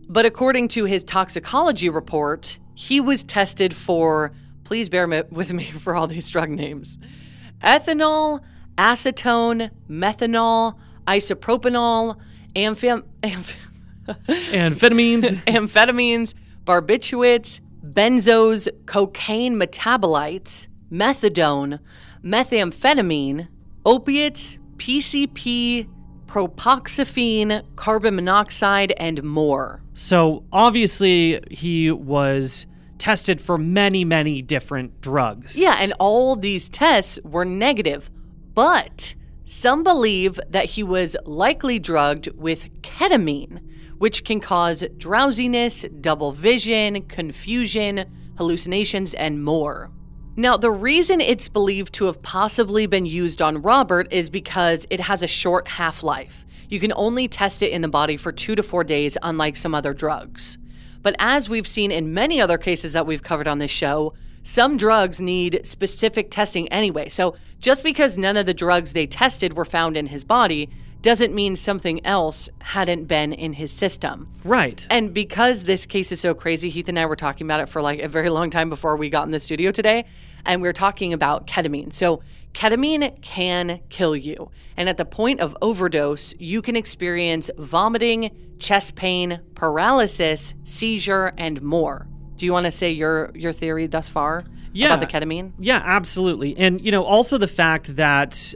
But 0.09 0.25
according 0.27 0.69
to 0.69 0.85
his 0.85 1.05
toxicology 1.05 1.89
report, 1.89 2.59
he 2.75 3.01
was 3.01 3.25
tested 3.25 3.75
for, 3.75 4.33
please 4.65 4.89
bear 4.89 5.07
with 5.31 5.53
me 5.53 5.65
for 5.85 5.95
all 5.95 6.07
these 6.07 6.29
drug 6.31 6.51
names 6.51 6.99
ethanol, 7.63 8.41
acetone, 8.77 9.71
methanol, 9.91 10.75
isopropanol, 11.07 12.17
ampham- 12.55 13.05
amph- 13.23 13.55
Amphetamines. 14.29 15.35
amphetamines, 15.45 16.35
barbiturates, 16.65 17.61
benzos, 17.85 18.69
cocaine 18.87 19.57
metabolites, 19.57 20.69
methadone, 20.91 21.81
methamphetamine, 22.25 23.49
opiates, 23.85 24.59
PCP, 24.77 25.89
propoxyphene, 26.27 27.65
carbon 27.77 28.15
monoxide, 28.17 28.93
and 28.99 29.23
more. 29.23 29.83
so 29.95 30.45
obviously, 30.53 31.41
he 31.51 31.91
was 31.91 32.67
tested 32.99 33.41
for 33.41 33.57
many, 33.59 34.05
many 34.05 34.43
different 34.43 35.01
drugs. 35.01 35.57
Yeah, 35.57 35.77
and 35.81 35.95
all 35.99 36.37
these 36.37 36.69
tests 36.69 37.19
were 37.25 37.45
negative. 37.45 38.11
But 38.55 39.15
some 39.45 39.83
believe 39.83 40.39
that 40.51 40.67
he 40.67 40.83
was 40.83 41.17
likely 41.25 41.79
drugged 41.79 42.29
with 42.35 42.83
ketamine, 42.83 43.61
which 43.99 44.25
can 44.25 44.41
cause 44.41 44.85
drowsiness, 44.97 45.85
double 46.01 46.33
vision, 46.33 47.03
confusion, 47.03 48.05
hallucinations, 48.37 49.15
and 49.15 49.43
more. 49.43 49.91
Now, 50.39 50.57
the 50.57 50.71
reason 50.71 51.21
it's 51.21 51.49
believed 51.49 51.93
to 51.95 52.05
have 52.05 52.23
possibly 52.23 52.87
been 52.87 53.07
used 53.07 53.43
on 53.43 53.61
Robert 53.61 54.07
is 54.13 54.31
because 54.31 54.87
it 54.89 55.01
has 55.01 55.25
a 55.25 55.27
short 55.27 55.67
half 55.67 56.05
life. 56.05 56.47
You 56.69 56.79
can 56.79 56.93
only 56.95 57.27
test 57.27 57.61
it 57.61 57.73
in 57.73 57.83
the 57.83 57.89
body 57.89 58.17
for 58.17 58.31
two 58.31 58.55
to 58.55 58.63
four 58.63 58.85
days, 58.85 59.19
unlike 59.21 59.57
some 59.57 59.75
other 59.75 59.93
drugs. 59.93 60.57
But 61.03 61.17
as 61.19 61.49
we've 61.49 61.67
seen 61.67 61.91
in 61.91 62.15
many 62.15 62.41
other 62.41 62.57
cases 62.57 62.93
that 62.93 63.05
we've 63.05 63.25
covered 63.25 63.49
on 63.49 63.59
this 63.59 63.73
show, 63.73 64.15
some 64.45 64.77
drugs 64.77 65.21
need 65.21 65.67
specific 65.67 66.31
testing 66.31 66.69
anyway. 66.69 67.09
So 67.09 67.35
just 67.59 67.83
because 67.83 68.17
none 68.17 68.37
of 68.37 68.47
the 68.47 68.55
drugs 68.55 68.93
they 68.93 69.09
tested 69.09 69.55
were 69.55 69.65
found 69.65 69.97
in 69.97 70.07
his 70.07 70.23
body 70.23 70.71
doesn't 71.03 71.35
mean 71.35 71.55
something 71.57 72.05
else 72.05 72.49
hadn't 72.61 73.05
been 73.05 73.33
in 73.33 73.55
his 73.55 73.71
system. 73.71 74.29
Right. 74.45 74.87
And 74.91 75.15
because 75.15 75.65
this 75.65 75.87
case 75.87 76.11
is 76.11 76.21
so 76.21 76.35
crazy, 76.35 76.69
Heath 76.69 76.89
and 76.89 76.99
I 76.99 77.07
were 77.07 77.17
talking 77.17 77.47
about 77.47 77.61
it 77.61 77.69
for 77.69 77.81
like 77.81 78.01
a 78.01 78.09
very 78.09 78.31
long 78.31 78.51
time 78.51 78.69
before 78.69 78.97
we 78.97 79.09
got 79.09 79.25
in 79.25 79.31
the 79.31 79.41
studio 79.41 79.71
today. 79.71 80.05
And 80.45 80.63
we 80.63 80.69
are 80.69 80.73
talking 80.73 81.13
about 81.13 81.47
ketamine. 81.47 81.93
So, 81.93 82.23
ketamine 82.55 83.21
can 83.23 83.81
kill 83.89 84.17
you. 84.17 84.51
And 84.77 84.89
at 84.89 84.97
the 84.97 85.05
point 85.05 85.41
of 85.41 85.57
overdose, 85.61 86.35
you 86.39 86.63
can 86.63 86.77
experience 86.77 87.51
vomiting, 87.59 88.31
chest 88.59 88.95
pain, 88.95 89.41
paralysis, 89.55 90.55
seizure, 90.65 91.33
and 91.37 91.61
more. 91.63 92.07
Do 92.37 92.47
you 92.47 92.53
want 92.53 92.65
to 92.67 92.71
say 92.71 92.93
your 92.93 93.31
your 93.35 93.53
theory 93.53 93.87
thus 93.87 94.09
far 94.09 94.41
Yeah. 94.73 94.95
about 94.95 95.01
the 95.01 95.07
ketamine? 95.07 95.53
Yeah, 95.59 95.83
absolutely. 95.85 96.57
And, 96.57 96.81
you 96.81 96.93
know, 96.93 97.05
also 97.05 97.37
the 97.39 97.49
fact 97.49 97.97
that 97.97 98.55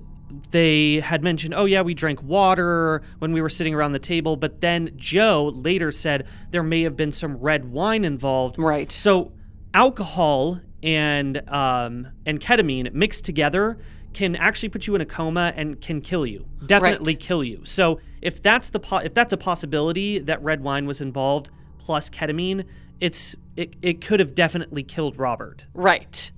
they 0.50 1.00
had 1.00 1.22
mentioned, 1.22 1.54
oh, 1.54 1.64
yeah, 1.66 1.82
we 1.82 1.92
drank 1.94 2.22
water 2.22 3.02
when 3.18 3.32
we 3.32 3.42
were 3.42 3.48
sitting 3.50 3.74
around 3.74 3.92
the 3.92 3.98
table. 3.98 4.36
But 4.36 4.60
then 4.60 4.90
Joe 4.96 5.50
later 5.54 5.90
said 5.92 6.26
there 6.50 6.62
may 6.62 6.82
have 6.82 6.96
been 6.96 7.12
some 7.12 7.36
red 7.36 7.70
wine 7.70 8.04
involved. 8.04 8.58
Right. 8.58 8.90
So 8.90 9.32
alcohol 9.74 10.60
and 10.82 11.48
um, 11.48 12.08
and 12.26 12.40
ketamine 12.40 12.92
mixed 12.92 13.24
together 13.24 13.78
can 14.12 14.36
actually 14.36 14.68
put 14.68 14.86
you 14.86 14.94
in 14.94 15.00
a 15.00 15.06
coma 15.06 15.52
and 15.56 15.80
can 15.80 16.00
kill 16.00 16.26
you. 16.26 16.44
Definitely 16.66 17.14
Right. 17.14 17.20
kill 17.20 17.42
you. 17.42 17.62
So 17.64 18.00
if 18.20 18.42
that's 18.42 18.68
the 18.70 18.78
po- 18.80 18.98
if 18.98 19.14
that's 19.14 19.32
a 19.32 19.38
possibility 19.38 20.18
that 20.18 20.42
red 20.42 20.62
wine 20.62 20.86
was 20.86 21.00
involved 21.00 21.50
plus 21.78 22.10
ketamine, 22.10 22.64
it's 23.00 23.34
it, 23.56 23.74
it 23.82 24.00
could 24.00 24.20
have 24.20 24.34
definitely 24.34 24.82
killed 24.82 25.18
Robert. 25.18 25.66
Right. 25.74 26.30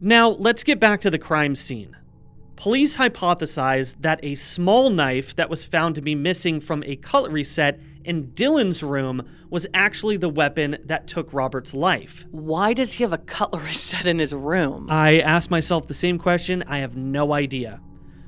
Now, 0.00 0.28
let's 0.28 0.62
get 0.62 0.78
back 0.78 1.00
to 1.00 1.10
the 1.10 1.18
crime 1.18 1.54
scene. 1.54 1.96
police 2.56 2.96
hypothesized 2.96 3.94
that 4.00 4.18
a 4.24 4.34
small 4.34 4.90
knife 4.90 5.34
that 5.36 5.48
was 5.48 5.64
found 5.64 5.94
to 5.94 6.00
be 6.02 6.14
missing 6.14 6.58
from 6.60 6.82
a 6.84 6.96
cutlery 6.96 7.44
set 7.44 7.78
in 8.08 8.28
Dylan's 8.28 8.82
room 8.82 9.22
was 9.50 9.66
actually 9.74 10.16
the 10.16 10.30
weapon 10.30 10.78
that 10.86 11.06
took 11.06 11.32
Robert's 11.34 11.74
life. 11.74 12.24
Why 12.30 12.72
does 12.72 12.94
he 12.94 13.04
have 13.04 13.12
a 13.12 13.18
cutlery 13.18 13.74
set 13.74 14.06
in 14.06 14.18
his 14.18 14.32
room? 14.32 14.88
I 14.90 15.20
asked 15.20 15.50
myself 15.50 15.86
the 15.86 15.94
same 15.94 16.18
question. 16.18 16.64
I 16.66 16.78
have 16.78 16.96
no 16.96 17.34
idea. 17.34 17.80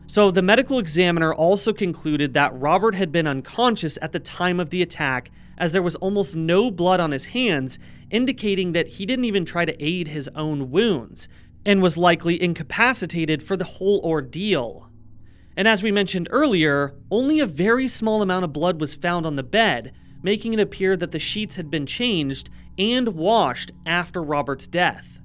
So, 0.07 0.31
the 0.31 0.43
medical 0.43 0.79
examiner 0.79 1.33
also 1.33 1.73
concluded 1.73 2.35
that 2.35 2.53
Robert 2.61 2.95
had 2.95 3.11
been 3.11 3.27
unconscious 3.27 3.97
at 4.03 4.13
the 4.13 4.19
time 4.19 4.61
of 4.61 4.71
the 4.71 4.83
attack, 4.83 5.31
as 5.57 5.73
there 5.73 5.83
was 5.83 5.97
almost 5.97 6.35
no 6.37 6.71
blood 6.71 7.01
on 7.01 7.13
his 7.13 7.27
hands, 7.27 7.79
indicating 8.11 8.73
that 8.73 8.89
he 8.89 9.07
didn't 9.07 9.25
even 9.25 9.45
try 9.45 9.65
to 9.65 9.83
aid 9.83 10.09
his 10.09 10.29
own 10.35 10.71
wounds, 10.71 11.29
and 11.65 11.81
was 11.81 11.97
likely 11.97 12.43
incapacitated 12.43 13.43
for 13.43 13.57
the 13.57 13.65
whole 13.65 14.01
ordeal. 14.05 14.90
And 15.57 15.67
as 15.67 15.83
we 15.83 15.91
mentioned 15.91 16.29
earlier, 16.31 16.95
only 17.11 17.41
a 17.41 17.47
very 17.47 17.89
small 17.89 18.23
amount 18.23 18.45
of 18.45 18.53
blood 18.53 18.81
was 18.81 18.95
found 18.95 19.27
on 19.27 19.37
the 19.37 19.43
bed, 19.43 19.93
making 20.23 20.55
it 20.55 20.61
appear 20.61 20.97
that 20.97 21.11
the 21.11 21.19
sheets 21.19 21.57
had 21.57 21.71
been 21.71 21.87
changed 21.87 22.51
and 22.79 23.09
washed 23.09 23.73
after 23.87 24.23
Robert's 24.23 24.67
death. 24.67 25.21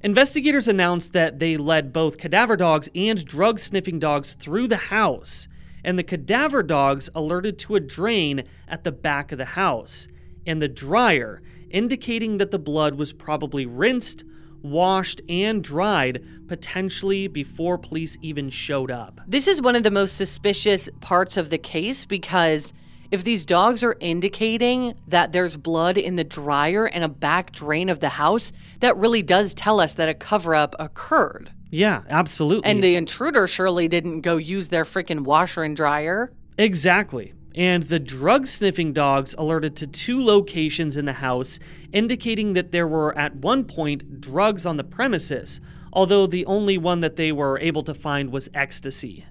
Investigators 0.00 0.68
announced 0.68 1.12
that 1.12 1.40
they 1.40 1.56
led 1.56 1.92
both 1.92 2.18
cadaver 2.18 2.56
dogs 2.56 2.88
and 2.94 3.24
drug 3.24 3.58
sniffing 3.58 3.98
dogs 3.98 4.32
through 4.34 4.68
the 4.68 4.76
house, 4.76 5.48
and 5.84 5.98
the 5.98 6.04
cadaver 6.04 6.62
dogs 6.62 7.10
alerted 7.14 7.58
to 7.58 7.74
a 7.74 7.80
drain 7.80 8.44
at 8.68 8.84
the 8.84 8.92
back 8.92 9.32
of 9.32 9.38
the 9.38 9.44
house, 9.44 10.06
and 10.46 10.62
the 10.62 10.68
dryer, 10.68 11.42
indicating 11.70 12.38
that 12.38 12.52
the 12.52 12.58
blood 12.58 12.94
was 12.94 13.12
probably 13.12 13.66
rinsed, 13.66 14.24
washed, 14.62 15.20
and 15.28 15.62
dried 15.62 16.24
potentially 16.48 17.28
before 17.28 17.78
police 17.78 18.16
even 18.22 18.50
showed 18.50 18.90
up. 18.90 19.20
This 19.26 19.46
is 19.48 19.60
one 19.60 19.76
of 19.76 19.82
the 19.82 19.90
most 19.90 20.16
suspicious 20.16 20.88
parts 21.00 21.36
of 21.36 21.50
the 21.50 21.58
case 21.58 22.04
because 22.04 22.72
if 23.10 23.24
these 23.24 23.44
dogs 23.44 23.82
are 23.82 23.96
indicating 24.00 24.94
that 25.06 25.32
there's 25.32 25.56
blood 25.56 25.96
in 25.96 26.16
the 26.16 26.24
dryer 26.24 26.86
and 26.86 27.02
a 27.04 27.08
back 27.08 27.52
drain 27.52 27.88
of 27.88 28.00
the 28.00 28.10
house, 28.10 28.52
that 28.80 28.96
really 28.96 29.22
does 29.22 29.54
tell 29.54 29.80
us 29.80 29.94
that 29.94 30.08
a 30.08 30.14
cover 30.14 30.54
up 30.54 30.74
occurred. 30.78 31.50
Yeah, 31.70 32.02
absolutely. 32.08 32.70
And 32.70 32.82
the 32.82 32.96
intruder 32.96 33.46
surely 33.46 33.88
didn't 33.88 34.22
go 34.22 34.36
use 34.36 34.68
their 34.68 34.84
freaking 34.84 35.20
washer 35.20 35.62
and 35.62 35.76
dryer. 35.76 36.32
Exactly. 36.58 37.34
And 37.54 37.84
the 37.84 37.98
drug 37.98 38.46
sniffing 38.46 38.92
dogs 38.92 39.34
alerted 39.36 39.74
to 39.76 39.86
two 39.86 40.22
locations 40.22 40.96
in 40.96 41.06
the 41.06 41.14
house, 41.14 41.58
indicating 41.92 42.52
that 42.52 42.72
there 42.72 42.86
were 42.86 43.16
at 43.18 43.36
one 43.36 43.64
point 43.64 44.20
drugs 44.20 44.64
on 44.66 44.76
the 44.76 44.84
premises, 44.84 45.60
although 45.92 46.26
the 46.26 46.46
only 46.46 46.78
one 46.78 47.00
that 47.00 47.16
they 47.16 47.32
were 47.32 47.58
able 47.58 47.82
to 47.84 47.94
find 47.94 48.30
was 48.30 48.48
ecstasy. 48.54 49.24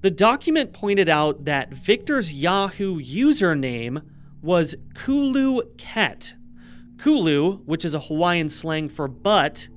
The 0.00 0.10
document 0.10 0.72
pointed 0.72 1.08
out 1.08 1.44
that 1.44 1.72
Victor's 1.72 2.32
Yahoo 2.32 3.00
username 3.00 4.02
was 4.42 4.74
Kulu 4.94 5.62
Ket. 5.76 6.34
Kulu, 6.98 7.58
which 7.64 7.84
is 7.84 7.94
a 7.94 8.00
Hawaiian 8.00 8.48
slang 8.48 8.88
for 8.88 9.08
butt, 9.08 9.68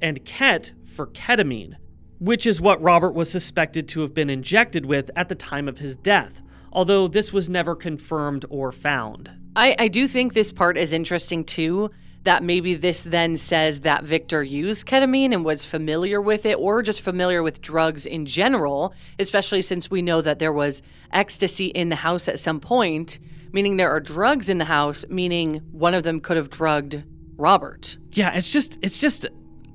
and 0.00 0.24
Ket 0.24 0.72
for 0.84 1.06
ketamine, 1.08 1.76
which 2.18 2.46
is 2.46 2.60
what 2.60 2.80
Robert 2.82 3.14
was 3.14 3.30
suspected 3.30 3.88
to 3.88 4.00
have 4.00 4.14
been 4.14 4.30
injected 4.30 4.86
with 4.86 5.10
at 5.16 5.28
the 5.28 5.34
time 5.34 5.68
of 5.68 5.78
his 5.78 5.96
death, 5.96 6.42
although 6.74 7.08
this 7.08 7.32
was 7.32 7.48
never 7.48 7.74
confirmed 7.74 8.44
or 8.50 8.72
found. 8.72 9.30
I, 9.56 9.76
I 9.78 9.88
do 9.88 10.08
think 10.08 10.34
this 10.34 10.52
part 10.52 10.76
is 10.76 10.92
interesting 10.92 11.44
too. 11.44 11.90
That 12.24 12.42
maybe 12.42 12.74
this 12.74 13.02
then 13.02 13.36
says 13.36 13.80
that 13.80 14.04
Victor 14.04 14.42
used 14.42 14.86
ketamine 14.86 15.34
and 15.34 15.44
was 15.44 15.66
familiar 15.66 16.22
with 16.22 16.46
it, 16.46 16.54
or 16.54 16.80
just 16.80 17.02
familiar 17.02 17.42
with 17.42 17.60
drugs 17.60 18.06
in 18.06 18.24
general, 18.24 18.94
especially 19.18 19.60
since 19.60 19.90
we 19.90 20.00
know 20.00 20.22
that 20.22 20.38
there 20.38 20.52
was 20.52 20.80
ecstasy 21.12 21.66
in 21.66 21.90
the 21.90 21.96
house 21.96 22.26
at 22.26 22.40
some 22.40 22.60
point, 22.60 23.18
meaning 23.52 23.76
there 23.76 23.90
are 23.90 24.00
drugs 24.00 24.48
in 24.48 24.56
the 24.56 24.64
house, 24.64 25.04
meaning 25.10 25.56
one 25.70 25.92
of 25.92 26.02
them 26.02 26.18
could 26.18 26.38
have 26.38 26.48
drugged 26.48 27.02
Robert. 27.36 27.98
Yeah, 28.12 28.32
it's 28.32 28.50
just 28.50 28.78
it's 28.80 28.98
just 28.98 29.26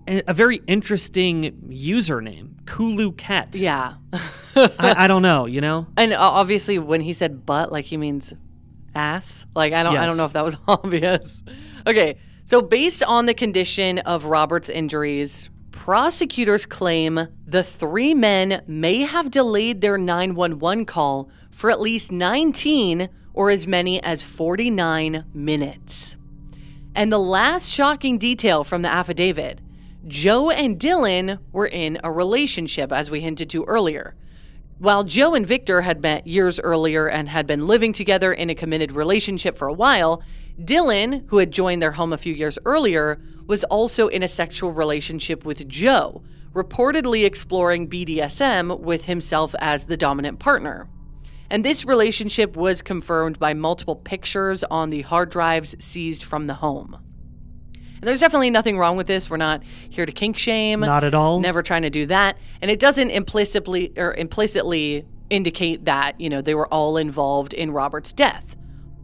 a, 0.09 0.33
very 0.33 0.61
interesting 0.67 1.51
username, 1.69 2.65
Kulu 2.65 3.13
Ket. 3.13 3.55
Yeah. 3.55 3.95
I, 4.55 5.03
I 5.03 5.07
don't 5.07 5.21
know, 5.21 5.45
you 5.45 5.61
know. 5.61 5.87
And 5.97 6.13
obviously, 6.13 6.79
when 6.79 7.01
he 7.01 7.13
said 7.13 7.45
butt, 7.45 7.71
like 7.71 7.85
he 7.85 7.97
means 7.97 8.33
ass. 8.95 9.45
Like 9.55 9.73
I 9.73 9.83
don't, 9.83 9.95
I 9.97 10.05
don't 10.05 10.17
know 10.17 10.25
if 10.25 10.33
that 10.33 10.45
was 10.45 10.57
obvious. 10.67 11.43
Okay, 11.85 12.17
so 12.45 12.61
based 12.61 13.03
on 13.03 13.25
the 13.25 13.33
condition 13.33 13.99
of 13.99 14.25
Robert's 14.25 14.69
injuries, 14.69 15.49
prosecutors 15.71 16.65
claim 16.65 17.27
the 17.45 17.63
three 17.63 18.13
men 18.13 18.63
may 18.67 19.01
have 19.01 19.31
delayed 19.31 19.81
their 19.81 19.97
911 19.97 20.85
call 20.85 21.29
for 21.51 21.69
at 21.69 21.79
least 21.79 22.11
19 22.11 23.09
or 23.33 23.49
as 23.49 23.67
many 23.67 24.01
as 24.03 24.23
49 24.23 25.25
minutes. 25.33 26.15
And 26.95 27.11
the 27.11 27.19
last 27.19 27.69
shocking 27.69 28.17
detail 28.17 28.63
from 28.63 28.81
the 28.81 28.89
affidavit 28.89 29.59
Joe 30.07 30.49
and 30.49 30.79
Dylan 30.79 31.39
were 31.51 31.67
in 31.67 31.99
a 32.03 32.11
relationship, 32.11 32.91
as 32.91 33.11
we 33.11 33.19
hinted 33.19 33.49
to 33.49 33.65
earlier. 33.65 34.15
While 34.77 35.03
Joe 35.03 35.35
and 35.35 35.45
Victor 35.45 35.81
had 35.81 36.01
met 36.01 36.25
years 36.25 36.57
earlier 36.57 37.07
and 37.07 37.27
had 37.27 37.45
been 37.45 37.67
living 37.67 37.91
together 37.91 38.31
in 38.31 38.49
a 38.49 38.55
committed 38.55 38.93
relationship 38.93 39.57
for 39.57 39.67
a 39.67 39.73
while, 39.73 40.23
Dylan, 40.57 41.27
who 41.27 41.39
had 41.39 41.51
joined 41.51 41.81
their 41.81 41.91
home 41.91 42.13
a 42.13 42.17
few 42.17 42.33
years 42.33 42.57
earlier, 42.63 43.21
was 43.45 43.65
also 43.65 44.07
in 44.07 44.23
a 44.23 44.27
sexual 44.27 44.71
relationship 44.71 45.43
with 45.43 45.67
Joe, 45.67 46.23
reportedly 46.53 47.25
exploring 47.25 47.89
BDSM 47.89 48.79
with 48.79 49.03
himself 49.03 49.53
as 49.59 49.83
the 49.83 49.97
dominant 49.97 50.39
partner. 50.39 50.87
And 51.49 51.65
this 51.65 51.83
relationship 51.83 52.55
was 52.55 52.81
confirmed 52.81 53.37
by 53.37 53.53
multiple 53.53 53.97
pictures 53.97 54.63
on 54.63 54.91
the 54.91 55.01
hard 55.01 55.29
drives 55.29 55.75
seized 55.83 56.23
from 56.23 56.47
the 56.47 56.55
home. 56.55 56.99
And 58.01 58.07
there's 58.07 58.19
definitely 58.19 58.49
nothing 58.49 58.77
wrong 58.77 58.97
with 58.97 59.07
this. 59.07 59.29
We're 59.29 59.37
not 59.37 59.61
here 59.89 60.05
to 60.05 60.11
kink 60.11 60.37
shame. 60.37 60.79
Not 60.79 61.03
at 61.03 61.13
all. 61.13 61.39
Never 61.39 61.61
trying 61.61 61.81
to 61.81 61.89
do 61.89 62.05
that. 62.05 62.37
And 62.61 62.71
it 62.71 62.79
doesn't 62.79 63.09
implicitly 63.11 63.91
or 63.97 64.13
implicitly 64.13 65.05
indicate 65.29 65.85
that, 65.85 66.19
you 66.19 66.29
know, 66.29 66.41
they 66.41 66.55
were 66.55 66.67
all 66.73 66.97
involved 66.97 67.53
in 67.53 67.71
Robert's 67.71 68.11
death. 68.11 68.55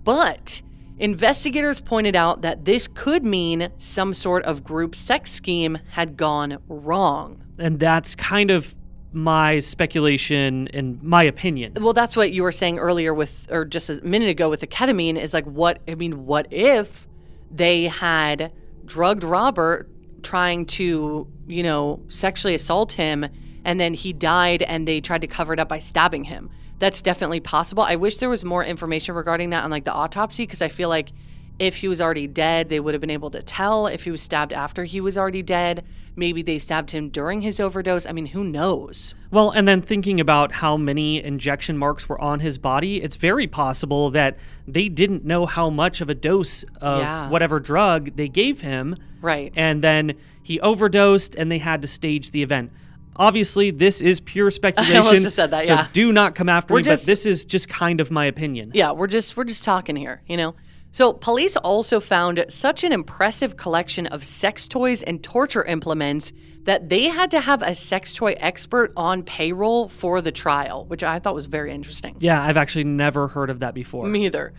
But 0.04 0.62
investigators 0.98 1.82
pointed 1.82 2.16
out 2.16 2.42
that 2.42 2.66
this 2.66 2.88
could 2.88 3.24
mean 3.24 3.70
some 3.78 4.14
sort 4.14 4.44
of 4.46 4.64
group 4.64 4.96
sex 4.96 5.32
scheme 5.32 5.78
had 5.92 6.16
gone 6.16 6.60
wrong. 6.68 7.44
And 7.58 7.80
that's 7.80 8.16
kind 8.16 8.50
of 8.50 8.76
my 9.12 9.60
speculation 9.60 10.68
and 10.74 11.02
my 11.02 11.24
opinion. 11.24 11.74
Well, 11.80 11.94
that's 11.94 12.18
what 12.18 12.32
you 12.32 12.44
were 12.44 12.52
saying 12.52 12.80
earlier 12.80 13.14
with, 13.14 13.48
or 13.50 13.66
just 13.66 13.90
a 13.90 14.02
minute 14.02 14.30
ago 14.30 14.50
with 14.50 14.60
the 14.60 14.68
ketamine 14.68 15.18
is 15.18 15.34
like, 15.34 15.46
what, 15.46 15.82
I 15.88 15.96
mean, 15.96 16.26
what 16.26 16.48
if 16.52 17.08
they 17.50 17.84
had 17.84 18.52
drugged 18.86 19.24
Robert 19.24 19.90
trying 20.24 20.66
to, 20.66 21.28
you 21.48 21.64
know, 21.64 22.02
sexually 22.08 22.56
assault 22.56 22.94
him 22.94 23.26
and 23.64 23.80
then 23.80 23.94
he 23.94 24.14
died 24.14 24.62
and 24.62 24.88
they 24.88 25.02
tried 25.02 25.22
to 25.22 25.28
cover 25.28 25.54
it 25.54 25.60
up 25.60 25.70
by 25.70 25.80
stabbing 25.80 26.26
him? 26.26 26.50
That's 26.80 27.02
definitely 27.02 27.40
possible. 27.40 27.84
I 27.84 27.96
wish 27.96 28.18
there 28.18 28.30
was 28.30 28.44
more 28.44 28.64
information 28.64 29.16
regarding 29.16 29.52
that 29.52 29.64
on 29.64 29.72
like 29.72 29.86
the 29.86 29.94
autopsy 29.94 30.44
because 30.44 30.62
I 30.62 30.70
feel 30.70 30.90
like 30.90 31.12
if 31.60 31.78
he 31.78 31.88
was 31.88 32.02
already 32.02 32.28
dead, 32.28 32.70
they 32.70 32.80
would 32.80 32.94
have 32.94 33.02
been 33.02 33.10
able 33.10 33.30
to 33.32 33.42
tell. 33.42 33.88
If 33.88 34.04
he 34.04 34.12
was 34.12 34.22
stabbed 34.22 34.52
after 34.52 34.84
he 34.84 35.00
was 35.00 35.18
already 35.18 35.42
dead, 35.42 35.86
maybe 36.16 36.42
they 36.42 36.58
stabbed 36.60 36.92
him 36.92 37.10
during 37.10 37.42
his 37.42 37.60
overdose. 37.60 38.06
I 38.06 38.12
mean, 38.12 38.28
who 38.28 38.44
knows? 38.44 39.16
Well, 39.32 39.52
and 39.52 39.68
then 39.68 39.82
thinking 39.82 40.20
about 40.20 40.54
how 40.54 40.76
many 40.78 41.24
injection 41.24 41.78
marks 41.78 42.10
were 42.10 42.20
on 42.20 42.42
his 42.42 42.58
body, 42.58 43.02
it's 43.02 43.16
very 43.16 43.48
possible 43.48 44.10
that 44.12 44.38
they 44.68 44.90
didn't 44.90 45.24
know 45.24 45.46
how 45.46 45.70
much 45.70 46.02
of 46.02 46.10
a 46.10 46.16
dose 46.16 46.64
of 46.82 47.00
Yeah. 47.02 47.30
whatever 47.30 47.60
drug 47.60 48.16
they 48.16 48.28
gave 48.28 48.62
him. 48.62 48.96
Right. 49.22 49.54
And 49.56 49.82
then 49.82 50.14
he 50.44 50.60
overdosed 50.60 51.36
and 51.36 51.52
they 51.52 51.58
had 51.60 51.82
to 51.82 51.88
stage 51.88 52.32
the 52.32 52.44
event. 52.44 52.72
Obviously, 53.18 53.72
this 53.72 54.02
is 54.02 54.20
pure 54.20 54.52
speculation. 54.60 55.24
just 55.24 55.36
said 55.38 55.52
that, 55.52 55.68
so 55.68 55.74
yeah. 55.74 55.88
do 55.94 56.12
not 56.12 56.36
come 56.36 56.50
after 56.50 56.74
We're 56.74 56.80
me, 56.80 56.84
just- 56.84 57.06
but 57.06 57.08
this 57.12 57.26
is 57.26 57.46
just 57.46 57.70
kind 57.70 58.02
of 58.02 58.12
my 58.12 58.26
opinion. 58.26 58.72
Yeah, 58.74 58.92
we're 58.92 59.08
just 59.08 59.38
we're 59.38 59.46
just 59.46 59.64
talking 59.64 59.96
here, 59.96 60.22
you 60.28 60.36
know. 60.36 60.54
So, 60.96 61.12
police 61.12 61.58
also 61.58 62.00
found 62.00 62.46
such 62.48 62.86
an 62.86 62.94
impressive 62.94 63.58
collection 63.58 64.08
of 64.08 64.24
sex 64.24 64.66
toys 64.66 65.04
and 65.04 65.22
torture 65.22 65.66
implements 65.66 66.32
that 66.64 66.88
they 66.88 67.10
had 67.10 67.32
to 67.32 67.42
have 67.42 67.62
a 67.62 67.76
sex 67.76 68.14
toy 68.14 68.38
expert 68.40 68.94
on 68.96 69.22
payroll 69.24 69.90
for 69.90 70.22
the 70.22 70.32
trial, 70.32 70.86
which 70.86 71.04
I 71.04 71.20
thought 71.20 71.36
was 71.36 71.48
very 71.48 71.74
interesting. 71.74 72.16
Yeah, 72.20 72.42
I've 72.42 72.56
actually 72.56 72.86
never 72.86 73.28
heard 73.28 73.50
of 73.50 73.60
that 73.60 73.74
before. 73.74 74.08
Me 74.08 74.26
either. 74.26 74.54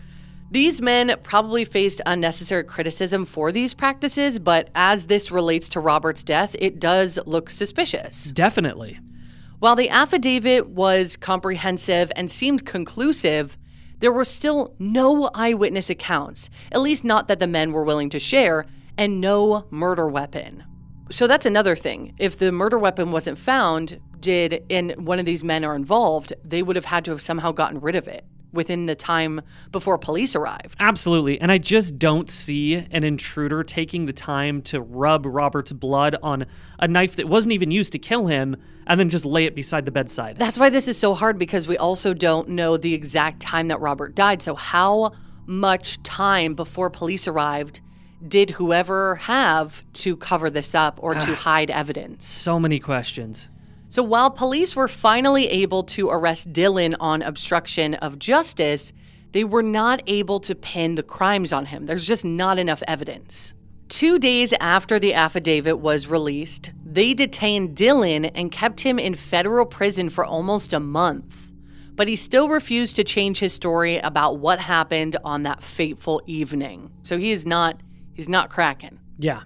These 0.51 0.79
men 0.79 1.15
probably 1.23 1.65
faced 1.65 2.01
unnecessary 2.05 2.65
criticism 2.65 3.25
for 3.25 3.51
these 3.51 3.73
practices, 3.73 4.37
but 4.37 4.69
as 4.75 5.07
this 5.07 5.31
relates 5.31 5.67
to 5.69 5.79
Robert's 5.79 6.23
death, 6.23 6.55
it 6.59 6.79
does 6.79 7.17
look 7.25 7.49
suspicious. 7.49 8.25
Definitely. 8.25 8.99
While 9.57 9.75
the 9.75 9.89
affidavit 9.89 10.69
was 10.69 11.17
comprehensive 11.17 12.11
and 12.15 12.29
seemed 12.29 12.63
conclusive, 12.63 13.57
there 13.99 14.11
were 14.11 14.25
still 14.25 14.75
no 14.79 15.29
eyewitness 15.33 15.89
accounts, 15.89 16.49
at 16.71 16.81
least 16.81 17.03
not 17.03 17.27
that 17.27 17.39
the 17.39 17.47
men 17.47 17.71
were 17.71 17.83
willing 17.83 18.09
to 18.11 18.19
share, 18.19 18.65
and 18.97 19.21
no 19.21 19.67
murder 19.69 20.07
weapon. 20.07 20.63
So 21.09 21.27
that's 21.27 21.45
another 21.45 21.75
thing. 21.75 22.13
If 22.17 22.37
the 22.37 22.51
murder 22.51 22.77
weapon 22.77 23.11
wasn't 23.11 23.37
found, 23.37 23.99
did 24.19 24.63
and 24.69 25.05
one 25.05 25.19
of 25.19 25.25
these 25.25 25.43
men 25.43 25.63
are 25.63 25.75
involved, 25.75 26.33
they 26.43 26.63
would 26.63 26.75
have 26.75 26.85
had 26.85 27.05
to 27.05 27.11
have 27.11 27.21
somehow 27.21 27.51
gotten 27.51 27.79
rid 27.79 27.95
of 27.95 28.07
it 28.07 28.25
within 28.57 28.87
the 28.87 28.95
time 28.95 29.41
before 29.71 29.97
police 29.97 30.35
arrived. 30.35 30.75
Absolutely. 30.81 31.39
And 31.39 31.49
I 31.49 31.57
just 31.57 31.97
don't 31.97 32.29
see 32.29 32.85
an 32.91 33.05
intruder 33.05 33.63
taking 33.63 34.05
the 34.05 34.11
time 34.11 34.61
to 34.63 34.81
rub 34.81 35.25
Robert's 35.25 35.71
blood 35.71 36.17
on 36.21 36.45
a 36.79 36.87
knife 36.89 37.15
that 37.15 37.29
wasn't 37.29 37.53
even 37.53 37.71
used 37.71 37.93
to 37.93 37.99
kill 37.99 38.27
him 38.27 38.57
and 38.85 38.99
then 38.99 39.09
just 39.09 39.23
lay 39.23 39.45
it 39.45 39.55
beside 39.55 39.85
the 39.85 39.91
bedside. 39.91 40.37
That's 40.37 40.59
why 40.59 40.69
this 40.69 40.87
is 40.89 40.97
so 40.97 41.13
hard 41.13 41.37
because 41.37 41.67
we 41.67 41.77
also 41.77 42.13
don't 42.13 42.49
know 42.49 42.75
the 42.75 42.93
exact 42.93 43.39
time 43.39 43.69
that 43.69 43.79
Robert 43.79 44.15
died. 44.15 44.41
So, 44.41 44.55
how 44.55 45.13
much 45.45 46.01
time 46.03 46.55
before 46.55 46.89
police 46.89 47.27
arrived 47.27 47.79
did 48.27 48.51
whoever 48.51 49.15
have 49.15 49.85
to 49.93 50.17
cover 50.17 50.49
this 50.49 50.73
up 50.73 50.99
or 51.01 51.13
to 51.13 51.35
hide 51.47 51.69
evidence? 51.69 52.27
So 52.27 52.59
many 52.59 52.79
questions. 52.79 53.49
So 53.89 54.03
while 54.03 54.29
police 54.29 54.75
were 54.75 54.87
finally 54.87 55.47
able 55.47 55.83
to 55.83 56.09
arrest 56.09 56.51
Dylan 56.51 56.95
on 56.99 57.21
obstruction 57.21 57.93
of 57.95 58.19
justice, 58.19 58.91
they 59.31 59.43
were 59.43 59.63
not 59.63 60.01
able 60.07 60.39
to 60.41 60.55
pin 60.55 60.95
the 60.95 61.03
crimes 61.03 61.53
on 61.53 61.67
him. 61.67 61.85
There's 61.85 62.05
just 62.05 62.25
not 62.25 62.59
enough 62.59 62.83
evidence. 62.87 63.53
Two 63.89 64.19
days 64.19 64.53
after 64.59 64.99
the 64.99 65.13
affidavit 65.13 65.79
was 65.79 66.07
released, 66.07 66.71
they 66.85 67.13
detained 67.13 67.77
Dylan 67.77 68.29
and 68.35 68.51
kept 68.51 68.81
him 68.81 68.99
in 68.99 69.15
federal 69.15 69.65
prison 69.65 70.09
for 70.09 70.25
almost 70.25 70.73
a 70.73 70.79
month. 70.79 71.53
But 71.95 72.09
he 72.09 72.17
still 72.17 72.49
refused 72.49 72.97
to 72.97 73.03
change 73.03 73.39
his 73.39 73.53
story 73.53 73.97
about 73.97 74.39
what 74.39 74.59
happened 74.59 75.15
on 75.23 75.43
that 75.43 75.63
fateful 75.63 76.21
evening. 76.27 76.91
So 77.03 77.17
he 77.17 77.31
is 77.31 77.45
not 77.45 77.81
he's 78.13 78.29
not 78.29 78.49
cracking. 78.49 78.99
Yeah. 79.17 79.43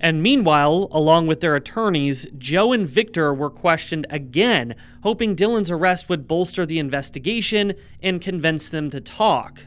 And 0.00 0.22
meanwhile, 0.22 0.88
along 0.92 1.26
with 1.26 1.40
their 1.40 1.54
attorneys, 1.54 2.26
Joe 2.38 2.72
and 2.72 2.88
Victor 2.88 3.34
were 3.34 3.50
questioned 3.50 4.06
again, 4.08 4.74
hoping 5.02 5.36
Dylan's 5.36 5.70
arrest 5.70 6.08
would 6.08 6.26
bolster 6.26 6.64
the 6.64 6.78
investigation 6.78 7.74
and 8.02 8.22
convince 8.22 8.70
them 8.70 8.88
to 8.90 9.00
talk. 9.00 9.66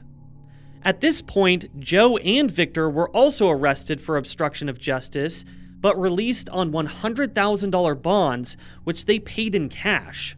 At 0.83 1.01
this 1.01 1.21
point, 1.21 1.79
Joe 1.79 2.17
and 2.17 2.49
Victor 2.49 2.89
were 2.89 3.09
also 3.11 3.47
arrested 3.49 4.01
for 4.01 4.17
obstruction 4.17 4.67
of 4.67 4.79
justice, 4.79 5.45
but 5.79 5.99
released 5.99 6.49
on 6.49 6.71
$100,000 6.71 8.01
bonds, 8.01 8.57
which 8.83 9.05
they 9.05 9.19
paid 9.19 9.53
in 9.53 9.69
cash. 9.69 10.35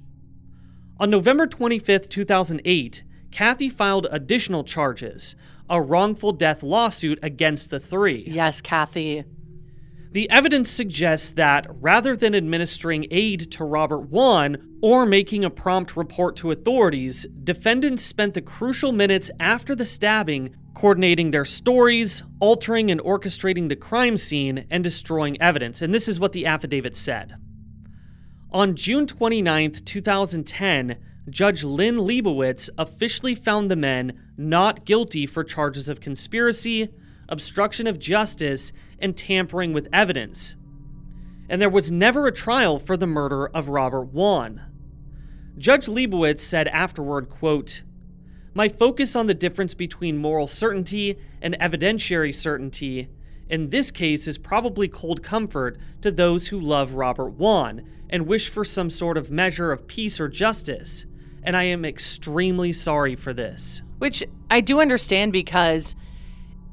On 1.00 1.10
November 1.10 1.48
25, 1.48 2.10
2008, 2.10 3.04
Kathy 3.32 3.70
filed 3.70 4.08
additional 4.12 4.64
charges 4.64 5.36
a 5.70 5.82
wrongful 5.82 6.32
death 6.32 6.62
lawsuit 6.62 7.18
against 7.24 7.70
the 7.70 7.80
three. 7.80 8.24
Yes, 8.28 8.62
Kathy. 8.62 9.24
The 10.16 10.30
evidence 10.30 10.72
suggests 10.72 11.32
that 11.32 11.68
rather 11.70 12.16
than 12.16 12.34
administering 12.34 13.06
aid 13.12 13.52
to 13.52 13.66
Robert 13.66 14.10
Wone 14.10 14.78
or 14.82 15.06
making 15.06 15.44
a 15.44 15.50
prompt 15.50 15.98
report 15.98 16.38
to 16.38 16.52
authorities, 16.52 17.28
defendants 17.44 18.06
spent 18.06 18.34
the 18.34 18.42
crucial 18.42 18.94
minutes 18.94 19.30
after 19.42 19.76
the 19.76 19.86
stabbing 19.86 20.56
coordinating 20.74 21.32
their 21.32 21.44
stories, 21.44 22.24
altering 22.40 22.90
and 22.90 23.02
orchestrating 23.02 23.68
the 23.68 23.76
crime 23.76 24.16
scene, 24.16 24.66
and 24.70 24.86
destroying 24.86 25.36
evidence. 25.42 25.82
And 25.82 25.94
this 25.94 26.08
is 26.08 26.18
what 26.18 26.32
the 26.32 26.46
affidavit 26.46 26.96
said. 26.96 27.36
On 28.52 28.74
June 28.74 29.08
29, 29.08 29.74
2010, 29.84 30.96
Judge 31.30 31.66
Lynn 31.66 31.98
Leibovitz 31.98 32.70
officially 32.78 33.36
found 33.36 33.70
the 33.70 33.76
men 33.76 34.18
not 34.38 34.86
guilty 34.86 35.26
for 35.26 35.44
charges 35.44 35.90
of 35.90 36.00
conspiracy, 36.00 36.88
obstruction 37.28 37.86
of 37.86 38.00
justice, 38.00 38.72
and 39.00 39.16
tampering 39.16 39.74
with 39.74 39.88
evidence. 39.92 40.56
And 41.50 41.62
there 41.62 41.70
was 41.70 41.92
never 41.92 42.28
a 42.28 42.32
trial 42.32 42.80
for 42.80 42.98
the 42.98 43.08
murder 43.08 43.48
of 43.48 43.70
Robert 43.70 44.14
Wone. 44.14 44.62
Judge 45.58 45.86
Leibovitz 45.86 46.42
said 46.42 46.68
afterward, 46.70 47.30
quote, 47.30 47.84
My 48.54 48.68
focus 48.68 49.16
on 49.16 49.28
the 49.28 49.34
difference 49.34 49.74
between 49.74 50.18
moral 50.18 50.48
certainty 50.48 51.18
and 51.42 51.58
evidentiary 51.60 52.34
certainty 52.34 53.10
in 53.48 53.70
this 53.70 53.92
case 53.92 54.28
is 54.28 54.38
probably 54.38 54.88
cold 54.88 55.22
comfort 55.22 55.78
to 56.02 56.12
those 56.12 56.48
who 56.48 56.60
love 56.60 56.94
Robert 56.94 57.32
Wone 57.32 57.88
and 58.10 58.28
wish 58.28 58.50
for 58.50 58.64
some 58.64 58.90
sort 58.90 59.18
of 59.18 59.32
measure 59.32 59.72
of 59.72 59.88
peace 59.88 60.20
or 60.20 60.28
justice, 60.28 61.06
and 61.44 61.56
I 61.56 61.64
am 61.64 61.86
extremely 61.86 62.74
sorry 62.74 63.16
for 63.16 63.34
this. 63.34 63.84
Which 64.00 64.24
I 64.50 64.62
do 64.62 64.82
understand 64.82 65.32
because 65.32 65.96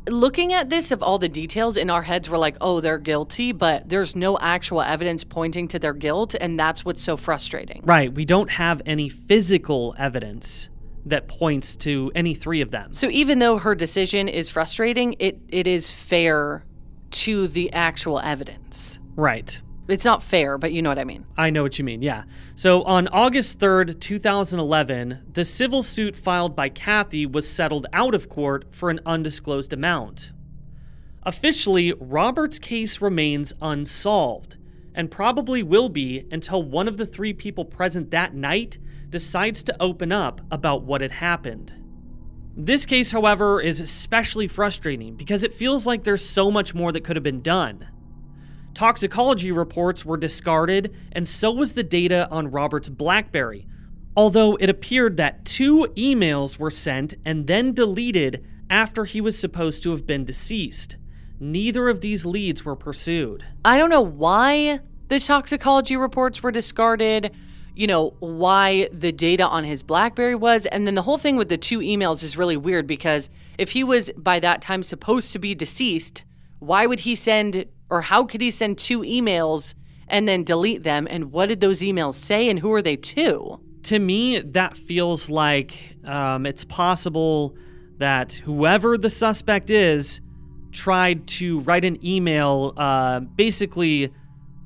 looking 0.08 0.52
at 0.52 0.68
this 0.70 0.90
of 0.90 1.02
all 1.02 1.18
the 1.18 1.28
details 1.28 1.76
in 1.76 1.88
our 1.88 2.02
heads 2.02 2.28
we're 2.28 2.36
like 2.38 2.56
oh 2.60 2.80
they're 2.80 2.98
guilty 2.98 3.52
but 3.52 3.88
there's 3.88 4.16
no 4.16 4.36
actual 4.38 4.82
evidence 4.82 5.22
pointing 5.22 5.68
to 5.68 5.78
their 5.78 5.92
guilt 5.92 6.34
and 6.40 6.58
that's 6.58 6.84
what's 6.84 7.02
so 7.02 7.16
frustrating 7.16 7.80
Right, 7.84 8.12
we 8.12 8.24
don't 8.24 8.50
have 8.50 8.82
any 8.84 9.08
physical 9.08 9.94
evidence 9.98 10.68
that 11.06 11.28
points 11.28 11.76
to 11.76 12.10
any 12.14 12.34
three 12.34 12.60
of 12.60 12.70
them. 12.70 12.92
so 12.94 13.08
even 13.10 13.38
though 13.38 13.58
her 13.58 13.74
decision 13.74 14.28
is 14.28 14.48
frustrating 14.48 15.14
it 15.18 15.38
it 15.48 15.66
is 15.66 15.90
fair 15.90 16.64
to 17.12 17.46
the 17.48 17.72
actual 17.72 18.18
evidence 18.20 18.98
Right. 19.14 19.60
It's 19.92 20.04
not 20.04 20.22
fair 20.22 20.58
but 20.58 20.72
you 20.72 20.82
know 20.82 20.90
what 20.90 20.98
i 20.98 21.04
mean 21.04 21.24
I 21.36 21.50
know 21.50 21.62
what 21.62 21.78
you 21.78 21.84
mean, 21.84 22.02
yeah. 22.02 22.24
So 22.54 22.82
on 22.82 23.08
August 23.08 23.58
3rd, 23.58 23.98
2011, 23.98 25.22
the 25.32 25.44
civil 25.44 25.82
suit 25.82 26.14
filed 26.14 26.54
by 26.54 26.68
Kathy 26.68 27.26
was 27.26 27.48
settled 27.48 27.86
out 27.92 28.14
of 28.14 28.28
court 28.28 28.66
for 28.70 28.90
an 28.90 29.00
undisclosed 29.06 29.72
amount. 29.72 30.30
Officially, 31.24 31.94
Robert's 31.98 32.58
case 32.58 33.00
remains 33.00 33.52
unsolved, 33.62 34.56
and 34.94 35.10
probably 35.10 35.62
will 35.62 35.88
be 35.88 36.26
until 36.30 36.62
one 36.62 36.86
of 36.86 36.96
the 36.96 37.06
three 37.06 37.32
people 37.32 37.64
present 37.64 38.10
that 38.10 38.34
night 38.34 38.78
decides 39.08 39.62
to 39.64 39.76
open 39.82 40.12
up 40.12 40.40
about 40.50 40.82
what 40.82 41.00
had 41.00 41.12
happened. 41.12 41.74
This 42.54 42.84
case, 42.84 43.10
however, 43.10 43.60
is 43.60 43.80
especially 43.80 44.46
frustrating 44.46 45.14
because 45.14 45.42
it 45.42 45.54
feels 45.54 45.86
like 45.86 46.04
there's 46.04 46.24
so 46.24 46.50
much 46.50 46.74
more 46.74 46.92
that 46.92 47.04
could 47.04 47.16
have 47.16 47.22
been 47.22 47.40
done. 47.40 47.88
Toxicology 48.74 49.52
reports 49.52 50.04
were 50.04 50.16
discarded, 50.16 50.94
and 51.12 51.28
so 51.28 51.50
was 51.50 51.72
the 51.72 51.82
data 51.82 52.28
on 52.30 52.50
Robert's 52.50 52.88
Blackberry, 52.88 53.66
although 54.16 54.56
it 54.56 54.70
appeared 54.70 55.18
that 55.18 55.44
two 55.44 55.86
emails 55.96 56.58
were 56.58 56.70
sent 56.70 57.14
and 57.24 57.46
then 57.46 57.72
deleted 57.72 58.44
after 58.70 59.04
he 59.04 59.20
was 59.20 59.38
supposed 59.38 59.82
to 59.82 59.90
have 59.90 60.06
been 60.06 60.24
deceased. 60.24 60.96
Neither 61.38 61.88
of 61.88 62.00
these 62.00 62.24
leads 62.24 62.64
were 62.64 62.76
pursued. 62.76 63.44
i 63.64 63.76
don't 63.76 63.90
know 63.90 64.00
why 64.00 64.78
the 65.08 65.18
toxicology 65.20 65.96
reports 65.96 66.42
were 66.42 66.52
discarded 66.52 67.32
you 67.74 67.86
know 67.86 68.14
why 68.20 68.88
the 68.92 69.10
data 69.12 69.44
on 69.46 69.64
his 69.64 69.82
blackberry 69.82 70.34
was 70.36 70.66
and 70.66 70.86
then 70.86 70.94
the 70.94 71.02
whole 71.02 71.18
thing 71.18 71.36
with 71.36 71.48
the 71.48 71.56
two 71.58 71.80
emails 71.80 72.22
is 72.22 72.36
really 72.36 72.56
weird 72.56 72.86
because 72.86 73.28
if 73.58 73.70
he 73.72 73.82
was 73.82 74.10
by 74.16 74.38
that 74.38 74.62
time 74.62 74.82
supposed 74.82 75.32
to 75.32 75.38
be 75.38 75.54
deceased 75.54 76.22
why 76.60 76.86
would 76.86 77.00
he 77.00 77.14
send 77.16 77.66
or 77.92 78.00
how 78.00 78.24
could 78.24 78.40
he 78.40 78.50
send 78.50 78.78
two 78.78 79.00
emails 79.00 79.74
and 80.08 80.26
then 80.26 80.42
delete 80.42 80.82
them? 80.82 81.06
And 81.10 81.30
what 81.30 81.50
did 81.50 81.60
those 81.60 81.82
emails 81.82 82.14
say 82.14 82.48
and 82.48 82.58
who 82.58 82.72
are 82.72 82.80
they 82.80 82.96
to? 82.96 83.60
To 83.84 83.98
me, 83.98 84.40
that 84.40 84.78
feels 84.78 85.28
like 85.28 85.74
um, 86.04 86.46
it's 86.46 86.64
possible 86.64 87.54
that 87.98 88.32
whoever 88.32 88.96
the 88.96 89.10
suspect 89.10 89.68
is 89.68 90.22
tried 90.72 91.26
to 91.26 91.60
write 91.60 91.84
an 91.84 92.02
email, 92.04 92.72
uh, 92.78 93.20
basically, 93.20 94.10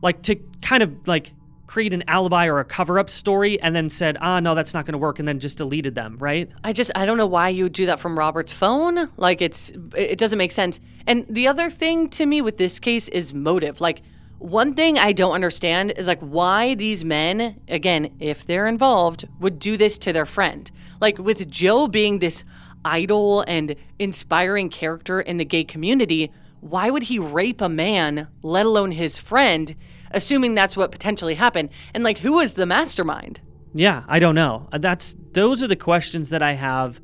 like 0.02 0.22
to 0.22 0.36
kind 0.62 0.84
of 0.84 1.08
like 1.08 1.32
create 1.66 1.92
an 1.92 2.04
alibi 2.08 2.46
or 2.46 2.58
a 2.58 2.64
cover 2.64 2.98
up 2.98 3.10
story, 3.10 3.60
and 3.60 3.74
then 3.74 3.90
said, 3.90 4.16
ah, 4.20 4.40
no, 4.40 4.54
that's 4.54 4.74
not 4.74 4.86
going 4.86 4.92
to 4.92 4.98
work, 4.98 5.18
and 5.18 5.26
then 5.26 5.40
just 5.40 5.58
deleted 5.58 5.94
them, 5.94 6.16
right? 6.18 6.50
I 6.64 6.72
just 6.72 6.90
I 6.94 7.06
don't 7.06 7.16
know 7.16 7.26
why 7.26 7.48
you 7.48 7.64
would 7.64 7.72
do 7.72 7.86
that 7.86 8.00
from 8.00 8.18
Robert's 8.18 8.52
phone. 8.52 9.10
Like 9.16 9.42
it's 9.42 9.72
it 9.94 10.18
doesn't 10.18 10.38
make 10.38 10.52
sense. 10.52 10.80
And 11.06 11.26
the 11.28 11.48
other 11.48 11.70
thing 11.70 12.08
to 12.10 12.26
me 12.26 12.40
with 12.40 12.56
this 12.56 12.78
case 12.78 13.08
is 13.08 13.32
motive. 13.34 13.80
Like 13.80 14.02
one 14.38 14.74
thing 14.74 14.98
I 14.98 15.12
don't 15.12 15.32
understand 15.32 15.92
is 15.92 16.06
like 16.06 16.20
why 16.20 16.74
these 16.74 17.04
men, 17.04 17.60
again, 17.68 18.14
if 18.20 18.46
they're 18.46 18.66
involved, 18.66 19.26
would 19.40 19.58
do 19.58 19.76
this 19.76 19.96
to 19.98 20.12
their 20.12 20.26
friend. 20.26 20.70
Like 21.00 21.18
with 21.18 21.48
Joe 21.50 21.88
being 21.88 22.18
this 22.18 22.44
idol 22.84 23.44
and 23.48 23.74
inspiring 23.98 24.68
character 24.68 25.20
in 25.20 25.38
the 25.38 25.44
gay 25.44 25.64
community, 25.64 26.30
why 26.60 26.90
would 26.90 27.04
he 27.04 27.18
rape 27.18 27.60
a 27.60 27.68
man, 27.68 28.28
let 28.42 28.66
alone 28.66 28.92
his 28.92 29.18
friend, 29.18 29.74
assuming 30.16 30.54
that's 30.54 30.76
what 30.76 30.90
potentially 30.90 31.34
happened? 31.34 31.68
And 31.94 32.02
like 32.02 32.18
who 32.18 32.32
was 32.32 32.54
the 32.54 32.66
mastermind? 32.66 33.40
Yeah, 33.74 34.04
I 34.08 34.18
don't 34.18 34.34
know. 34.34 34.68
Uh, 34.72 34.78
That's 34.78 35.14
those 35.32 35.62
are 35.62 35.68
the 35.68 35.76
questions 35.76 36.30
that 36.30 36.42
I 36.42 36.52
have. 36.52 36.98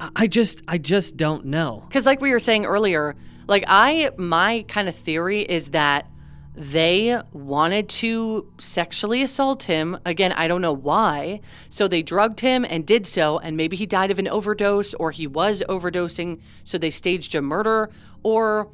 I 0.00 0.10
I 0.16 0.26
just, 0.26 0.62
I 0.66 0.78
just 0.78 1.16
don't 1.16 1.44
know. 1.44 1.84
Because, 1.86 2.06
like 2.06 2.20
we 2.20 2.30
were 2.30 2.40
saying 2.40 2.64
earlier, 2.64 3.14
like 3.46 3.64
I, 3.68 4.10
my 4.16 4.64
kind 4.68 4.88
of 4.88 4.96
theory 4.96 5.42
is 5.42 5.68
that 5.68 6.08
they 6.54 7.20
wanted 7.32 7.88
to 7.88 8.50
sexually 8.58 9.22
assault 9.22 9.64
him. 9.64 9.98
Again, 10.04 10.32
I 10.32 10.48
don't 10.48 10.60
know 10.60 10.72
why. 10.72 11.40
So 11.68 11.88
they 11.88 12.02
drugged 12.02 12.40
him 12.40 12.64
and 12.64 12.86
did 12.86 13.06
so, 13.06 13.38
and 13.38 13.56
maybe 13.56 13.76
he 13.76 13.86
died 13.86 14.10
of 14.10 14.18
an 14.18 14.28
overdose 14.28 14.94
or 14.94 15.10
he 15.10 15.26
was 15.26 15.62
overdosing, 15.68 16.40
so 16.64 16.78
they 16.78 16.90
staged 16.90 17.34
a 17.34 17.42
murder, 17.42 17.90
or 18.22 18.70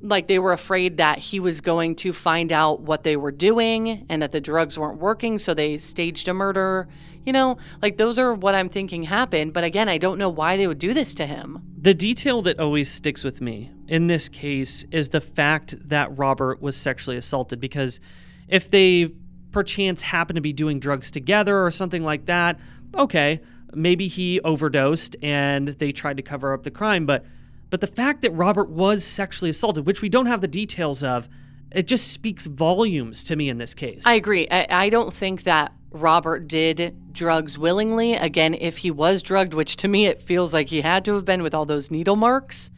like 0.00 0.28
they 0.28 0.38
were 0.38 0.52
afraid 0.52 0.98
that 0.98 1.18
he 1.18 1.40
was 1.40 1.60
going 1.60 1.96
to 1.96 2.12
find 2.12 2.52
out 2.52 2.80
what 2.80 3.02
they 3.02 3.16
were 3.16 3.32
doing 3.32 4.06
and 4.08 4.22
that 4.22 4.32
the 4.32 4.40
drugs 4.40 4.78
weren't 4.78 5.00
working, 5.00 5.38
so 5.38 5.54
they 5.54 5.78
staged 5.78 6.28
a 6.28 6.34
murder. 6.34 6.88
You 7.26 7.32
know, 7.32 7.58
like 7.82 7.96
those 7.98 8.18
are 8.18 8.32
what 8.32 8.54
I'm 8.54 8.68
thinking 8.68 9.02
happened. 9.02 9.52
But 9.52 9.64
again, 9.64 9.88
I 9.88 9.98
don't 9.98 10.18
know 10.18 10.28
why 10.28 10.56
they 10.56 10.66
would 10.66 10.78
do 10.78 10.94
this 10.94 11.14
to 11.14 11.26
him. 11.26 11.62
The 11.80 11.94
detail 11.94 12.42
that 12.42 12.58
always 12.58 12.90
sticks 12.90 13.24
with 13.24 13.40
me 13.40 13.70
in 13.88 14.06
this 14.06 14.28
case 14.28 14.84
is 14.90 15.10
the 15.10 15.20
fact 15.20 15.74
that 15.88 16.16
Robert 16.16 16.62
was 16.62 16.76
sexually 16.76 17.16
assaulted 17.16 17.60
because 17.60 18.00
if 18.48 18.70
they 18.70 19.10
perchance 19.50 20.02
happen 20.02 20.36
to 20.36 20.40
be 20.40 20.52
doing 20.52 20.78
drugs 20.78 21.10
together 21.10 21.64
or 21.64 21.70
something 21.70 22.04
like 22.04 22.26
that, 22.26 22.58
okay, 22.94 23.40
maybe 23.74 24.08
he 24.08 24.40
overdosed 24.40 25.16
and 25.22 25.68
they 25.68 25.92
tried 25.92 26.16
to 26.16 26.22
cover 26.22 26.52
up 26.52 26.62
the 26.62 26.70
crime, 26.70 27.04
but 27.04 27.24
but 27.70 27.80
the 27.80 27.86
fact 27.86 28.22
that 28.22 28.32
Robert 28.32 28.70
was 28.70 29.04
sexually 29.04 29.50
assaulted, 29.50 29.86
which 29.86 30.02
we 30.02 30.08
don't 30.08 30.26
have 30.26 30.40
the 30.40 30.48
details 30.48 31.02
of, 31.02 31.28
it 31.70 31.86
just 31.86 32.10
speaks 32.12 32.46
volumes 32.46 33.22
to 33.24 33.36
me 33.36 33.48
in 33.48 33.58
this 33.58 33.74
case. 33.74 34.06
I 34.06 34.14
agree. 34.14 34.48
I, 34.50 34.66
I 34.70 34.88
don't 34.88 35.12
think 35.12 35.42
that 35.42 35.72
Robert 35.90 36.48
did 36.48 37.12
drugs 37.12 37.58
willingly. 37.58 38.14
Again, 38.14 38.54
if 38.54 38.78
he 38.78 38.90
was 38.90 39.22
drugged, 39.22 39.54
which 39.54 39.76
to 39.76 39.88
me 39.88 40.06
it 40.06 40.20
feels 40.20 40.54
like 40.54 40.68
he 40.68 40.80
had 40.80 41.04
to 41.06 41.14
have 41.14 41.24
been 41.24 41.42
with 41.42 41.54
all 41.54 41.66
those 41.66 41.90
needle 41.90 42.16
marks. 42.16 42.70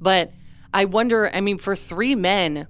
But 0.00 0.32
I 0.72 0.84
wonder, 0.84 1.30
I 1.34 1.40
mean, 1.40 1.58
for 1.58 1.74
three 1.74 2.14
men, 2.14 2.68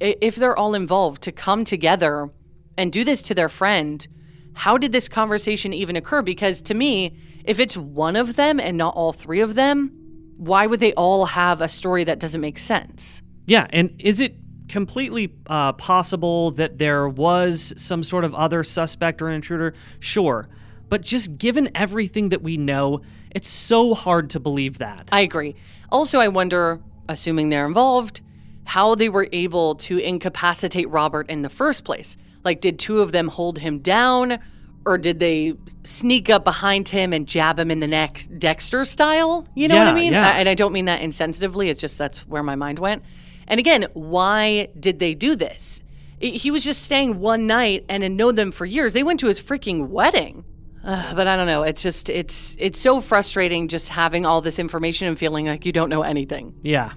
if 0.00 0.36
they're 0.36 0.56
all 0.56 0.74
involved, 0.74 1.22
to 1.22 1.32
come 1.32 1.64
together 1.64 2.30
and 2.76 2.92
do 2.92 3.04
this 3.04 3.22
to 3.22 3.34
their 3.34 3.48
friend, 3.48 4.06
how 4.54 4.78
did 4.78 4.92
this 4.92 5.08
conversation 5.08 5.72
even 5.72 5.96
occur? 5.96 6.22
Because 6.22 6.60
to 6.62 6.74
me, 6.74 7.16
if 7.44 7.58
it's 7.58 7.76
one 7.76 8.16
of 8.16 8.36
them 8.36 8.60
and 8.60 8.76
not 8.76 8.94
all 8.94 9.12
three 9.12 9.40
of 9.40 9.54
them, 9.54 9.97
why 10.38 10.66
would 10.66 10.80
they 10.80 10.94
all 10.94 11.26
have 11.26 11.60
a 11.60 11.68
story 11.68 12.04
that 12.04 12.18
doesn't 12.18 12.40
make 12.40 12.58
sense? 12.58 13.22
Yeah, 13.46 13.66
and 13.70 13.94
is 13.98 14.20
it 14.20 14.36
completely 14.68 15.34
uh, 15.46 15.72
possible 15.72 16.52
that 16.52 16.78
there 16.78 17.08
was 17.08 17.74
some 17.76 18.04
sort 18.04 18.24
of 18.24 18.34
other 18.34 18.62
suspect 18.62 19.20
or 19.20 19.30
intruder? 19.30 19.74
Sure. 19.98 20.48
But 20.88 21.02
just 21.02 21.36
given 21.36 21.68
everything 21.74 22.30
that 22.30 22.42
we 22.42 22.56
know, 22.56 23.02
it's 23.30 23.48
so 23.48 23.94
hard 23.94 24.30
to 24.30 24.40
believe 24.40 24.78
that. 24.78 25.08
I 25.12 25.20
agree. 25.20 25.56
Also, 25.90 26.18
I 26.18 26.28
wonder, 26.28 26.80
assuming 27.08 27.48
they're 27.48 27.66
involved, 27.66 28.20
how 28.64 28.94
they 28.94 29.08
were 29.08 29.28
able 29.32 29.74
to 29.74 29.98
incapacitate 29.98 30.88
Robert 30.88 31.28
in 31.28 31.42
the 31.42 31.48
first 31.48 31.84
place. 31.84 32.16
Like, 32.44 32.60
did 32.60 32.78
two 32.78 33.00
of 33.00 33.12
them 33.12 33.28
hold 33.28 33.58
him 33.58 33.80
down? 33.80 34.38
Or 34.84 34.96
did 34.96 35.20
they 35.20 35.54
sneak 35.84 36.30
up 36.30 36.44
behind 36.44 36.88
him 36.88 37.12
and 37.12 37.26
jab 37.26 37.58
him 37.58 37.70
in 37.70 37.80
the 37.80 37.86
neck, 37.86 38.26
Dexter 38.38 38.84
style? 38.84 39.46
You 39.54 39.68
know 39.68 39.74
yeah, 39.74 39.84
what 39.84 39.90
I 39.90 39.94
mean? 39.94 40.12
Yeah. 40.12 40.26
I, 40.26 40.38
and 40.38 40.48
I 40.48 40.54
don't 40.54 40.72
mean 40.72 40.86
that 40.86 41.02
insensitively. 41.02 41.68
It's 41.68 41.80
just 41.80 41.98
that's 41.98 42.26
where 42.26 42.42
my 42.42 42.54
mind 42.54 42.78
went. 42.78 43.02
And 43.46 43.60
again, 43.60 43.86
why 43.92 44.68
did 44.78 44.98
they 44.98 45.14
do 45.14 45.36
this? 45.36 45.80
He 46.20 46.50
was 46.50 46.64
just 46.64 46.82
staying 46.82 47.20
one 47.20 47.46
night 47.46 47.84
and 47.88 48.02
had 48.02 48.12
known 48.12 48.34
them 48.34 48.50
for 48.50 48.66
years. 48.66 48.92
They 48.92 49.04
went 49.04 49.20
to 49.20 49.28
his 49.28 49.40
freaking 49.40 49.88
wedding. 49.88 50.44
Uh, 50.82 51.14
but 51.14 51.26
I 51.26 51.36
don't 51.36 51.46
know. 51.46 51.62
It's 51.62 51.82
just 51.82 52.08
it's 52.08 52.56
it's 52.58 52.80
so 52.80 53.00
frustrating 53.00 53.68
just 53.68 53.88
having 53.88 54.24
all 54.24 54.40
this 54.40 54.58
information 54.58 55.06
and 55.06 55.18
feeling 55.18 55.46
like 55.46 55.66
you 55.66 55.72
don't 55.72 55.88
know 55.88 56.02
anything. 56.02 56.54
Yeah. 56.62 56.92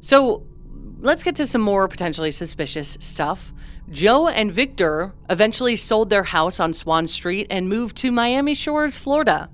So 0.00 0.46
let's 1.02 1.22
get 1.22 1.36
to 1.36 1.46
some 1.46 1.60
more 1.60 1.88
potentially 1.88 2.30
suspicious 2.30 2.96
stuff. 3.00 3.52
Joe 3.90 4.28
and 4.28 4.50
Victor 4.50 5.12
eventually 5.28 5.76
sold 5.76 6.08
their 6.08 6.22
house 6.22 6.60
on 6.60 6.72
Swan 6.72 7.06
Street 7.06 7.48
and 7.50 7.68
moved 7.68 7.96
to 7.98 8.10
Miami 8.10 8.54
Shores, 8.54 8.96
Florida. 8.96 9.50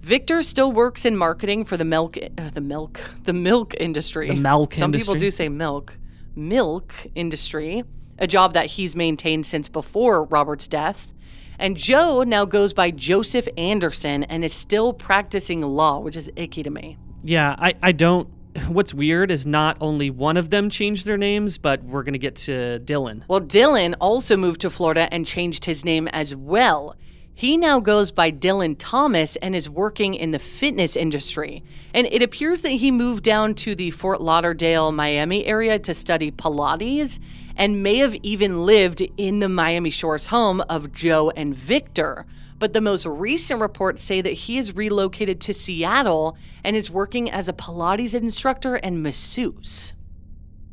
Victor 0.00 0.42
still 0.42 0.72
works 0.72 1.04
in 1.04 1.16
marketing 1.16 1.64
for 1.64 1.76
the 1.76 1.84
milk, 1.84 2.18
uh, 2.18 2.50
the 2.50 2.60
milk, 2.60 3.00
the 3.24 3.32
milk 3.32 3.74
industry. 3.78 4.28
The 4.28 4.34
milk 4.34 4.72
industry. 4.72 4.78
Some 4.80 4.90
industry. 4.90 5.12
people 5.12 5.20
do 5.20 5.30
say 5.30 5.48
milk, 5.48 5.96
milk 6.34 6.94
industry, 7.14 7.84
a 8.18 8.26
job 8.26 8.54
that 8.54 8.66
he's 8.66 8.96
maintained 8.96 9.46
since 9.46 9.68
before 9.68 10.24
Robert's 10.24 10.66
death. 10.66 11.12
And 11.58 11.76
Joe 11.76 12.24
now 12.24 12.44
goes 12.44 12.72
by 12.72 12.90
Joseph 12.90 13.46
Anderson 13.56 14.24
and 14.24 14.44
is 14.44 14.52
still 14.52 14.92
practicing 14.92 15.60
law, 15.62 16.00
which 16.00 16.16
is 16.16 16.30
icky 16.34 16.62
to 16.62 16.70
me. 16.70 16.98
Yeah, 17.22 17.54
I, 17.58 17.74
I 17.82 17.92
don't. 17.92 18.28
What's 18.68 18.94
weird 18.94 19.30
is 19.30 19.44
not 19.44 19.76
only 19.80 20.10
one 20.10 20.36
of 20.36 20.50
them 20.50 20.70
changed 20.70 21.06
their 21.06 21.16
names, 21.16 21.58
but 21.58 21.82
we're 21.82 22.02
going 22.02 22.12
to 22.12 22.18
get 22.18 22.36
to 22.36 22.80
Dylan. 22.84 23.22
Well, 23.28 23.40
Dylan 23.40 23.94
also 24.00 24.36
moved 24.36 24.60
to 24.60 24.70
Florida 24.70 25.08
and 25.12 25.26
changed 25.26 25.64
his 25.64 25.84
name 25.84 26.08
as 26.08 26.36
well. 26.36 26.96
He 27.36 27.56
now 27.56 27.80
goes 27.80 28.12
by 28.12 28.30
Dylan 28.30 28.76
Thomas 28.78 29.34
and 29.36 29.56
is 29.56 29.68
working 29.68 30.14
in 30.14 30.30
the 30.30 30.38
fitness 30.38 30.94
industry. 30.94 31.64
And 31.92 32.06
it 32.12 32.22
appears 32.22 32.60
that 32.60 32.68
he 32.68 32.92
moved 32.92 33.24
down 33.24 33.54
to 33.56 33.74
the 33.74 33.90
Fort 33.90 34.20
Lauderdale, 34.20 34.92
Miami 34.92 35.44
area 35.44 35.80
to 35.80 35.92
study 35.92 36.30
Pilates 36.30 37.18
and 37.56 37.82
may 37.82 37.96
have 37.96 38.14
even 38.22 38.64
lived 38.64 39.02
in 39.16 39.40
the 39.40 39.48
Miami 39.48 39.90
Shores 39.90 40.26
home 40.26 40.62
of 40.68 40.92
Joe 40.92 41.30
and 41.30 41.56
Victor. 41.56 42.24
But 42.58 42.72
the 42.72 42.80
most 42.80 43.04
recent 43.06 43.60
reports 43.60 44.02
say 44.02 44.20
that 44.20 44.32
he 44.32 44.58
is 44.58 44.74
relocated 44.74 45.40
to 45.42 45.54
Seattle 45.54 46.36
and 46.62 46.76
is 46.76 46.90
working 46.90 47.30
as 47.30 47.48
a 47.48 47.52
Pilates 47.52 48.14
instructor 48.14 48.76
and 48.76 49.02
masseuse. 49.02 49.92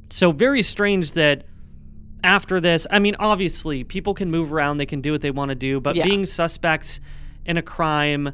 So, 0.09 0.31
very 0.31 0.61
strange 0.61 1.13
that 1.13 1.45
after 2.23 2.59
this, 2.59 2.85
I 2.91 2.99
mean, 2.99 3.15
obviously, 3.19 3.83
people 3.83 4.13
can 4.13 4.29
move 4.29 4.53
around, 4.53 4.77
they 4.77 4.85
can 4.85 5.01
do 5.01 5.11
what 5.11 5.21
they 5.21 5.31
want 5.31 5.49
to 5.49 5.55
do, 5.55 5.79
but 5.79 5.95
Yeah. 5.95 6.03
being 6.03 6.25
suspects 6.25 6.99
in 7.45 7.57
a 7.57 7.61
crime 7.61 8.33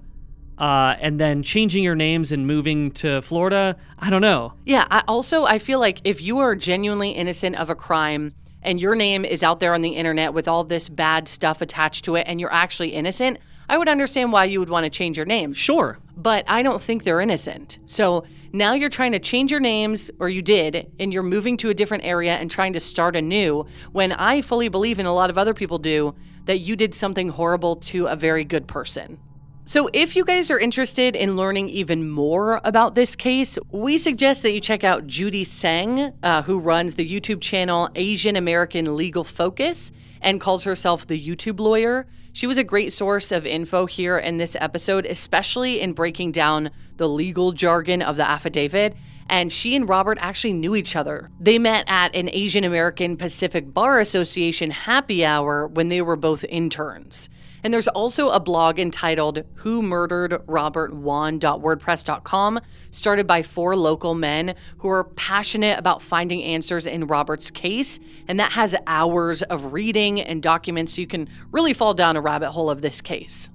uh, 0.58 0.95
and 1.00 1.20
then 1.20 1.43
changing 1.43 1.84
your 1.84 1.95
names 1.95 2.32
and 2.32 2.48
moving 2.48 2.89
to 2.89 3.22
Florida, 3.22 3.78
I 4.00 4.10
don't 4.10 4.22
know. 4.24 4.54
Yeah, 4.66 4.88
I 4.89 5.04
also 5.08 5.45
I 5.45 5.60
feel 5.60 5.80
like 5.80 6.02
if 6.04 6.20
you 6.22 6.39
are 6.39 6.56
genuinely 6.56 7.12
innocent 7.12 7.56
of 7.58 7.70
a 7.70 7.76
crime 7.76 8.34
and 8.68 8.82
your 8.82 8.95
name 8.95 9.24
is 9.24 9.43
out 9.43 9.61
there 9.61 9.74
on 9.74 9.82
the 9.82 9.95
internet 9.95 10.34
with 10.34 10.47
all 10.47 10.65
this 10.65 10.89
bad 10.89 11.28
stuff 11.28 11.61
attached 11.61 12.03
to 12.05 12.15
it 12.15 12.28
and 12.28 12.39
you're 12.39 12.53
actually 12.53 12.89
innocent, 12.89 13.39
I 13.70 13.78
would 13.78 13.88
understand 13.88 14.34
why 14.34 14.43
you 14.43 14.59
would 14.59 14.70
want 14.70 14.84
to 14.84 14.89
change 14.89 15.15
your 15.15 15.26
name. 15.26 15.53
Sure. 15.53 15.99
But 16.18 16.43
I 16.47 16.61
don't 16.61 16.82
think 16.82 17.03
they're 17.03 17.22
innocent. 17.22 17.80
So 17.86 18.26
now 18.51 18.74
you're 18.74 18.89
trying 18.89 19.13
to 19.13 19.20
change 19.20 19.51
your 19.51 19.59
names, 19.61 20.11
or 20.20 20.30
you 20.30 20.41
did, 20.41 20.91
and 20.99 21.13
you're 21.13 21.24
moving 21.24 21.57
to 21.57 21.70
a 21.70 21.74
different 21.74 22.03
area 22.03 22.36
and 22.36 22.51
trying 22.51 22.74
to 22.74 22.80
start 22.80 23.15
anew. 23.15 23.65
When 23.91 24.11
I 24.11 24.41
fully 24.41 24.68
believe, 24.68 24.99
and 24.99 25.07
a 25.07 25.11
lot 25.11 25.30
of 25.30 25.38
other 25.38 25.53
people 25.53 25.78
do, 25.78 26.15
that 26.45 26.59
you 26.59 26.76
did 26.76 26.93
something 26.93 27.30
horrible 27.30 27.76
to 27.76 28.07
a 28.07 28.15
very 28.15 28.43
good 28.43 28.68
person. 28.68 29.20
So, 29.68 29.89
if 29.91 30.15
you 30.15 30.24
guys 30.24 30.49
are 30.49 30.57
interested 30.57 31.13
in 31.13 31.36
learning 31.36 31.68
even 31.68 32.09
more 32.09 32.61
about 32.63 32.95
this 32.95 33.18
case, 33.18 33.59
we 33.70 33.97
suggest 33.97 34.41
that 34.43 34.53
you 34.53 34.61
check 34.61 34.86
out 34.86 35.07
Judy 35.07 35.43
Seng, 35.43 36.13
uh, 36.24 36.43
who 36.43 36.57
runs 36.57 36.95
the 36.95 37.05
YouTube 37.05 37.41
channel 37.41 37.89
Asian 37.93 38.38
American 38.38 38.95
Legal 38.95 39.26
Focus 39.26 39.91
and 40.22 40.39
calls 40.39 40.63
herself 40.63 41.05
the 41.05 41.22
YouTube 41.22 41.59
lawyer. 41.59 42.07
She 42.32 42.47
was 42.47 42.57
a 42.57 42.63
great 42.63 42.93
source 42.93 43.30
of 43.30 43.45
info 43.45 43.88
here 43.88 44.18
in 44.18 44.38
this 44.38 44.55
episode, 44.57 45.05
especially 45.05 45.82
in 45.82 45.91
breaking 45.91 46.32
down 46.32 46.72
the 46.95 47.09
legal 47.09 47.51
jargon 47.51 48.01
of 48.01 48.15
the 48.15 48.26
affidavit. 48.26 48.95
And 49.28 49.51
she 49.51 49.76
and 49.76 49.89
Robert 49.89 50.18
actually 50.22 50.53
knew 50.53 50.78
each 50.78 50.95
other. 50.95 51.30
They 51.41 51.59
met 51.59 51.84
at 51.88 52.15
an 52.15 52.30
Asian 52.32 52.63
American 52.63 53.18
Pacific 53.18 53.74
Bar 53.74 53.99
Association 53.99 54.72
happy 54.72 55.26
hour 55.26 55.68
when 55.68 55.89
they 55.89 56.01
were 56.01 56.15
both 56.15 56.45
interns. 56.45 57.28
And 57.64 57.74
there's 57.74 57.88
also 57.88 58.30
a 58.30 58.39
blog 58.39 58.80
entitled 58.80 59.43
Who 59.55 59.82
Murdered 59.82 60.41
Robert 60.47 60.93
Wone.wordpress.com, 60.93 62.60
started 62.91 63.28
by 63.28 63.43
four 63.43 63.76
local 63.76 64.14
men 64.14 64.55
who 64.80 64.89
are 64.89 65.03
passionate 65.03 65.80
about 65.80 66.01
finding 66.01 66.43
answers 66.43 66.86
in 66.86 67.08
Robert's 67.08 67.51
case. 67.51 67.99
And 68.28 68.39
that 68.39 68.53
has 68.53 68.76
hours 68.86 69.41
of 69.43 69.74
reading 69.74 70.22
and 70.22 70.41
documents, 70.43 70.95
so 70.95 71.01
you 71.01 71.08
can 71.08 71.28
really 71.51 71.74
fall 71.74 71.93
down 71.93 72.16
a 72.16 72.22
rabbit 72.22 72.51
hole 72.51 72.70
of 72.70 72.82
this 72.82 73.01
case. 73.01 73.49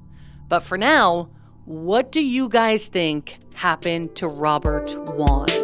But 0.48 0.60
for 0.60 0.76
now, 0.76 1.30
what 1.64 2.10
do 2.10 2.20
you 2.20 2.48
guys 2.48 2.86
think 2.86 3.38
happened 3.54 4.16
to 4.16 4.26
Robert 4.26 4.94
Wone? 5.14 5.61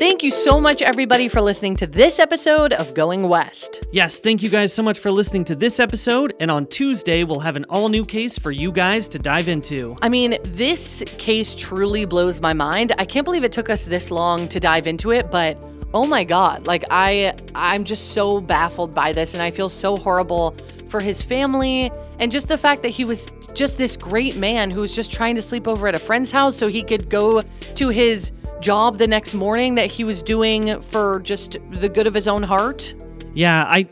Thank 0.00 0.22
you 0.22 0.30
so 0.30 0.62
much, 0.62 0.80
everybody, 0.80 1.28
for 1.28 1.42
listening 1.42 1.76
to 1.76 1.86
this 1.86 2.18
episode 2.18 2.72
of 2.72 2.94
Going 2.94 3.28
West. 3.28 3.84
Yes, 3.92 4.18
thank 4.18 4.42
you 4.42 4.48
guys 4.48 4.72
so 4.72 4.82
much 4.82 4.98
for 4.98 5.10
listening 5.10 5.44
to 5.44 5.54
this 5.54 5.78
episode. 5.78 6.34
And 6.40 6.50
on 6.50 6.64
Tuesday, 6.68 7.22
we'll 7.22 7.40
have 7.40 7.54
an 7.54 7.66
all 7.68 7.90
new 7.90 8.06
case 8.06 8.38
for 8.38 8.50
you 8.50 8.72
guys 8.72 9.10
to 9.10 9.18
dive 9.18 9.46
into. 9.46 9.98
I 10.00 10.08
mean, 10.08 10.38
this 10.42 11.04
case 11.18 11.54
truly 11.54 12.06
blows 12.06 12.40
my 12.40 12.54
mind. 12.54 12.92
I 12.96 13.04
can't 13.04 13.26
believe 13.26 13.44
it 13.44 13.52
took 13.52 13.68
us 13.68 13.84
this 13.84 14.10
long 14.10 14.48
to 14.48 14.58
dive 14.58 14.86
into 14.86 15.12
it, 15.12 15.30
but 15.30 15.62
oh 15.92 16.06
my 16.06 16.24
god, 16.24 16.66
like 16.66 16.86
I 16.90 17.34
I'm 17.54 17.84
just 17.84 18.12
so 18.12 18.40
baffled 18.40 18.94
by 18.94 19.12
this 19.12 19.34
and 19.34 19.42
I 19.42 19.50
feel 19.50 19.68
so 19.68 19.98
horrible 19.98 20.56
for 20.88 21.00
his 21.00 21.20
family 21.20 21.92
and 22.18 22.32
just 22.32 22.48
the 22.48 22.56
fact 22.56 22.82
that 22.84 22.88
he 22.88 23.04
was 23.04 23.30
just 23.52 23.76
this 23.76 23.98
great 23.98 24.34
man 24.36 24.70
who 24.70 24.80
was 24.80 24.96
just 24.96 25.12
trying 25.12 25.34
to 25.34 25.42
sleep 25.42 25.68
over 25.68 25.88
at 25.88 25.94
a 25.94 25.98
friend's 25.98 26.30
house 26.30 26.56
so 26.56 26.68
he 26.68 26.82
could 26.82 27.10
go 27.10 27.42
to 27.74 27.88
his 27.90 28.32
job 28.60 28.98
the 28.98 29.06
next 29.06 29.34
morning 29.34 29.74
that 29.76 29.90
he 29.90 30.04
was 30.04 30.22
doing 30.22 30.80
for 30.80 31.20
just 31.20 31.58
the 31.70 31.88
good 31.88 32.06
of 32.06 32.14
his 32.14 32.28
own 32.28 32.42
heart. 32.42 32.94
Yeah, 33.34 33.64
I. 33.64 33.88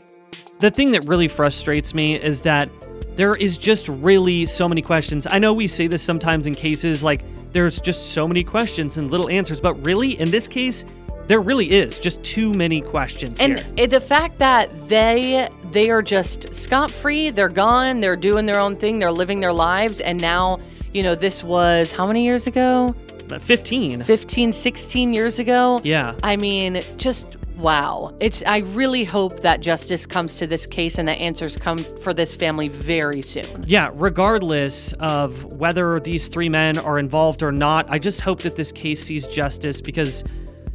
The 0.59 0.69
thing 0.69 0.91
that 0.91 1.05
really 1.05 1.29
frustrates 1.29 1.93
me 1.93 2.15
is 2.15 2.41
that 2.41 2.69
there 3.15 3.35
is 3.35 3.57
just 3.57 3.87
really 3.87 4.45
so 4.45 4.67
many 4.67 4.81
questions. 4.81 5.27
I 5.29 5.39
know 5.39 5.53
we 5.53 5.67
say 5.67 5.87
this 5.87 6.03
sometimes 6.03 6.47
in 6.47 6.55
cases 6.55 7.03
like 7.03 7.21
there's 7.51 7.79
just 7.79 8.11
so 8.13 8.27
many 8.27 8.43
questions 8.43 8.97
and 8.97 9.09
little 9.09 9.29
answers, 9.29 9.59
but 9.59 9.73
really 9.85 10.19
in 10.19 10.31
this 10.31 10.47
case, 10.47 10.85
there 11.27 11.41
really 11.41 11.69
is 11.71 11.99
just 11.99 12.23
too 12.23 12.53
many 12.53 12.81
questions 12.81 13.39
and 13.39 13.59
here. 13.59 13.87
the 13.87 14.01
fact 14.01 14.39
that 14.39 14.71
they 14.89 15.47
they 15.71 15.89
are 15.89 16.01
just 16.01 16.53
scot 16.53 16.89
free, 16.89 17.29
they're 17.29 17.49
gone, 17.49 17.99
they're 17.99 18.15
doing 18.15 18.45
their 18.45 18.59
own 18.59 18.75
thing, 18.75 18.99
they're 18.99 19.11
living 19.11 19.39
their 19.39 19.53
lives, 19.53 19.99
and 19.99 20.19
now 20.19 20.59
you 20.93 21.03
know 21.03 21.13
this 21.13 21.43
was 21.43 21.91
how 21.91 22.07
many 22.07 22.23
years 22.23 22.47
ago? 22.47 22.95
But 23.29 23.41
15. 23.41 24.03
15, 24.03 24.51
16 24.51 25.13
years 25.13 25.39
ago. 25.39 25.79
Yeah. 25.83 26.15
I 26.23 26.35
mean, 26.35 26.81
just 26.97 27.37
wow. 27.59 28.13
It's 28.19 28.41
I 28.47 28.59
really 28.59 29.03
hope 29.03 29.41
that 29.41 29.61
justice 29.61 30.05
comes 30.05 30.37
to 30.37 30.47
this 30.47 30.65
case 30.65 30.97
and 30.97 31.07
that 31.07 31.19
answers 31.19 31.57
come 31.57 31.77
for 31.77 32.13
this 32.13 32.33
family 32.33 32.69
very 32.69 33.21
soon. 33.21 33.63
Yeah, 33.67 33.91
regardless 33.93 34.93
of 34.93 35.45
whether 35.53 35.99
these 35.99 36.27
three 36.27 36.49
men 36.49 36.77
are 36.79 36.97
involved 36.97 37.43
or 37.43 37.51
not, 37.51 37.85
I 37.89 37.99
just 37.99 38.21
hope 38.21 38.39
that 38.41 38.55
this 38.55 38.71
case 38.71 39.03
sees 39.03 39.27
justice 39.27 39.81
because, 39.81 40.23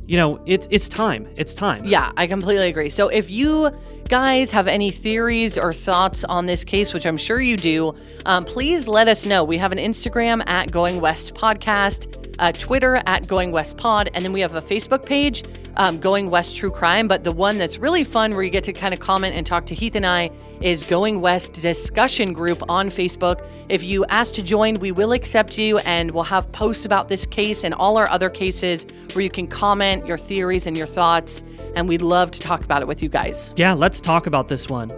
you 0.06 0.16
know, 0.16 0.40
it's 0.46 0.68
it's 0.70 0.88
time. 0.88 1.26
It's 1.36 1.54
time. 1.54 1.84
Yeah, 1.84 2.12
I 2.16 2.26
completely 2.26 2.68
agree. 2.68 2.90
So 2.90 3.08
if 3.08 3.30
you 3.30 3.70
guys 4.08 4.50
have 4.50 4.68
any 4.68 4.90
theories 4.90 5.56
or 5.56 5.72
thoughts 5.72 6.24
on 6.24 6.46
this 6.46 6.62
case, 6.62 6.92
which 6.92 7.06
I'm 7.06 7.16
sure 7.16 7.40
you 7.40 7.56
do, 7.56 7.94
um, 8.26 8.44
please 8.44 8.86
let 8.86 9.08
us 9.08 9.24
know. 9.24 9.42
We 9.42 9.58
have 9.58 9.72
an 9.72 9.78
Instagram 9.78 10.46
at 10.46 10.70
Going 10.70 11.00
West 11.00 11.34
Podcast, 11.34 12.23
uh, 12.38 12.52
Twitter 12.52 13.00
at 13.06 13.26
Going 13.26 13.52
West 13.52 13.76
Pod, 13.76 14.10
and 14.14 14.24
then 14.24 14.32
we 14.32 14.40
have 14.40 14.54
a 14.54 14.62
Facebook 14.62 15.04
page, 15.04 15.44
um, 15.76 15.98
Going 15.98 16.30
West 16.30 16.56
True 16.56 16.70
Crime. 16.70 17.08
But 17.08 17.24
the 17.24 17.32
one 17.32 17.58
that's 17.58 17.78
really 17.78 18.04
fun, 18.04 18.32
where 18.34 18.42
you 18.42 18.50
get 18.50 18.64
to 18.64 18.72
kind 18.72 18.94
of 18.94 19.00
comment 19.00 19.34
and 19.34 19.46
talk 19.46 19.66
to 19.66 19.74
Heath 19.74 19.94
and 19.94 20.06
I, 20.06 20.30
is 20.60 20.84
Going 20.84 21.20
West 21.20 21.54
Discussion 21.54 22.32
Group 22.32 22.62
on 22.68 22.88
Facebook. 22.88 23.46
If 23.68 23.82
you 23.82 24.04
ask 24.06 24.34
to 24.34 24.42
join, 24.42 24.74
we 24.80 24.92
will 24.92 25.12
accept 25.12 25.58
you, 25.58 25.78
and 25.78 26.10
we'll 26.10 26.24
have 26.24 26.50
posts 26.52 26.84
about 26.84 27.08
this 27.08 27.26
case 27.26 27.64
and 27.64 27.74
all 27.74 27.96
our 27.96 28.08
other 28.08 28.30
cases 28.30 28.86
where 29.12 29.22
you 29.22 29.30
can 29.30 29.46
comment 29.46 30.06
your 30.06 30.18
theories 30.18 30.66
and 30.66 30.76
your 30.76 30.86
thoughts. 30.86 31.44
And 31.76 31.88
we'd 31.88 32.02
love 32.02 32.30
to 32.32 32.40
talk 32.40 32.64
about 32.64 32.82
it 32.82 32.88
with 32.88 33.02
you 33.02 33.08
guys. 33.08 33.52
Yeah, 33.56 33.72
let's 33.72 34.00
talk 34.00 34.26
about 34.26 34.48
this 34.48 34.68
one. 34.68 34.90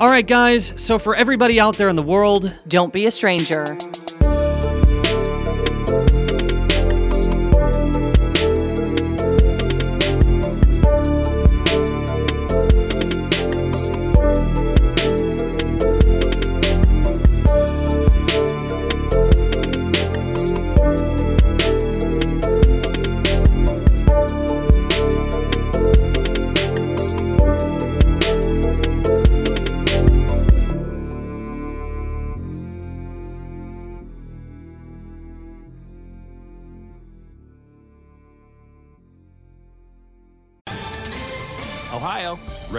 All 0.00 0.08
right, 0.08 0.26
guys. 0.26 0.72
So 0.76 0.98
for 0.98 1.14
everybody 1.14 1.60
out 1.60 1.76
there 1.76 1.90
in 1.90 1.96
the 1.96 2.02
world, 2.02 2.52
Don't 2.68 2.92
be 2.92 3.04
a 3.04 3.10
stranger. 3.10 3.76